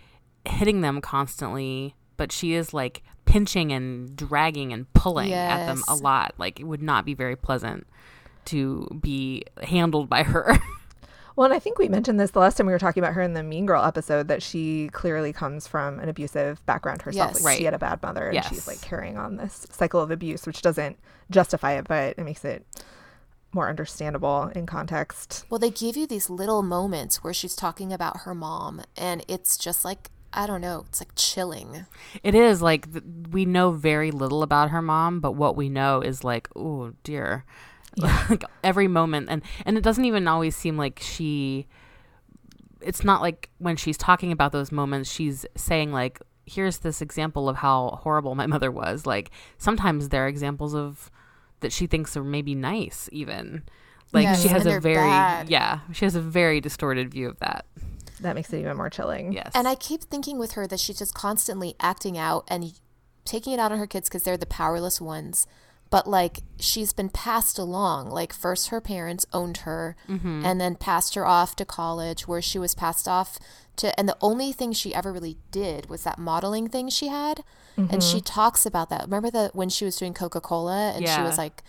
hitting 0.46 0.80
them 0.80 1.00
constantly, 1.00 1.94
but 2.20 2.30
she 2.32 2.52
is 2.52 2.74
like 2.74 3.02
pinching 3.24 3.72
and 3.72 4.14
dragging 4.14 4.74
and 4.74 4.92
pulling 4.92 5.32
at 5.32 5.64
them 5.66 5.82
a 5.88 5.94
lot. 5.94 6.34
Like 6.36 6.60
it 6.60 6.64
would 6.64 6.82
not 6.82 7.06
be 7.06 7.14
very 7.14 7.34
pleasant 7.34 7.86
to 8.44 8.86
be 9.00 9.44
handled 9.62 10.08
by 10.10 10.22
her. 10.24 10.58
Well, 11.36 11.44
and 11.46 11.54
I 11.54 11.58
think 11.58 11.78
we 11.78 11.88
mentioned 11.88 12.20
this 12.20 12.32
the 12.32 12.40
last 12.40 12.56
time 12.58 12.66
we 12.66 12.72
were 12.72 12.78
talking 12.78 13.02
about 13.02 13.14
her 13.14 13.22
in 13.22 13.32
the 13.32 13.42
Mean 13.42 13.64
Girl 13.64 13.82
episode 13.82 14.28
that 14.28 14.42
she 14.42 14.90
clearly 14.92 15.32
comes 15.32 15.66
from 15.66 15.98
an 16.00 16.08
abusive 16.10 16.60
background 16.66 17.00
herself. 17.00 17.30
Yes. 17.30 17.36
Like 17.40 17.44
Right. 17.46 17.58
she 17.58 17.64
had 17.64 17.72
a 17.72 17.78
bad 17.78 18.02
mother 18.02 18.26
and 18.26 18.34
Yes. 18.34 18.48
she's 18.50 18.66
like 18.66 18.82
carrying 18.82 19.16
on 19.16 19.36
this 19.36 19.66
cycle 19.70 20.00
of 20.00 20.10
abuse, 20.10 20.44
which 20.44 20.60
doesn't 20.60 20.98
justify 21.30 21.74
it, 21.78 21.86
but 21.88 22.14
it 22.18 22.24
makes 22.24 22.44
it 22.44 22.66
more 23.54 23.70
understandable 23.70 24.48
in 24.54 24.66
context. 24.66 25.46
Well, 25.48 25.58
they 25.60 25.70
give 25.70 25.96
you 25.96 26.06
these 26.06 26.28
little 26.28 26.62
moments 26.62 27.24
where 27.24 27.32
she's 27.32 27.56
talking 27.56 27.90
about 27.90 28.18
her 28.22 28.34
mom, 28.34 28.82
and 28.96 29.24
it's 29.26 29.56
just 29.56 29.82
like, 29.82 30.10
I 30.32 30.46
don't 30.46 30.60
know, 30.60 30.84
it's 30.88 31.00
like 31.00 31.10
chilling. 31.16 31.86
It 32.22 32.34
is 32.34 32.62
like 32.62 32.92
th- 32.92 33.04
we 33.30 33.44
know 33.44 33.72
very 33.72 34.10
little 34.10 34.42
about 34.42 34.70
her 34.70 34.82
mom, 34.82 35.20
but 35.20 35.32
what 35.32 35.56
we 35.56 35.68
know 35.68 36.00
is 36.00 36.22
like, 36.22 36.48
oh 36.54 36.92
dear, 37.02 37.44
like 37.96 38.44
every 38.62 38.86
moment, 38.88 39.28
and 39.28 39.42
and 39.66 39.76
it 39.76 39.82
doesn't 39.82 40.04
even 40.04 40.28
always 40.28 40.56
seem 40.56 40.76
like 40.76 41.00
she. 41.02 41.66
It's 42.80 43.04
not 43.04 43.20
like 43.20 43.50
when 43.58 43.76
she's 43.76 43.98
talking 43.98 44.32
about 44.32 44.52
those 44.52 44.72
moments, 44.72 45.10
she's 45.12 45.44
saying 45.56 45.92
like, 45.92 46.20
"Here's 46.46 46.78
this 46.78 47.02
example 47.02 47.48
of 47.48 47.56
how 47.56 47.98
horrible 48.02 48.34
my 48.34 48.46
mother 48.54 48.70
was." 48.70 49.06
Like 49.06 49.30
sometimes 49.58 50.08
there 50.10 50.24
are 50.24 50.28
examples 50.28 50.74
of 50.74 51.10
that 51.60 51.72
she 51.72 51.86
thinks 51.86 52.16
are 52.16 52.24
maybe 52.24 52.54
nice, 52.54 53.08
even. 53.12 53.64
Like 54.12 54.24
Yes, 54.24 54.42
she 54.42 54.48
has 54.48 54.66
a 54.66 54.80
very 54.80 54.94
bad. 54.96 55.48
yeah, 55.50 55.80
she 55.92 56.04
has 56.04 56.16
a 56.16 56.20
very 56.20 56.60
distorted 56.60 57.10
view 57.10 57.28
of 57.28 57.38
that. 57.40 57.66
That 58.20 58.34
makes 58.34 58.52
it 58.52 58.60
even 58.60 58.76
more 58.76 58.90
chilling. 58.90 59.32
Yes, 59.32 59.52
And 59.54 59.66
I 59.66 59.74
keep 59.74 60.02
thinking 60.02 60.38
with 60.38 60.52
her 60.52 60.66
that 60.66 60.80
she's 60.80 60.98
just 60.98 61.14
constantly 61.14 61.74
acting 61.80 62.18
out 62.18 62.44
and 62.48 62.72
taking 63.24 63.52
it 63.52 63.58
out 63.58 63.72
on 63.72 63.78
her 63.78 63.86
kids 63.86 64.08
because 64.08 64.22
they're 64.22 64.36
the 64.36 64.46
powerless 64.46 65.00
ones. 65.00 65.46
But 65.90 66.06
like 66.06 66.40
she's 66.58 66.92
been 66.92 67.08
passed 67.08 67.58
along. 67.58 68.10
Like 68.10 68.32
first 68.32 68.68
her 68.68 68.80
parents 68.80 69.26
owned 69.32 69.58
her 69.58 69.96
mm-hmm. 70.08 70.44
and 70.44 70.60
then 70.60 70.76
passed 70.76 71.14
her 71.16 71.26
off 71.26 71.56
to 71.56 71.64
college 71.64 72.28
where 72.28 72.40
she 72.40 72.58
was 72.58 72.74
passed 72.74 73.08
off 73.08 73.38
to 73.76 73.98
and 73.98 74.08
the 74.08 74.16
only 74.20 74.52
thing 74.52 74.72
she 74.72 74.94
ever 74.94 75.12
really 75.12 75.36
did 75.50 75.88
was 75.90 76.04
that 76.04 76.18
modeling 76.18 76.68
thing 76.68 76.88
she 76.88 77.08
had. 77.08 77.42
And 77.76 78.02
she 78.02 78.18
mm-hmm. 78.18 78.24
talks 78.24 78.66
about 78.66 78.90
that. 78.90 79.02
Remember 79.02 79.30
that 79.30 79.54
when 79.54 79.70
she 79.70 79.86
was 79.86 79.96
doing 79.96 80.12
Coca-Cola 80.12 80.92
and 80.94 81.08
she 81.08 81.22
was 81.22 81.38
like 81.38 81.62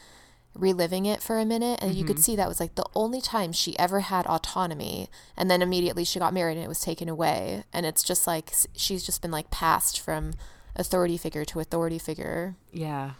reliving 0.53 1.05
it 1.05 1.21
for 1.23 1.39
a 1.39 1.45
minute 1.45 1.79
and 1.81 1.95
you 1.95 2.03
could 2.03 2.17
mm-hmm. 2.17 2.23
see 2.23 2.35
that 2.35 2.47
was 2.47 2.59
like 2.59 2.75
the 2.75 2.85
only 2.93 3.21
time 3.21 3.53
she 3.53 3.77
ever 3.79 4.01
had 4.01 4.25
autonomy 4.27 5.07
and 5.37 5.49
then 5.49 5.61
immediately 5.61 6.03
she 6.03 6.19
got 6.19 6.33
married 6.33 6.57
and 6.57 6.65
it 6.65 6.67
was 6.67 6.81
taken 6.81 7.07
away 7.07 7.63
and 7.71 7.85
it's 7.85 8.03
just 8.03 8.27
like 8.27 8.51
she's 8.75 9.05
just 9.05 9.21
been 9.21 9.31
like 9.31 9.49
passed 9.49 9.99
from 9.99 10.33
authority 10.75 11.17
figure 11.17 11.45
to 11.45 11.59
authority 11.61 11.97
figure 11.97 12.55
yeah, 12.73 13.11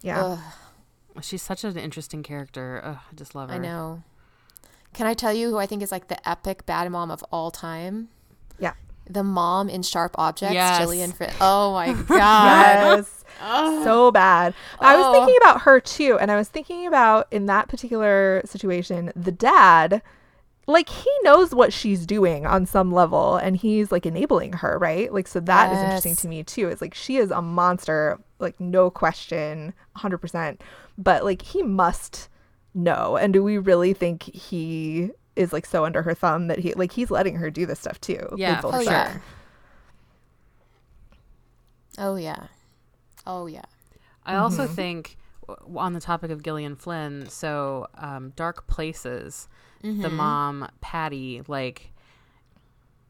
Yeah. 0.00 0.38
Ugh, 1.16 1.22
she's 1.22 1.42
such 1.42 1.64
an 1.64 1.76
interesting 1.76 2.22
character. 2.22 2.80
Ugh, 2.82 2.96
I 3.10 3.14
just 3.14 3.34
love 3.34 3.50
her. 3.50 3.54
i 3.56 3.58
know 3.58 4.02
can 4.94 5.06
i 5.06 5.12
tell 5.14 5.34
you 5.34 5.50
who 5.50 5.58
i 5.58 5.66
think 5.66 5.82
is 5.82 5.92
like 5.92 6.08
the 6.08 6.26
epic 6.28 6.64
bad 6.64 6.90
mom 6.90 7.10
of 7.10 7.22
all 7.30 7.50
time 7.50 8.08
Yeah. 8.58 8.72
the 9.08 9.22
mom 9.22 9.68
in 9.68 9.82
sharp 9.82 10.14
objects 10.18 10.54
Yes. 10.54 10.78
Gillian 10.78 11.12
Fri- 11.12 11.28
oh 11.42 11.74
my 11.74 11.92
god 12.08 12.96
Yes. 12.98 13.21
Oh. 13.42 13.84
So 13.84 14.10
bad. 14.10 14.54
I 14.80 14.96
was 14.96 15.04
Oh. 15.06 15.12
thinking 15.12 15.36
about 15.42 15.62
her 15.62 15.80
too, 15.80 16.18
and 16.20 16.30
I 16.30 16.36
was 16.36 16.48
thinking 16.48 16.86
about 16.86 17.26
in 17.30 17.46
that 17.46 17.68
particular 17.68 18.40
situation, 18.44 19.12
the 19.16 19.32
dad, 19.32 20.00
like 20.66 20.88
he 20.88 21.10
knows 21.22 21.54
what 21.54 21.72
she's 21.72 22.06
doing 22.06 22.46
on 22.46 22.66
some 22.66 22.92
level, 22.92 23.36
and 23.36 23.56
he's 23.56 23.90
like 23.90 24.06
enabling 24.06 24.52
her, 24.54 24.78
right? 24.78 25.12
Like, 25.12 25.26
so 25.26 25.40
that 25.40 25.72
is 25.72 25.78
interesting 25.78 26.14
to 26.16 26.28
me 26.28 26.44
too. 26.44 26.68
It's 26.68 26.80
like 26.80 26.94
she 26.94 27.16
is 27.16 27.30
a 27.30 27.42
monster, 27.42 28.18
like 28.38 28.58
no 28.60 28.88
question, 28.90 29.74
hundred 29.96 30.18
percent. 30.18 30.60
But 30.96 31.24
like 31.24 31.42
he 31.42 31.62
must 31.62 32.28
know, 32.74 33.16
and 33.16 33.32
do 33.32 33.42
we 33.42 33.58
really 33.58 33.92
think 33.92 34.22
he? 34.24 35.10
is 35.34 35.50
like 35.50 35.64
so 35.64 35.86
under 35.86 36.02
her 36.02 36.12
thumb 36.12 36.48
that 36.48 36.58
he 36.58 36.74
like 36.74 36.92
he's 36.92 37.10
letting 37.10 37.36
her 37.36 37.50
do 37.50 37.64
this 37.64 37.80
stuff 37.80 37.98
too. 38.02 38.20
Yeah, 38.36 38.60
oh 38.62 38.70
sure. 38.72 38.82
yeah 38.82 39.18
oh 41.98 42.16
yeah 42.16 42.48
oh 43.26 43.46
yeah 43.46 43.62
I 44.24 44.36
also 44.36 44.66
Mm-hmm. 44.66 44.74
think 44.74 45.16
on 45.76 45.92
the 45.94 46.00
topic 46.00 46.30
of 46.30 46.42
Gillian 46.44 46.76
Flynn, 46.76 47.28
so 47.28 47.88
um, 47.96 48.32
Dark 48.36 48.66
Places, 48.68 49.48
the 50.00 50.08
Mm-hmm. 50.08 50.08
mom 50.10 50.68
Patty, 50.80 51.42
like, 51.48 51.92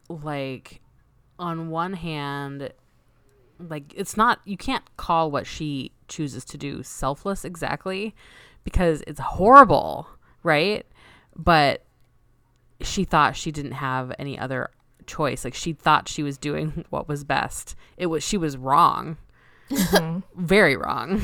like 0.09 0.81
on 1.39 1.71
one 1.71 1.95
hand, 1.95 2.73
like 3.59 3.93
it's 3.97 4.17
not 4.17 4.41
you 4.45 4.57
can't 4.57 4.85
call 4.97 5.31
what 5.31 5.47
she 5.47 5.93
chooses 6.09 6.45
to 6.47 6.59
do 6.59 6.83
selfless 6.83 7.45
exactly 7.45 8.15
because 8.65 9.03
it's 9.07 9.21
horrible, 9.21 10.09
right? 10.43 10.87
But 11.37 11.83
she 12.81 13.05
thought 13.05 13.37
she 13.37 13.53
didn't 13.53 13.73
have 13.73 14.13
any 14.19 14.39
other 14.39 14.71
choice. 15.07 15.45
Like 15.45 15.55
she 15.55 15.73
thought 15.73 16.09
she 16.09 16.23
was 16.23 16.39
doing 16.39 16.85
what 16.91 17.09
was 17.09 17.25
best. 17.25 17.77
It 17.97 18.07
was 18.07 18.23
she 18.23 18.37
was 18.37 18.57
wrong. 18.57 19.17
Very 20.37 20.77
wrong. 20.77 21.23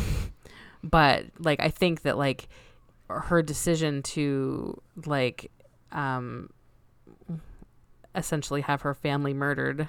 but 0.82 1.26
like 1.38 1.60
I 1.60 1.68
think 1.68 2.02
that 2.02 2.16
like 2.18 2.48
her 3.08 3.42
decision 3.42 4.02
to 4.02 4.80
like 5.06 5.50
um 5.92 6.50
essentially 8.14 8.60
have 8.62 8.82
her 8.82 8.94
family 8.94 9.32
murdered 9.32 9.88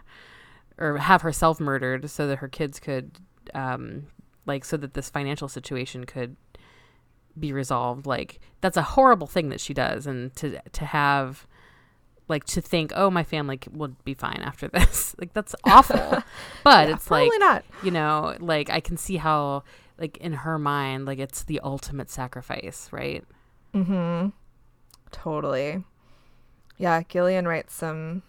or 0.78 0.98
have 0.98 1.22
herself 1.22 1.60
murdered 1.60 2.10
so 2.10 2.28
that 2.28 2.38
her 2.38 2.48
kids 2.48 2.80
could 2.80 3.12
um 3.54 4.08
like 4.46 4.64
so 4.64 4.78
that 4.78 4.94
this 4.94 5.10
financial 5.10 5.48
situation 5.48 6.06
could 6.06 6.36
be 7.40 7.54
resolved 7.54 8.06
like 8.06 8.40
that's 8.62 8.78
a 8.78 8.82
horrible 8.82 9.28
thing 9.28 9.50
that 9.50 9.60
she 9.62 9.74
does 9.74 10.06
and 10.08 10.36
to 10.36 10.60
to 10.72 10.86
have 10.86 11.48
like 12.30 12.46
to 12.46 12.62
think 12.62 12.92
oh 12.96 13.10
my 13.10 13.24
family 13.24 13.60
c- 13.64 13.70
will 13.74 13.92
be 14.06 14.14
fine 14.14 14.40
after 14.44 14.68
this 14.74 15.16
like 15.20 15.34
that's 15.34 15.56
awful 15.66 15.96
but 16.64 16.88
Yeah, 16.88 16.96
it's 16.96 17.08
probably 17.08 17.30
like 17.30 17.40
not. 17.40 17.66
you 17.84 17.92
know 17.92 18.36
like 18.40 18.70
i 18.70 18.80
can 18.80 18.96
see 18.98 19.18
how 19.18 19.64
like 19.98 20.16
in 20.18 20.32
her 20.34 20.58
mind 20.60 21.06
like 21.06 21.20
it's 21.20 21.44
the 21.44 21.60
ultimate 21.64 22.10
sacrifice 22.10 22.88
right 22.92 23.24
Mm-hmm. 23.74 24.30
Totally. 25.12 25.84
Yeah, 26.78 27.02
Gillian 27.08 27.48
writes 27.48 27.74
some 27.74 28.24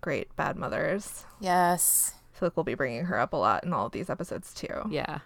great 0.00 0.34
bad 0.36 0.56
mothers. 0.56 1.26
Yes. 1.40 2.14
I 2.34 2.38
feel 2.38 2.46
like 2.48 2.56
we'll 2.56 2.64
be 2.64 2.74
bringing 2.74 3.04
her 3.04 3.18
up 3.18 3.32
a 3.32 3.36
lot 3.36 3.62
in 3.64 3.72
all 3.72 3.86
of 3.86 3.92
these 3.92 4.10
episodes 4.10 4.52
too. 4.52 4.82
yeah 4.90 5.18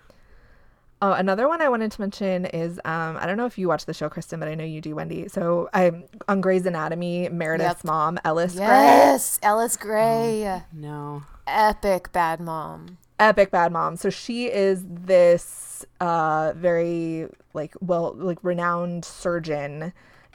Oh, 1.00 1.12
another 1.12 1.46
one 1.48 1.62
I 1.62 1.68
wanted 1.68 1.92
to 1.92 2.00
mention 2.00 2.46
is 2.46 2.80
um, 2.84 3.16
I 3.20 3.26
don't 3.26 3.36
know 3.36 3.46
if 3.46 3.56
you 3.56 3.68
watch 3.68 3.84
the 3.86 3.94
show, 3.94 4.08
Kristen, 4.08 4.40
but 4.40 4.48
I 4.48 4.54
know 4.56 4.64
you 4.64 4.80
do, 4.80 4.96
Wendy. 4.96 5.28
So 5.28 5.68
I'm 5.72 6.04
on 6.26 6.40
Grey's 6.40 6.66
Anatomy. 6.66 7.28
Meredith's 7.28 7.80
Yep. 7.80 7.84
mom, 7.84 8.18
Ellis 8.24 8.54
Grey, 8.54 8.66
Yes. 8.66 9.38
Ellis 9.42 9.76
Grey. 9.76 10.62
no 10.72 11.22
Epic 11.46 12.12
bad 12.12 12.40
mom. 12.40 12.98
epic 13.20 13.50
bad 13.52 13.72
mom. 13.72 13.96
So 13.96 14.10
she 14.10 14.46
is 14.46 14.84
this 14.86 15.84
uh, 16.00 16.52
very 16.56 17.28
like 17.54 17.74
well 17.80 18.12
like 18.16 18.38
renowned 18.42 19.04
surgeon, 19.04 19.92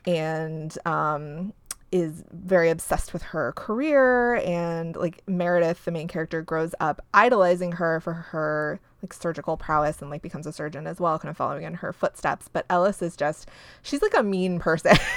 and 0.07 0.77
um, 0.85 1.51
is 1.93 2.23
very 2.31 2.71
obsessed 2.71 3.13
with 3.13 3.21
her 3.21 3.53
career. 3.53 4.35
And 4.37 4.95
like 4.95 5.21
Meredith, 5.27 5.85
the 5.85 5.91
main 5.91 6.07
character, 6.07 6.41
grows 6.41 6.73
up 6.79 7.05
idolizing 7.13 7.73
her 7.73 7.99
for 7.99 8.13
her 8.13 8.79
like 9.03 9.13
surgical 9.13 9.57
prowess 9.57 10.01
and 10.01 10.09
like 10.09 10.21
becomes 10.21 10.47
a 10.47 10.53
surgeon 10.53 10.87
as 10.87 10.99
well, 10.99 11.19
kind 11.19 11.29
of 11.29 11.37
following 11.37 11.63
in 11.63 11.75
her 11.75 11.93
footsteps. 11.93 12.49
But 12.51 12.65
Ellis 12.69 13.01
is 13.01 13.15
just 13.15 13.47
she's 13.83 14.01
like 14.01 14.15
a 14.17 14.23
mean 14.23 14.59
person. 14.59 14.97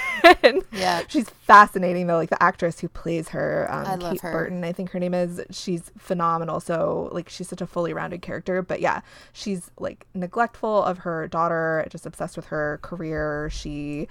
Yeah. 0.73 1.03
she's 1.07 1.29
fascinating 1.29 2.07
though. 2.07 2.17
Like 2.17 2.29
the 2.29 2.41
actress 2.43 2.79
who 2.79 2.89
plays 2.89 3.29
her, 3.29 3.65
um, 3.69 3.85
I 3.87 3.95
love 3.95 4.11
Kate 4.13 4.21
her. 4.21 4.31
Burton, 4.33 4.63
I 4.63 4.73
think 4.73 4.91
her 4.91 4.99
name 4.99 5.13
is. 5.13 5.41
She's 5.51 5.91
phenomenal. 5.97 6.59
So 6.59 7.09
like 7.13 7.29
she's 7.29 7.47
such 7.47 7.61
a 7.61 7.67
fully 7.67 7.93
rounded 7.93 8.21
character. 8.21 8.61
But 8.61 8.81
yeah, 8.81 9.01
she's 9.31 9.71
like 9.79 10.05
neglectful 10.13 10.83
of 10.83 10.99
her 10.99 11.27
daughter, 11.27 11.85
just 11.89 12.05
obsessed 12.05 12.35
with 12.35 12.47
her 12.47 12.79
career. 12.81 13.49
She 13.51 14.09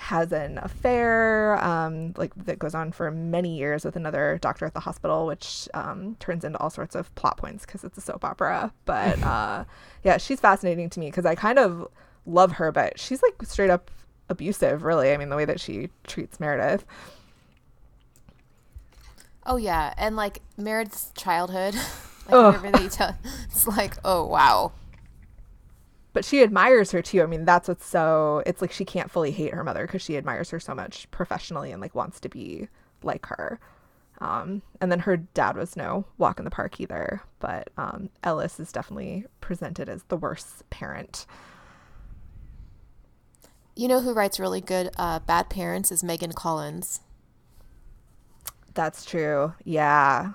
has 0.00 0.32
an 0.32 0.58
affair 0.58 1.62
um, 1.62 2.12
like 2.16 2.34
that 2.34 2.58
goes 2.58 2.74
on 2.74 2.90
for 2.90 3.10
many 3.10 3.56
years 3.56 3.84
with 3.84 3.96
another 3.96 4.38
doctor 4.40 4.64
at 4.64 4.74
the 4.74 4.80
hospital 4.80 5.26
which 5.26 5.68
um, 5.74 6.16
turns 6.20 6.44
into 6.44 6.58
all 6.58 6.70
sorts 6.70 6.94
of 6.94 7.14
plot 7.14 7.36
points 7.36 7.64
because 7.66 7.84
it's 7.84 7.98
a 7.98 8.00
soap 8.00 8.24
opera 8.24 8.72
but 8.84 9.22
uh, 9.22 9.64
yeah 10.02 10.16
she's 10.16 10.40
fascinating 10.40 10.88
to 10.90 11.00
me 11.00 11.06
because 11.06 11.26
i 11.26 11.34
kind 11.34 11.58
of 11.58 11.86
love 12.26 12.52
her 12.52 12.72
but 12.72 12.98
she's 12.98 13.22
like 13.22 13.34
straight 13.44 13.70
up 13.70 13.90
abusive 14.28 14.82
really 14.84 15.12
i 15.12 15.16
mean 15.16 15.28
the 15.28 15.36
way 15.36 15.44
that 15.44 15.60
she 15.60 15.88
treats 16.04 16.38
meredith 16.40 16.84
Oh 19.46 19.56
yeah, 19.56 19.94
and 19.96 20.16
like 20.16 20.40
Meredith's 20.56 21.12
childhood, 21.16 21.74
like 22.26 22.34
Ugh. 22.34 22.54
whatever 22.54 22.78
they 22.78 22.88
tell, 22.88 23.16
it's 23.46 23.66
like, 23.66 23.96
oh 24.04 24.24
wow. 24.24 24.72
But 26.12 26.24
she 26.24 26.42
admires 26.42 26.90
her 26.92 27.02
too 27.02 27.22
i 27.22 27.26
mean 27.26 27.44
that's 27.44 27.68
what's 27.68 27.86
so 27.86 28.42
it's 28.46 28.60
like 28.60 28.72
she 28.72 28.84
can't 28.84 29.10
fully 29.10 29.30
hate 29.30 29.54
her 29.54 29.64
mother 29.64 29.86
because 29.86 30.02
she 30.02 30.16
admires 30.16 30.50
her 30.50 30.60
so 30.60 30.74
much 30.74 31.10
professionally 31.10 31.70
and 31.72 31.80
like 31.80 31.94
wants 31.94 32.20
to 32.20 32.28
be 32.28 32.68
like 33.02 33.26
her 33.26 33.58
um, 34.22 34.60
and 34.82 34.92
then 34.92 34.98
her 35.00 35.16
dad 35.16 35.56
was 35.56 35.76
no 35.76 36.04
walk 36.18 36.38
in 36.38 36.44
the 36.44 36.50
park 36.50 36.78
either 36.80 37.22
but 37.38 37.70
um, 37.78 38.10
ellis 38.22 38.60
is 38.60 38.70
definitely 38.72 39.24
presented 39.40 39.88
as 39.88 40.02
the 40.04 40.16
worst 40.16 40.68
parent 40.70 41.26
You 43.76 43.88
know 43.88 44.00
who 44.00 44.12
writes 44.12 44.38
really 44.38 44.60
good 44.60 44.90
uh, 44.98 45.20
bad 45.20 45.48
parents 45.48 45.90
is 45.90 46.04
Megan 46.04 46.32
Collins. 46.32 47.00
that's 48.74 49.04
true 49.04 49.54
yeah 49.64 50.32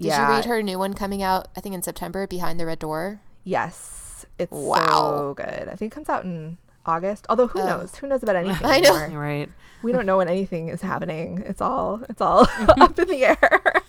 Did 0.00 0.06
yeah 0.06 0.20
you 0.28 0.28
read 0.28 0.44
her 0.46 0.62
new 0.62 0.78
one 0.78 0.94
coming 0.94 1.22
out? 1.22 1.48
I 1.56 1.60
think 1.60 1.74
in 1.74 1.82
September, 1.82 2.26
Behind 2.26 2.58
the 2.58 2.66
Red 2.66 2.78
Door. 2.78 3.20
yes 3.44 4.03
it's 4.38 4.52
Wow. 4.52 4.80
so 4.80 5.34
good 5.36 5.68
i 5.68 5.74
think 5.76 5.92
it 5.92 5.94
comes 5.94 6.08
out 6.08 6.24
in 6.24 6.58
august 6.86 7.26
although 7.28 7.46
who 7.48 7.60
Oh. 7.60 7.66
knows 7.66 7.94
who 7.96 8.06
knows 8.06 8.22
about 8.22 8.36
anything 8.44 8.66
I 8.66 8.80
know. 8.80 8.94
anymore? 8.96 9.20
right 9.20 9.50
we 9.82 9.92
don't 9.92 10.06
know 10.06 10.16
when 10.16 10.28
anything 10.28 10.68
is 10.68 10.80
happening. 10.80 11.42
It's 11.46 11.60
all 11.60 12.00
it's 12.08 12.20
all 12.22 12.46
up 12.80 12.98
in 12.98 13.06
the 13.08 13.26
air. 13.26 13.82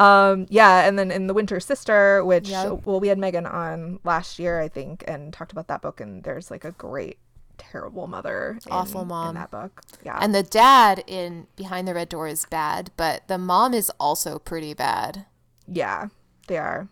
Um, 0.00 0.46
yeah, 0.50 0.88
and 0.88 0.98
then 0.98 1.12
in 1.12 1.28
the 1.28 1.34
Winter 1.34 1.60
Sister, 1.60 2.24
which 2.24 2.48
Yep. 2.48 2.80
well, 2.84 2.98
we 2.98 3.06
had 3.08 3.16
Megan 3.18 3.46
on 3.46 4.00
last 4.02 4.40
year, 4.40 4.58
I 4.60 4.66
think, 4.68 5.04
and 5.06 5.32
talked 5.32 5.52
about 5.52 5.68
that 5.68 5.82
book. 5.82 6.00
And 6.00 6.24
there's 6.24 6.50
like 6.50 6.64
a 6.64 6.72
great, 6.72 7.18
terrible 7.58 8.06
mother, 8.08 8.58
in, 8.66 8.72
Awful 8.72 9.04
mom 9.04 9.28
in 9.30 9.34
that 9.36 9.52
book. 9.52 9.82
Yeah, 10.04 10.18
And 10.20 10.34
the 10.34 10.42
dad 10.42 11.04
in 11.06 11.46
Behind 11.54 11.86
the 11.86 11.94
Red 11.94 12.08
Door 12.08 12.26
is 12.28 12.44
bad, 12.46 12.90
but 12.96 13.28
the 13.28 13.38
mom 13.38 13.72
is 13.72 13.88
also 14.00 14.38
pretty 14.40 14.74
bad. 14.74 15.26
yeah, 15.68 16.08
they 16.48 16.56
are. 16.58 16.88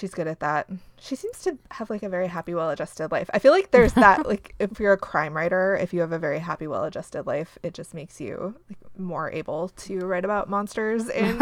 She's 0.00 0.14
good 0.14 0.26
at 0.26 0.40
that. 0.40 0.66
She 0.98 1.14
seems 1.14 1.42
to 1.42 1.58
have 1.72 1.90
like 1.90 2.02
a 2.02 2.08
very 2.08 2.26
happy, 2.26 2.54
well-adjusted 2.54 3.12
life. 3.12 3.28
I 3.34 3.38
feel 3.38 3.52
like 3.52 3.70
there's 3.70 3.92
that 3.92 4.26
like 4.32 4.54
if 4.58 4.80
you're 4.80 4.94
a 4.94 4.96
crime 4.98 5.36
writer, 5.36 5.76
if 5.76 5.92
you 5.92 6.00
have 6.00 6.12
a 6.12 6.18
very 6.18 6.38
happy, 6.38 6.66
well-adjusted 6.66 7.26
life, 7.26 7.58
it 7.62 7.74
just 7.74 7.92
makes 7.92 8.18
you 8.18 8.54
like 8.70 8.78
more 8.98 9.30
able 9.30 9.68
to 9.70 9.98
write 10.06 10.24
about 10.24 10.48
monsters 10.48 11.08
in 11.22 11.38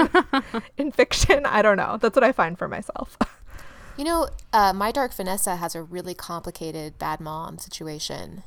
in 0.76 0.90
fiction. 0.90 1.46
I 1.46 1.62
don't 1.62 1.76
know. 1.76 1.98
That's 2.00 2.16
what 2.16 2.24
I 2.24 2.32
find 2.32 2.58
for 2.58 2.66
myself. 2.66 3.16
You 3.96 4.04
know, 4.04 4.28
uh, 4.52 4.72
My 4.72 4.90
Dark 4.92 5.14
Vanessa 5.14 5.56
has 5.56 5.74
a 5.74 5.82
really 5.82 6.14
complicated 6.14 6.98
bad 6.98 7.20
mom 7.20 7.58
situation. 7.58 8.42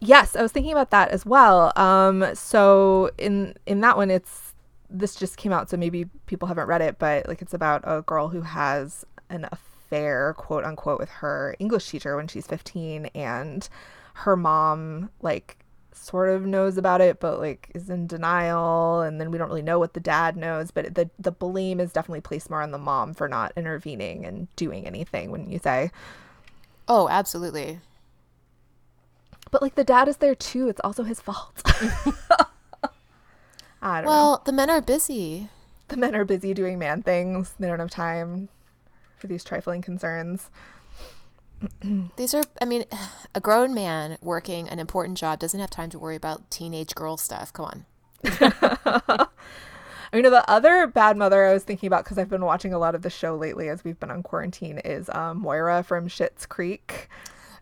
yes, 0.00 0.36
I 0.36 0.42
was 0.42 0.52
thinking 0.52 0.72
about 0.72 0.90
that 0.90 1.08
as 1.10 1.26
well. 1.26 1.72
Um, 1.76 2.34
so 2.34 3.10
in 3.18 3.54
in 3.66 3.80
that 3.82 3.96
one, 3.98 4.10
it's 4.10 4.54
this 4.88 5.14
just 5.14 5.36
came 5.36 5.52
out, 5.52 5.68
so 5.70 5.76
maybe 5.76 6.06
people 6.26 6.46
haven't 6.48 6.66
read 6.68 6.80
it, 6.82 6.98
but 6.98 7.26
like 7.28 7.42
it's 7.42 7.54
about 7.54 7.82
a 7.84 8.02
girl 8.02 8.28
who 8.28 8.42
has 8.42 9.04
an 9.28 9.46
affair, 9.50 10.34
quote 10.36 10.64
unquote, 10.64 10.98
with 10.98 11.10
her 11.10 11.56
English 11.58 11.88
teacher 11.90 12.16
when 12.16 12.28
she's 12.28 12.46
15, 12.46 13.06
and 13.14 13.68
her 14.14 14.36
mom 14.36 15.10
like 15.20 15.58
sort 15.92 16.28
of 16.28 16.44
knows 16.46 16.76
about 16.76 17.00
it 17.00 17.20
but 17.20 17.38
like 17.40 17.70
is 17.74 17.88
in 17.90 18.06
denial 18.06 19.00
and 19.00 19.20
then 19.20 19.30
we 19.30 19.38
don't 19.38 19.48
really 19.48 19.62
know 19.62 19.78
what 19.78 19.94
the 19.94 20.00
dad 20.00 20.36
knows 20.36 20.70
but 20.70 20.94
the 20.94 21.08
the 21.18 21.32
blame 21.32 21.80
is 21.80 21.92
definitely 21.92 22.20
placed 22.20 22.50
more 22.50 22.62
on 22.62 22.70
the 22.70 22.78
mom 22.78 23.14
for 23.14 23.28
not 23.28 23.52
intervening 23.56 24.24
and 24.24 24.46
doing 24.56 24.86
anything 24.86 25.30
wouldn't 25.30 25.50
you 25.50 25.58
say? 25.58 25.90
Oh, 26.88 27.08
absolutely. 27.08 27.80
but 29.50 29.60
like 29.62 29.74
the 29.74 29.84
dad 29.84 30.06
is 30.08 30.18
there 30.18 30.34
too. 30.36 30.68
It's 30.68 30.80
also 30.84 31.02
his 31.02 31.20
fault. 31.20 31.62
I 33.82 34.00
don't 34.00 34.04
know. 34.04 34.10
Well, 34.10 34.42
the 34.44 34.52
men 34.52 34.70
are 34.70 34.80
busy. 34.80 35.48
the 35.88 35.96
men 35.96 36.14
are 36.14 36.24
busy 36.24 36.54
doing 36.54 36.78
man 36.78 37.02
things. 37.02 37.54
They 37.58 37.66
don't 37.66 37.80
have 37.80 37.90
time 37.90 38.48
for 39.16 39.26
these 39.26 39.44
trifling 39.44 39.82
concerns 39.82 40.50
These 42.16 42.34
are, 42.34 42.44
I 42.60 42.64
mean, 42.64 42.84
a 43.34 43.40
grown 43.40 43.74
man 43.74 44.18
working 44.20 44.68
an 44.68 44.78
important 44.78 45.18
job 45.18 45.38
doesn't 45.38 45.58
have 45.58 45.70
time 45.70 45.90
to 45.90 45.98
worry 45.98 46.16
about 46.16 46.50
teenage 46.50 46.94
girl 46.94 47.16
stuff. 47.16 47.52
Come 47.52 47.64
on. 47.64 47.84
I 50.12 50.16
mean, 50.16 50.30
the 50.30 50.48
other 50.48 50.86
bad 50.86 51.16
mother 51.16 51.44
I 51.44 51.52
was 51.52 51.64
thinking 51.64 51.86
about 51.86 52.04
because 52.04 52.18
I've 52.18 52.28
been 52.28 52.44
watching 52.44 52.72
a 52.72 52.78
lot 52.78 52.94
of 52.94 53.02
the 53.02 53.10
show 53.10 53.36
lately 53.36 53.68
as 53.68 53.84
we've 53.84 53.98
been 53.98 54.10
on 54.10 54.22
quarantine 54.22 54.78
is 54.78 55.08
um, 55.10 55.40
Moira 55.40 55.82
from 55.82 56.08
Schitt's 56.08 56.46
Creek. 56.46 57.08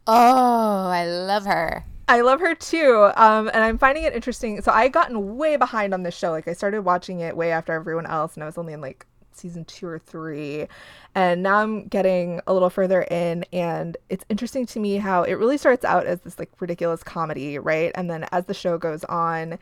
Oh, 0.07 0.89
I 0.89 1.07
love 1.07 1.47
her. 1.47 1.85
I 2.07 2.20
love 2.20 2.41
her 2.41 2.55
too. 2.55 3.11
Um, 3.16 3.49
and 3.55 3.64
I'm 3.64 3.78
finding 3.78 4.05
it 4.05 4.14
interesting. 4.14 4.61
So 4.61 4.72
I 4.72 4.89
gotten 4.89 5.37
way 5.37 5.57
behind 5.57 5.95
on 5.95 6.03
this 6.03 6.14
show. 6.14 6.31
Like 6.31 6.47
I 6.47 6.53
started 6.53 6.83
watching 6.83 7.20
it 7.20 7.37
way 7.37 7.51
after 7.51 7.72
everyone 7.72 8.07
else, 8.07 8.35
and 8.35 8.43
I 8.43 8.47
was 8.47 8.59
only 8.59 8.74
in 8.74 8.81
like 8.83 9.07
season 9.37 9.64
two 9.64 9.87
or 9.87 9.99
three. 9.99 10.66
And 11.14 11.43
now 11.43 11.57
I'm 11.57 11.87
getting 11.87 12.41
a 12.47 12.53
little 12.53 12.70
further 12.70 13.03
in, 13.03 13.45
and 13.53 13.97
it's 14.09 14.24
interesting 14.28 14.66
to 14.66 14.80
me 14.80 14.97
how 14.97 15.22
it 15.22 15.35
really 15.35 15.59
starts 15.59 15.85
out 15.85 16.07
as 16.07 16.20
this 16.20 16.39
like 16.39 16.51
ridiculous 16.61 17.03
comedy, 17.03 17.59
right? 17.59 17.93
And 17.95 18.11
then 18.11 18.26
as 18.32 18.47
the 18.47 18.55
show 18.55 18.78
goes 18.78 19.05
on, 19.05 19.59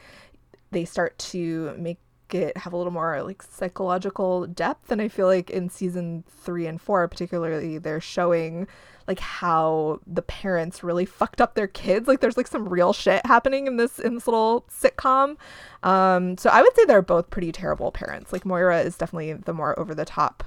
they 0.71 0.85
start 0.85 1.19
to 1.19 1.75
make 1.79 1.99
it 2.35 2.57
have 2.57 2.73
a 2.73 2.77
little 2.77 2.93
more 2.93 3.23
like 3.23 3.43
psychological 3.43 4.47
depth. 4.47 4.91
And 4.91 5.01
I 5.01 5.09
feel 5.09 5.27
like 5.27 5.51
in 5.51 5.69
season 5.69 6.25
three 6.29 6.67
and 6.67 6.81
four, 6.81 7.07
particularly, 7.09 7.79
they're 7.79 8.01
showing 8.01 8.67
like 9.09 9.19
how 9.19 10.01
the 10.07 10.23
parents 10.23 10.83
really 10.85 11.05
fucked 11.05 11.41
up 11.41 11.55
their 11.55 11.67
kids. 11.67 12.07
Like 12.09 12.21
there's 12.21 12.37
like 12.37 12.47
some 12.47 12.69
real 12.69 12.93
shit 12.93 13.25
happening 13.27 13.67
in 13.67 13.77
this 13.77 13.99
in 13.99 14.15
this 14.15 14.27
little 14.27 14.65
sitcom. 14.71 15.37
Um, 15.83 16.39
so 16.39 16.51
I 16.51 16.63
would 16.63 16.75
say 16.77 16.85
they're 16.85 17.03
both 17.03 17.31
pretty 17.31 17.53
terrible 17.53 17.91
parents. 17.91 18.33
Like 18.33 18.45
Moira 18.45 18.81
is 18.81 18.97
definitely 18.97 19.33
the 19.33 19.53
more 19.53 19.79
over 19.79 19.95
the 19.95 20.05
top 20.05 20.45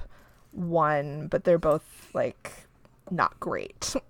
one, 0.52 1.28
but 1.28 1.44
they're 1.44 1.58
both 1.58 2.10
like 2.14 2.52
not 3.12 3.40
great. 3.40 3.96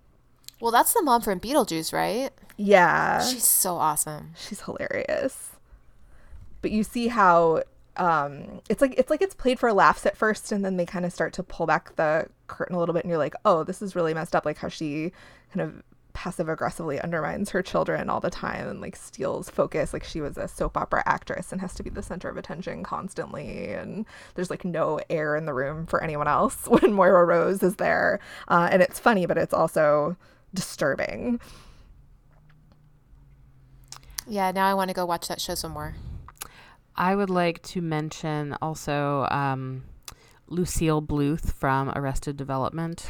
Well, 0.62 0.72
that's 0.72 0.94
the 0.94 1.04
mom 1.04 1.22
from 1.22 1.42
Beetlejuice, 1.42 1.92
right? 1.92 2.32
Yeah. 2.58 3.22
She's 3.22 3.44
so 3.44 3.76
awesome. 3.76 4.34
She's 4.38 4.62
hilarious. 4.62 5.52
But 6.66 6.72
you 6.72 6.84
see 6.84 7.10
how 7.10 7.62
um 7.96 8.60
it's 8.70 8.82
like 8.82 8.96
it's 8.98 9.12
like 9.12 9.22
it's 9.22 9.36
played 9.36 9.60
for 9.60 9.72
laughs 9.72 10.04
at 10.08 10.18
first 10.18 10.52
and 10.52 10.66
then 10.66 10.78
they 10.78 10.86
kind 10.88 11.06
of 11.06 11.14
start 11.14 11.32
to 11.34 11.44
pull 11.44 11.68
back 11.68 11.96
the 11.96 12.28
curtain 12.48 12.76
a 12.76 12.80
little 12.80 12.92
bit 12.92 13.04
and 13.04 13.10
you're 13.12 13.20
like, 13.20 13.36
"Oh, 13.46 13.64
this 13.64 13.84
is 13.84 13.96
really 13.96 14.16
messed 14.16 14.36
up 14.36 14.48
like 14.48 14.58
how 14.58 14.68
she 14.68 15.12
kind 15.54 15.62
of 15.62 15.84
passive 16.14 16.50
aggressively 16.50 17.00
undermines 17.00 17.52
her 17.52 17.62
children 17.62 18.10
all 18.10 18.20
the 18.20 18.32
time 18.32 18.68
and 18.68 18.82
like 18.82 18.96
steals 18.96 19.48
focus 19.48 19.94
like 19.94 20.04
she 20.04 20.22
was 20.22 20.40
a 20.40 20.48
soap 20.48 20.76
opera 20.76 21.04
actress 21.06 21.52
and 21.52 21.62
has 21.62 21.76
to 21.76 21.84
be 21.84 21.92
the 21.92 22.02
center 22.02 22.30
of 22.30 22.36
attention 22.38 22.82
constantly 22.82 23.72
and 23.74 24.08
there's 24.34 24.50
like 24.50 24.66
no 24.66 25.00
air 25.12 25.36
in 25.36 25.46
the 25.46 25.54
room 25.54 25.86
for 25.86 26.02
anyone 26.02 26.28
else 26.28 26.66
when 26.68 26.94
moira 26.94 27.26
rose 27.26 27.62
is 27.62 27.76
there 27.76 28.20
uh, 28.48 28.68
and 28.72 28.82
it's 28.82 29.00
funny 29.00 29.28
but 29.28 29.38
it's 29.38 29.54
also 29.54 30.18
disturbing 30.56 31.40
Yeah, 34.28 34.50
now 34.52 34.68
I 34.68 34.74
want 34.74 34.90
to 34.90 34.96
go 34.96 35.06
watch 35.06 35.28
that 35.28 35.40
show 35.40 35.54
some 35.54 35.72
more. 35.72 35.96
I 36.98 37.16
would 37.16 37.30
like 37.30 37.62
to 37.64 37.82
mention 37.82 38.56
also 38.62 39.28
um, 39.30 39.84
Lucille 40.48 41.02
Bluth 41.02 41.52
from 41.54 41.92
Arrested 41.96 42.38
Development 42.38 43.06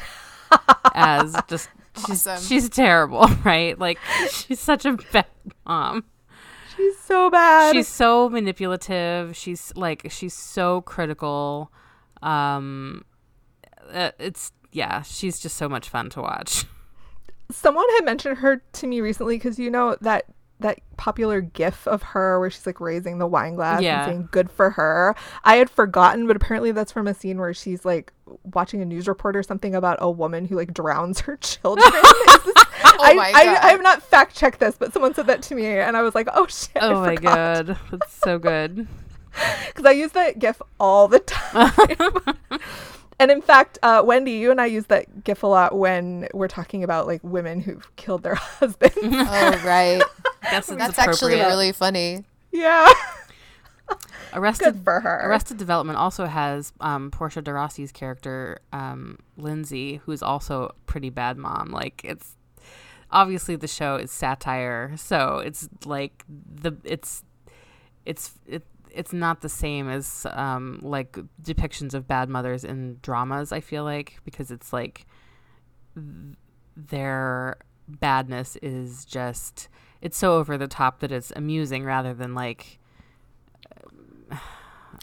as 0.94 1.36
just 1.48 1.70
she's 2.06 2.26
Awesome. 2.28 2.44
she's 2.44 2.70
terrible, 2.70 3.28
right? 3.44 3.78
Like 3.78 4.00
she's 4.32 4.60
such 4.60 4.86
a 4.86 4.94
bad 5.12 5.26
mom. 5.66 6.04
she's 6.76 6.98
so 7.00 7.30
bad 7.30 7.74
She's 7.74 7.88
so 7.88 8.30
manipulative. 8.30 9.36
She's 9.36 9.72
like 9.76 10.08
she's 10.10 10.34
so 10.34 10.82
critical. 10.82 11.72
Um, 12.22 13.06
uh, 13.94 14.12
it's 14.20 14.52
yeah, 14.72 15.04
she's 15.04 15.40
just 15.40 15.58
so 15.58 15.70
much 15.70 15.90
fun 15.90 16.10
to 16.12 16.22
watch. 16.22 16.66
someone 17.52 17.86
had 17.98 18.06
mentioned 18.06 18.40
her 18.40 18.64
to 18.74 18.88
me 18.88 19.02
recently 19.02 19.38
because 19.38 19.60
you 19.60 19.70
know 19.70 19.96
that 20.02 20.26
that 20.62 20.80
popular 20.95 21.41
gif 21.41 21.86
of 21.88 22.01
her 22.01 22.39
where 22.39 22.49
she's 22.49 22.66
like 22.66 22.80
raising 22.80 23.18
the 23.18 23.28
wine 23.28 23.56
glass 23.56 23.82
Yeah. 23.82 24.03
and 24.03 24.10
saying 24.12 24.30
good 24.32 24.49
for 24.49 24.70
her 24.72 25.14
i 25.43 25.58
had 25.58 25.70
forgotten 25.70 26.28
but 26.28 26.36
apparently 26.38 26.72
that's 26.72 26.93
from 26.93 27.08
a 27.08 27.14
scene 27.14 27.38
where 27.38 27.53
she's 27.53 27.84
like 27.84 28.14
watching 28.53 28.82
a 28.82 28.86
news 28.86 29.08
report 29.08 29.36
or 29.36 29.43
something 29.43 29.76
about 29.76 29.97
a 29.99 30.10
woman 30.10 30.45
who 30.45 30.56
like 30.56 30.74
drowns 30.74 31.20
her 31.22 31.36
children 31.38 31.86
Is 31.93 32.43
this- 32.43 32.53
oh 32.86 32.97
I, 33.01 33.14
my 33.16 33.32
I, 33.36 33.43
God. 33.45 33.58
I 33.64 33.68
have 33.72 33.82
not 33.84 34.01
fact 34.01 34.36
checked 34.36 34.60
this 34.62 34.78
but 34.78 34.93
someone 34.93 35.14
said 35.14 35.28
that 35.28 35.41
to 35.43 35.56
me 35.56 35.66
and 35.66 35.97
i 35.97 36.01
was 36.01 36.16
like 36.16 36.30
oh 36.34 36.47
shit 36.47 36.72
Oh 36.82 37.01
my 37.01 37.16
god, 37.16 37.78
that's 37.91 38.14
so 38.14 38.39
good. 38.39 38.88
because 39.68 39.84
i 39.86 39.91
use 39.91 40.14
that 40.14 40.39
gif 40.39 40.62
all 40.80 41.10
the 41.10 41.20
time 41.20 42.35
and 43.20 43.32
in 43.32 43.41
fact 43.41 43.78
uh, 43.84 44.01
wendy 44.05 44.34
you 44.34 44.51
and 44.51 44.59
i 44.59 44.66
use 44.66 44.86
that 44.88 45.24
gif 45.24 45.43
a 45.43 45.47
lot 45.47 45.78
when 45.78 46.28
we're 46.34 46.47
talking 46.47 46.84
about 46.84 47.07
like 47.07 47.24
women 47.24 47.59
who've 47.61 47.95
killed 47.95 48.24
their 48.24 48.36
husbands 48.59 48.95
Oh, 49.01 49.61
right. 49.66 50.01
Guess 50.51 50.70
it's 50.70 50.78
That's 50.78 50.99
actually 50.99 51.36
really 51.36 51.72
funny. 51.72 52.24
yeah 52.51 52.91
Arrested 54.34 54.74
good 54.74 54.84
for 54.84 54.99
her 54.99 55.22
Arrested 55.28 55.57
Development 55.57 55.97
also 55.97 56.26
has 56.26 56.74
um, 56.82 57.09
Portia 57.09 57.41
de 57.41 57.51
Rossi's 57.53 57.91
character, 57.91 58.59
um, 58.74 59.18
Lindsay, 59.38 60.01
who's 60.05 60.22
also 60.22 60.63
a 60.66 60.74
pretty 60.86 61.09
bad 61.09 61.38
mom. 61.38 61.70
Like 61.72 62.01
it's 62.03 62.36
obviously 63.11 63.55
the 63.55 63.68
show 63.68 63.95
is 63.95 64.11
satire, 64.11 64.93
so 64.97 65.38
it's 65.38 65.70
like 65.86 66.26
the 66.28 66.74
it's 66.84 67.24
it's 68.05 68.34
it, 68.45 68.63
it's 68.96 69.14
not 69.14 69.41
the 69.41 69.50
same 69.50 69.89
as 69.89 70.26
um, 70.32 70.80
like 70.82 71.18
depictions 71.41 71.93
of 71.93 72.08
bad 72.08 72.30
mothers 72.30 72.64
in 72.64 72.98
dramas. 73.02 73.52
I 73.52 73.60
feel 73.60 73.84
like 73.84 74.20
because 74.26 74.52
it's 74.52 74.72
like 74.74 75.06
th- 75.96 76.38
their 76.78 77.58
badness 77.88 78.56
is 78.62 79.06
just 79.06 79.70
it's 80.02 80.18
so 80.18 80.38
over 80.38 80.58
the 80.58 80.68
top 80.68 81.00
that 81.02 81.12
it's 81.12 81.32
amusing 81.36 81.84
rather 81.84 82.14
than 82.14 82.34
like 82.36 82.80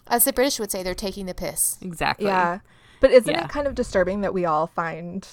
As 0.09 0.25
the 0.25 0.33
British 0.33 0.59
would 0.59 0.71
say, 0.71 0.83
they're 0.83 0.95
taking 0.95 1.27
the 1.27 1.35
piss. 1.35 1.79
exactly 1.81 2.27
Yeah. 2.27 2.59
But 3.01 3.11
isn't 3.11 3.33
Yeah. 3.33 3.45
it 3.45 3.51
kind 3.51 3.67
of 3.67 3.75
disturbing 3.75 4.21
that 4.23 4.35
we 4.35 4.45
all 4.45 4.67
find 4.67 5.27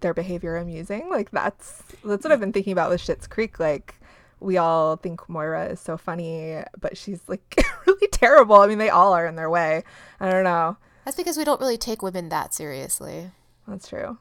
their 0.00 0.14
behavior 0.14 0.56
amusing? 0.56 1.08
Like 1.08 1.30
that's 1.30 1.82
that's 2.04 2.24
what 2.24 2.32
I've 2.32 2.40
been 2.40 2.52
thinking 2.52 2.72
about 2.72 2.90
with 2.90 3.00
Schitt's 3.00 3.26
Creek. 3.26 3.58
Like 3.60 3.94
we 4.42 4.58
all 4.58 4.96
think 4.96 5.28
Moira 5.28 5.66
is 5.66 5.80
so 5.80 5.96
funny, 5.96 6.62
but 6.80 6.96
she's 6.96 7.20
like 7.28 7.64
really 7.86 8.08
terrible. 8.08 8.56
I 8.56 8.66
mean, 8.66 8.78
they 8.78 8.90
all 8.90 9.12
are 9.12 9.26
in 9.26 9.36
their 9.36 9.50
way. 9.50 9.84
I 10.20 10.30
don't 10.30 10.44
know. 10.44 10.76
That's 11.04 11.16
because 11.16 11.36
we 11.36 11.44
don't 11.44 11.60
really 11.60 11.78
take 11.78 12.02
women 12.02 12.28
that 12.28 12.54
seriously. 12.54 13.30
That's 13.66 13.88
true. 13.88 14.18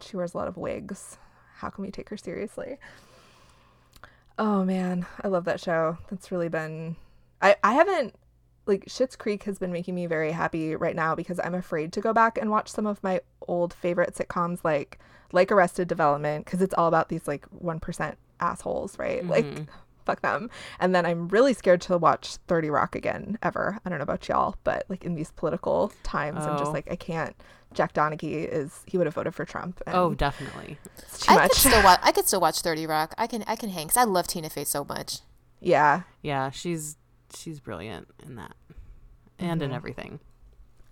She 0.00 0.16
wears 0.16 0.34
a 0.34 0.38
lot 0.38 0.48
of 0.48 0.56
wigs. 0.56 1.18
How 1.56 1.70
can 1.70 1.84
we 1.84 1.90
take 1.90 2.08
her 2.10 2.16
seriously? 2.16 2.78
Oh 4.38 4.64
man, 4.64 5.06
I 5.22 5.28
love 5.28 5.44
that 5.46 5.60
show. 5.60 5.98
That's 6.10 6.30
really 6.30 6.48
been 6.48 6.96
I 7.40 7.56
I 7.62 7.74
haven't 7.74 8.14
like 8.66 8.86
Schitt's 8.86 9.16
Creek 9.16 9.44
has 9.44 9.58
been 9.58 9.72
making 9.72 9.94
me 9.94 10.06
very 10.06 10.32
happy 10.32 10.74
right 10.74 10.96
now 10.96 11.14
because 11.14 11.40
I'm 11.42 11.54
afraid 11.54 11.92
to 11.94 12.00
go 12.00 12.12
back 12.12 12.36
and 12.36 12.50
watch 12.50 12.68
some 12.68 12.86
of 12.86 13.02
my 13.02 13.20
old 13.46 13.72
favorite 13.72 14.14
sitcoms 14.14 14.64
like 14.64 14.98
like 15.32 15.50
Arrested 15.50 15.88
Development 15.88 16.44
because 16.44 16.62
it's 16.62 16.74
all 16.74 16.88
about 16.88 17.08
these 17.08 17.26
like 17.26 17.46
1% 17.62 18.14
assholes, 18.40 18.98
right? 18.98 19.24
Like 19.26 19.46
fuck 20.04 20.20
them. 20.20 20.50
And 20.78 20.94
then 20.94 21.04
I'm 21.04 21.26
really 21.28 21.52
scared 21.52 21.80
to 21.82 21.98
watch 21.98 22.36
30 22.46 22.70
Rock 22.70 22.94
again 22.94 23.38
ever. 23.42 23.78
I 23.84 23.88
don't 23.88 23.98
know 23.98 24.04
about 24.04 24.28
y'all, 24.28 24.54
but 24.62 24.84
like 24.88 25.04
in 25.04 25.14
these 25.16 25.32
political 25.32 25.92
times 26.04 26.44
I'm 26.46 26.56
just 26.58 26.68
Oh. 26.70 26.72
like 26.72 26.88
I 26.90 26.96
can't 26.96 27.34
Jack 27.74 27.92
Donaghy 27.92 28.46
is 28.48 28.82
he 28.86 28.96
would 28.96 29.06
have 29.08 29.14
voted 29.14 29.34
for 29.34 29.44
Trump. 29.44 29.82
And 29.86 29.96
Oh, 29.96 30.14
definitely. 30.14 30.78
it's 30.98 31.20
too 31.26 31.32
I 31.32 31.34
much. 31.34 31.50
could 31.50 31.58
still 31.58 31.82
watch. 31.82 32.00
I 32.02 32.12
could 32.16 32.26
still 32.28 32.40
watch 32.40 32.60
Thirty 32.60 32.86
Rock. 32.86 33.14
I 33.18 33.26
can. 33.26 33.42
I 33.48 33.56
can 33.56 33.68
hang 33.70 33.88
cuz 33.88 33.96
I 33.96 34.04
love 34.04 34.28
Tina 34.28 34.48
Fey 34.48 34.64
so 34.64 34.84
much. 34.84 35.20
yeah, 35.60 36.02
Yeah, 36.22 36.50
she's 36.50 36.96
she's 37.34 37.58
brilliant 37.58 38.06
in 38.24 38.36
that, 38.36 38.54
and 39.40 39.60
in 39.60 39.72
everything. 39.72 40.20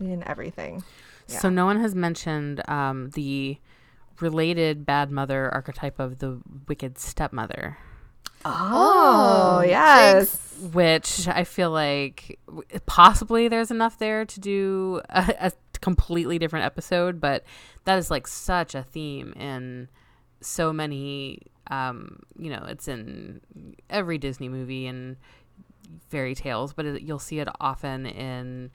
in 0.01 0.25
everything. 0.27 0.83
Yeah. 1.29 1.39
So 1.39 1.49
no 1.49 1.65
one 1.65 1.81
has 1.81 1.95
mentioned 1.95 2.69
um, 2.69 3.11
the 3.11 3.59
related 4.21 4.85
bad 4.87 5.11
mother 5.11 5.53
archetype 5.53 5.99
of 5.99 6.19
the 6.19 6.41
wicked 6.69 6.99
stepmother, 6.99 7.77
Oh, 8.45 9.59
Oh, 9.59 9.62
yes. 9.62 10.55
which 10.73 11.27
I 11.29 11.45
feel 11.45 11.71
like 11.71 12.39
possibly 12.87 13.49
there's 13.49 13.71
enough 13.71 13.99
there 13.99 14.25
to 14.27 14.41
do 14.41 15.01
a, 15.11 15.35
a 15.41 15.53
completely 15.81 16.39
different 16.39 16.67
episode, 16.67 17.21
but 17.21 17.45
that 17.85 17.99
is 17.99 18.11
like 18.11 18.27
such 18.27 18.75
a 18.75 18.83
theme 18.83 19.33
in 19.35 19.89
so 20.41 20.73
many. 20.73 21.41
Um, 21.71 22.21
you 22.39 22.51
know, 22.51 22.65
it's 22.69 22.89
in 22.89 23.41
every 23.89 24.19
Disney 24.19 24.51
movie 24.51 24.87
and 24.87 25.17
fairy 26.11 26.35
tales, 26.35 26.75
but 26.75 26.85
it, 26.85 27.03
you'll 27.03 27.19
see 27.19 27.39
it 27.39 27.49
often 27.61 28.05
in. 28.07 28.71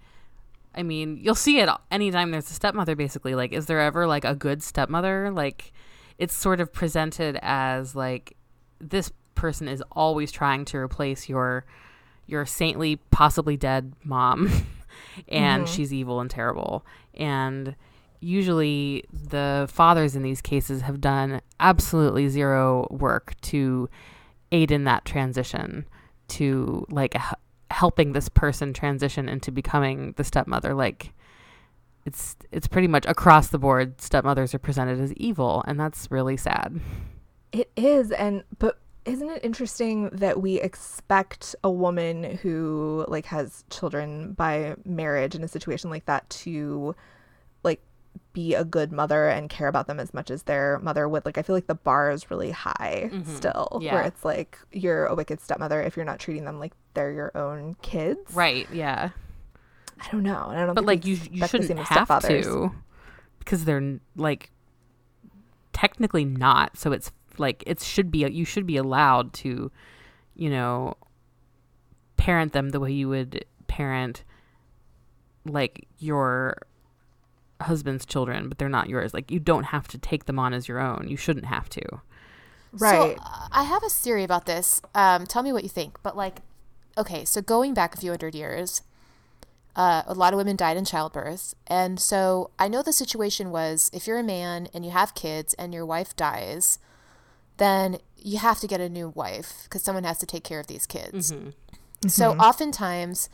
I 0.76 0.84
mean, 0.84 1.18
you'll 1.22 1.36
see 1.36 1.60
it 1.60 1.70
anytime 1.92 2.32
there's 2.32 2.50
a 2.50 2.54
stepmother. 2.54 2.96
Basically, 2.96 3.36
like, 3.36 3.52
is 3.52 3.66
there 3.66 3.80
ever 3.80 4.08
like 4.08 4.26
a 4.26 4.36
good 4.36 4.62
stepmother? 4.62 5.32
Like, 5.32 5.72
it's 6.18 6.36
sort 6.36 6.62
of 6.62 6.72
presented 6.72 7.40
as 7.42 7.96
like 7.96 8.36
this 8.80 9.12
person 9.36 9.68
is 9.68 9.84
always 9.92 10.32
trying 10.32 10.66
to 10.66 10.78
replace 10.78 11.30
your 11.30 11.66
your 12.28 12.46
saintly, 12.46 12.98
possibly 13.10 13.58
dead 13.58 13.94
mom, 14.04 14.48
and 15.28 15.66
mm-hmm. 15.66 15.74
she's 15.74 15.94
evil 15.94 16.20
and 16.20 16.30
terrible. 16.30 16.86
And 17.16 17.76
usually, 18.20 19.06
the 19.12 19.68
fathers 19.72 20.16
in 20.16 20.24
these 20.24 20.42
cases 20.42 20.82
have 20.82 21.02
done 21.02 21.42
absolutely 21.60 22.28
zero 22.28 22.88
work 22.92 23.34
to 23.42 23.90
aid 24.52 24.72
in 24.72 24.84
that 24.84 25.06
transition 25.06 25.86
to 26.28 26.86
like 26.90 27.16
h- 27.16 27.34
helping 27.80 28.12
this 28.12 28.28
person 28.28 28.74
transition 28.74 29.30
into 29.30 29.54
becoming 29.54 30.14
the 30.18 30.24
stepmother 30.26 30.74
like 30.74 31.14
it's 32.06 32.36
it's 32.52 32.68
pretty 32.68 32.90
much 32.90 33.06
across 33.06 33.48
the 33.48 33.58
board 33.58 34.02
stepmothers 34.02 34.54
are 34.54 34.60
presented 34.60 35.00
as 35.00 35.14
evil 35.14 35.64
and 35.66 35.80
that's 35.80 36.12
really 36.12 36.36
sad. 36.36 36.78
It 37.54 37.72
is, 37.78 38.12
and 38.12 38.44
but 38.58 38.80
isn't 39.06 39.30
it 39.30 39.46
interesting 39.46 40.10
that 40.10 40.42
we 40.42 40.60
expect 40.60 41.56
a 41.64 41.72
woman 41.72 42.38
who 42.42 43.06
like 43.08 43.26
has 43.28 43.64
children 43.70 44.34
by 44.34 44.76
marriage 44.84 45.34
in 45.34 45.44
a 45.44 45.48
situation 45.48 45.90
like 45.90 46.06
that 46.06 46.30
to 46.32 46.94
like 47.64 47.82
be 48.34 48.54
a 48.54 48.64
good 48.64 48.92
mother 48.92 49.28
and 49.28 49.50
care 49.50 49.68
about 49.68 49.88
them 49.88 50.00
as 50.00 50.14
much 50.14 50.30
as 50.30 50.44
their 50.44 50.80
mother 50.80 51.10
would. 51.10 51.26
Like 51.26 51.38
I 51.38 51.42
feel 51.42 51.56
like 51.56 51.68
the 51.68 51.76
bar 51.76 52.12
is 52.12 52.30
really 52.30 52.52
high 52.52 53.10
Mhm. 53.12 53.26
still, 53.26 53.80
Yeah. 53.82 53.96
where 53.96 54.04
it's 54.04 54.24
like 54.24 54.58
you're 54.72 55.06
a 55.08 55.16
wicked 55.16 55.42
stepmother 55.42 55.82
if 55.82 55.96
you're 55.96 56.06
not 56.06 56.20
treating 56.20 56.46
them 56.46 56.60
like 56.60 56.74
they're 56.94 57.12
your 57.12 57.32
own 57.36 57.76
kids. 57.82 58.34
Right. 58.34 58.68
Yeah. 58.72 59.10
I 60.00 60.12
don't 60.12 60.24
know. 60.24 60.46
I 60.48 60.56
don't. 60.66 60.68
But 60.76 60.82
think 60.82 60.88
like 60.88 61.06
you, 61.06 61.16
you 61.32 61.46
shouldn't 61.48 61.78
have 61.80 62.22
to, 62.22 62.72
because 63.40 63.66
they're 63.66 64.00
like 64.16 64.52
technically 65.74 66.24
not. 66.26 66.78
So 66.78 66.92
it's 66.92 67.12
like 67.38 67.64
it 67.68 67.82
should 67.82 68.12
be. 68.12 68.20
You 68.20 68.46
should 68.46 68.66
be 68.66 68.78
allowed 68.78 69.34
to, 69.34 69.72
you 70.36 70.50
know, 70.50 70.96
parent 72.16 72.54
them 72.54 72.70
the 72.70 72.80
way 72.80 72.92
you 72.92 73.10
would 73.10 73.44
parent 73.68 74.24
like 75.46 75.88
your 75.98 76.58
husband's 77.62 78.06
children, 78.06 78.50
but 78.50 78.58
they're 78.58 78.70
not 78.70 78.90
yours. 78.90 79.14
Like 79.14 79.32
you 79.32 79.40
don't 79.40 79.66
have 79.66 79.88
to 79.90 79.98
take 79.98 80.26
them 80.26 80.40
on 80.40 80.54
as 80.54 80.68
your 80.68 80.80
own. 80.80 81.08
You 81.08 81.18
shouldn't 81.18 81.46
have 81.46 81.70
to. 81.70 81.82
Right. 82.72 83.18
So 83.18 83.24
uh, 83.24 83.48
I 83.52 83.64
have 83.64 83.84
a 83.84 83.90
theory 83.90 84.24
about 84.24 84.46
this. 84.46 84.82
Um, 84.94 85.26
tell 85.26 85.44
me 85.44 85.52
what 85.52 85.64
you 85.64 85.70
think. 85.70 86.02
But 86.04 86.16
like, 86.16 86.40
okay, 86.98 87.26
so 87.26 87.42
going 87.42 87.74
back 87.74 87.96
a 87.96 87.98
few 87.98 88.12
hundred 88.12 88.36
years, 88.36 88.82
uh, 89.76 90.04
a 90.06 90.14
lot 90.14 90.34
of 90.34 90.38
women 90.38 90.56
died 90.56 90.78
in 90.78 90.86
childbirth, 90.86 91.54
and 91.68 92.00
so 92.00 92.50
I 92.60 92.68
know 92.68 92.82
the 92.82 92.92
situation 92.92 93.52
was 93.52 93.90
if 93.94 94.08
you're 94.08 94.20
a 94.20 94.24
man 94.24 94.68
and 94.74 94.84
you 94.84 94.92
have 94.92 95.14
kids 95.16 95.54
and 95.56 95.74
your 95.74 95.86
wife 95.86 96.16
dies, 96.16 96.80
then 97.58 98.00
you 98.18 98.40
have 98.40 98.60
to 98.60 98.68
get 98.68 98.82
a 98.82 98.90
new 98.90 99.10
wife 99.10 99.64
because 99.64 99.84
someone 99.84 100.04
has 100.04 100.18
to 100.20 100.26
take 100.26 100.44
care 100.44 100.60
of 100.60 100.68
these 100.68 100.86
kids. 100.86 101.34
So 102.08 102.34
oftentimes, 102.34 103.30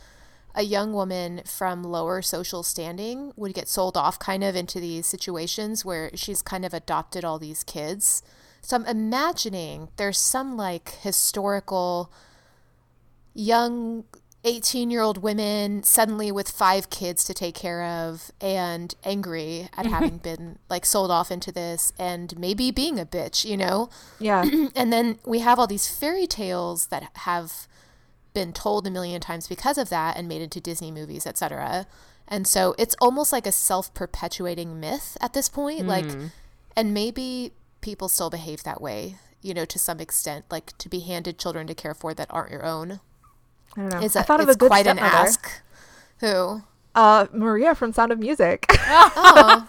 a 0.56 0.64
young 0.64 0.94
woman 0.94 1.42
from 1.46 1.84
lower 1.84 2.22
social 2.22 2.64
standing 2.64 3.34
would 3.36 3.54
get 3.54 3.68
sold 3.68 3.98
off 3.98 4.18
kind 4.18 4.44
of 4.44 4.56
into 4.56 4.80
these 4.80 5.06
situations 5.06 5.84
where 5.84 6.10
she's 6.16 6.42
kind 6.42 6.66
of 6.66 6.74
adopted 6.74 7.26
all 7.26 7.38
these 7.38 7.64
kids. 7.64 8.24
So 8.62 8.78
I'm 8.78 8.86
imagining 8.86 9.90
there's 9.98 10.20
some 10.20 10.58
like 10.58 10.98
historical 11.02 12.12
young 13.34 14.06
18 14.46 14.92
year 14.92 15.02
old 15.02 15.22
women 15.22 15.84
suddenly 15.84 16.32
with 16.32 16.50
five 16.50 16.90
kids 16.90 17.24
to 17.26 17.34
take 17.34 17.56
care 17.56 17.84
of 17.84 18.32
and 18.40 18.96
angry 19.04 19.70
at 19.76 19.86
mm-hmm. 19.86 19.94
having 19.94 20.18
been 20.18 20.60
like 20.70 20.86
sold 20.86 21.12
off 21.12 21.32
into 21.32 21.52
this 21.52 21.92
and 22.00 22.38
maybe 22.40 22.72
being 22.72 23.00
a 23.00 23.06
bitch, 23.06 23.44
you 23.44 23.58
know? 23.58 23.90
yeah. 24.20 24.46
and 24.76 24.94
then 24.94 25.20
we 25.26 25.40
have 25.40 25.60
all 25.60 25.68
these 25.68 25.88
fairy 25.88 26.28
tales 26.28 26.88
that 26.88 27.10
have 27.14 27.68
been 28.36 28.54
told 28.54 28.86
a 28.86 28.92
million 28.92 29.20
times 29.20 29.48
because 29.48 29.80
of 29.80 29.90
that 29.90 30.16
and 30.16 30.28
made 30.28 30.44
into 30.44 30.60
Disney 30.62 30.92
movies, 30.92 31.26
etc. 31.26 31.88
And 32.28 32.46
so 32.48 32.76
it's 32.78 32.96
almost 33.02 33.32
like 33.34 33.48
a 33.48 33.52
self-perpetuating 33.52 34.80
myth 34.80 35.18
at 35.22 35.34
this 35.34 35.50
point, 35.50 35.88
like 35.88 36.06
and 36.78 36.94
maybe 36.94 37.52
people 37.82 38.08
still 38.10 38.30
behave 38.30 38.62
that 38.64 38.80
way, 38.82 39.16
you 39.42 39.54
know, 39.56 39.66
to 39.66 39.80
some 39.80 40.00
extent, 40.00 40.46
like 40.52 40.78
to 40.78 40.88
be 40.90 41.00
handed 41.00 41.40
children 41.40 41.66
to 41.68 41.74
care 41.74 41.94
for 41.96 42.14
that 42.14 42.28
aren't 42.30 42.52
your 42.52 42.66
own. 42.66 43.00
I 43.76 43.82
don't 43.82 43.90
know. 43.90 44.00
It's, 44.02 44.16
I 44.16 44.22
a, 44.22 44.24
thought 44.24 44.42
of 44.42 44.50
a 44.50 44.56
good 44.56 44.70
quite 44.70 44.88
an 44.88 45.00
ask. 45.00 45.50
Who? 46.20 46.62
Uh, 46.96 47.28
Maria 47.34 47.76
from 47.76 47.92
Sound 47.94 48.12
of 48.12 48.20
Music. 48.20 48.66
Oh, 48.88 49.68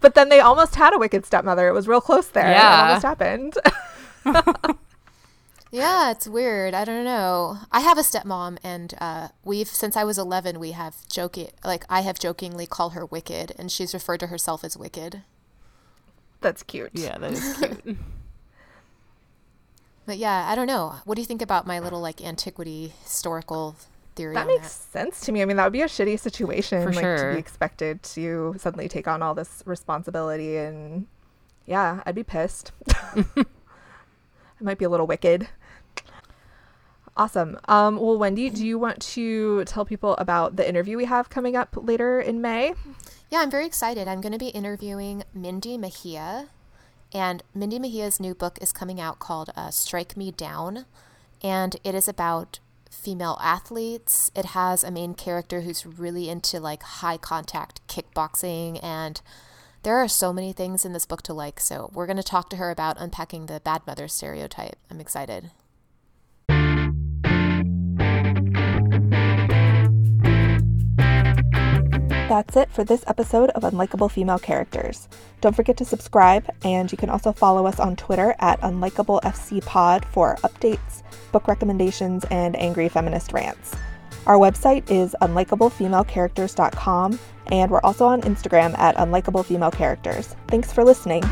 but 0.00 0.14
then 0.14 0.28
they 0.28 0.40
almost 0.40 0.74
had 0.76 0.94
a 0.94 0.98
wicked 0.98 1.26
stepmother. 1.26 1.68
It 1.68 1.72
was 1.72 1.88
real 1.88 2.00
close 2.00 2.28
there. 2.28 2.46
It 2.46 2.52
Yeah. 2.52 2.86
almost 2.88 3.04
happened. 3.04 3.54
yeah, 5.70 6.10
it's 6.10 6.28
weird. 6.28 6.74
I 6.74 6.84
don't 6.84 7.04
know. 7.04 7.58
I 7.72 7.80
have 7.80 7.98
a 7.98 8.02
stepmom, 8.02 8.58
and 8.62 8.94
uh, 9.00 9.28
we've 9.44 9.68
since 9.68 9.96
I 9.96 10.04
was 10.04 10.18
eleven, 10.18 10.58
we 10.60 10.72
have 10.72 11.06
joking 11.08 11.50
like 11.64 11.84
I 11.88 12.00
have 12.00 12.18
jokingly 12.18 12.66
called 12.66 12.92
her 12.94 13.04
Wicked, 13.04 13.52
and 13.58 13.70
she's 13.70 13.92
referred 13.94 14.20
to 14.20 14.28
herself 14.28 14.64
as 14.64 14.76
Wicked. 14.76 15.22
That's 16.40 16.62
cute. 16.62 16.90
Yeah, 16.94 17.18
that 17.18 17.32
is 17.32 17.56
cute. 17.82 17.96
But 20.06 20.18
yeah, 20.18 20.46
I 20.48 20.54
don't 20.54 20.68
know. 20.68 20.96
What 21.04 21.16
do 21.16 21.20
you 21.20 21.26
think 21.26 21.42
about 21.42 21.66
my 21.66 21.80
little 21.80 22.00
like 22.00 22.22
antiquity 22.22 22.92
historical 23.02 23.74
theory? 24.14 24.34
That 24.34 24.42
on 24.42 24.54
makes 24.54 24.70
sense 24.70 25.20
to 25.22 25.32
me. 25.32 25.42
I 25.42 25.44
mean, 25.44 25.56
that 25.56 25.64
would 25.64 25.72
be 25.72 25.82
a 25.82 25.86
shitty 25.86 26.18
situation, 26.20 26.82
For 26.82 26.92
like 26.92 27.18
to 27.18 27.32
be 27.34 27.38
expected 27.38 28.02
to 28.04 28.54
suddenly 28.58 28.88
take 28.88 29.08
on 29.08 29.20
all 29.20 29.34
this 29.34 29.64
responsibility, 29.66 30.56
and 30.56 31.06
yeah, 31.66 32.02
I'd 32.06 32.14
be 32.14 32.22
pissed. 32.22 32.70
it 34.60 34.64
might 34.64 34.78
be 34.78 34.84
a 34.84 34.88
little 34.88 35.06
wicked. 35.06 35.48
Awesome. 37.16 37.58
Um, 37.66 37.96
well, 37.96 38.18
Wendy, 38.18 38.50
do 38.50 38.66
you 38.66 38.78
want 38.78 39.00
to 39.00 39.64
tell 39.64 39.86
people 39.86 40.16
about 40.16 40.56
the 40.56 40.68
interview 40.68 40.98
we 40.98 41.06
have 41.06 41.30
coming 41.30 41.56
up 41.56 41.74
later 41.74 42.20
in 42.20 42.42
May? 42.42 42.74
Yeah, 43.30 43.38
I'm 43.38 43.50
very 43.50 43.64
excited. 43.64 44.06
I'm 44.06 44.20
going 44.20 44.32
to 44.34 44.38
be 44.38 44.48
interviewing 44.48 45.24
Mindy 45.34 45.78
Mejia, 45.78 46.48
and 47.14 47.42
Mindy 47.54 47.78
Mejia's 47.78 48.20
new 48.20 48.34
book 48.34 48.58
is 48.60 48.70
coming 48.70 49.00
out 49.00 49.18
called 49.18 49.50
uh, 49.56 49.70
Strike 49.70 50.16
Me 50.16 50.30
Down, 50.30 50.84
and 51.42 51.76
it 51.82 51.94
is 51.94 52.06
about 52.06 52.58
female 52.90 53.38
athletes. 53.42 54.30
It 54.36 54.46
has 54.46 54.84
a 54.84 54.90
main 54.90 55.14
character 55.14 55.62
who's 55.62 55.86
really 55.86 56.28
into 56.28 56.60
like 56.60 56.82
high 56.82 57.16
contact 57.16 57.80
kickboxing, 57.88 58.78
and 58.82 59.22
there 59.86 59.96
are 59.98 60.08
so 60.08 60.32
many 60.32 60.52
things 60.52 60.84
in 60.84 60.92
this 60.92 61.06
book 61.06 61.22
to 61.22 61.32
like. 61.32 61.60
So, 61.60 61.92
we're 61.94 62.06
going 62.06 62.16
to 62.16 62.22
talk 62.24 62.50
to 62.50 62.56
her 62.56 62.72
about 62.72 62.96
unpacking 62.98 63.46
the 63.46 63.60
bad 63.60 63.82
mother 63.86 64.08
stereotype. 64.08 64.74
I'm 64.90 65.00
excited. 65.00 65.52
That's 72.28 72.56
it 72.56 72.68
for 72.72 72.82
this 72.82 73.04
episode 73.06 73.50
of 73.50 73.62
Unlikable 73.62 74.10
Female 74.10 74.40
Characters. 74.40 75.08
Don't 75.40 75.54
forget 75.54 75.76
to 75.76 75.84
subscribe, 75.84 76.50
and 76.64 76.90
you 76.90 76.98
can 76.98 77.08
also 77.08 77.30
follow 77.30 77.64
us 77.64 77.78
on 77.78 77.94
Twitter 77.94 78.34
at 78.40 78.60
UnlikableFCPod 78.62 80.04
for 80.06 80.34
updates, 80.42 81.04
book 81.30 81.46
recommendations, 81.46 82.24
and 82.32 82.56
angry 82.56 82.88
feminist 82.88 83.32
rants. 83.32 83.76
Our 84.26 84.34
website 84.34 84.90
is 84.90 85.14
unlikablefemalecharacters.com, 85.22 87.20
and 87.48 87.70
we're 87.70 87.80
also 87.82 88.06
on 88.06 88.22
Instagram 88.22 88.76
at 88.78 88.96
unlikablefemalecharacters. 88.96 90.34
Thanks 90.48 90.72
for 90.72 90.84
listening. 90.84 91.22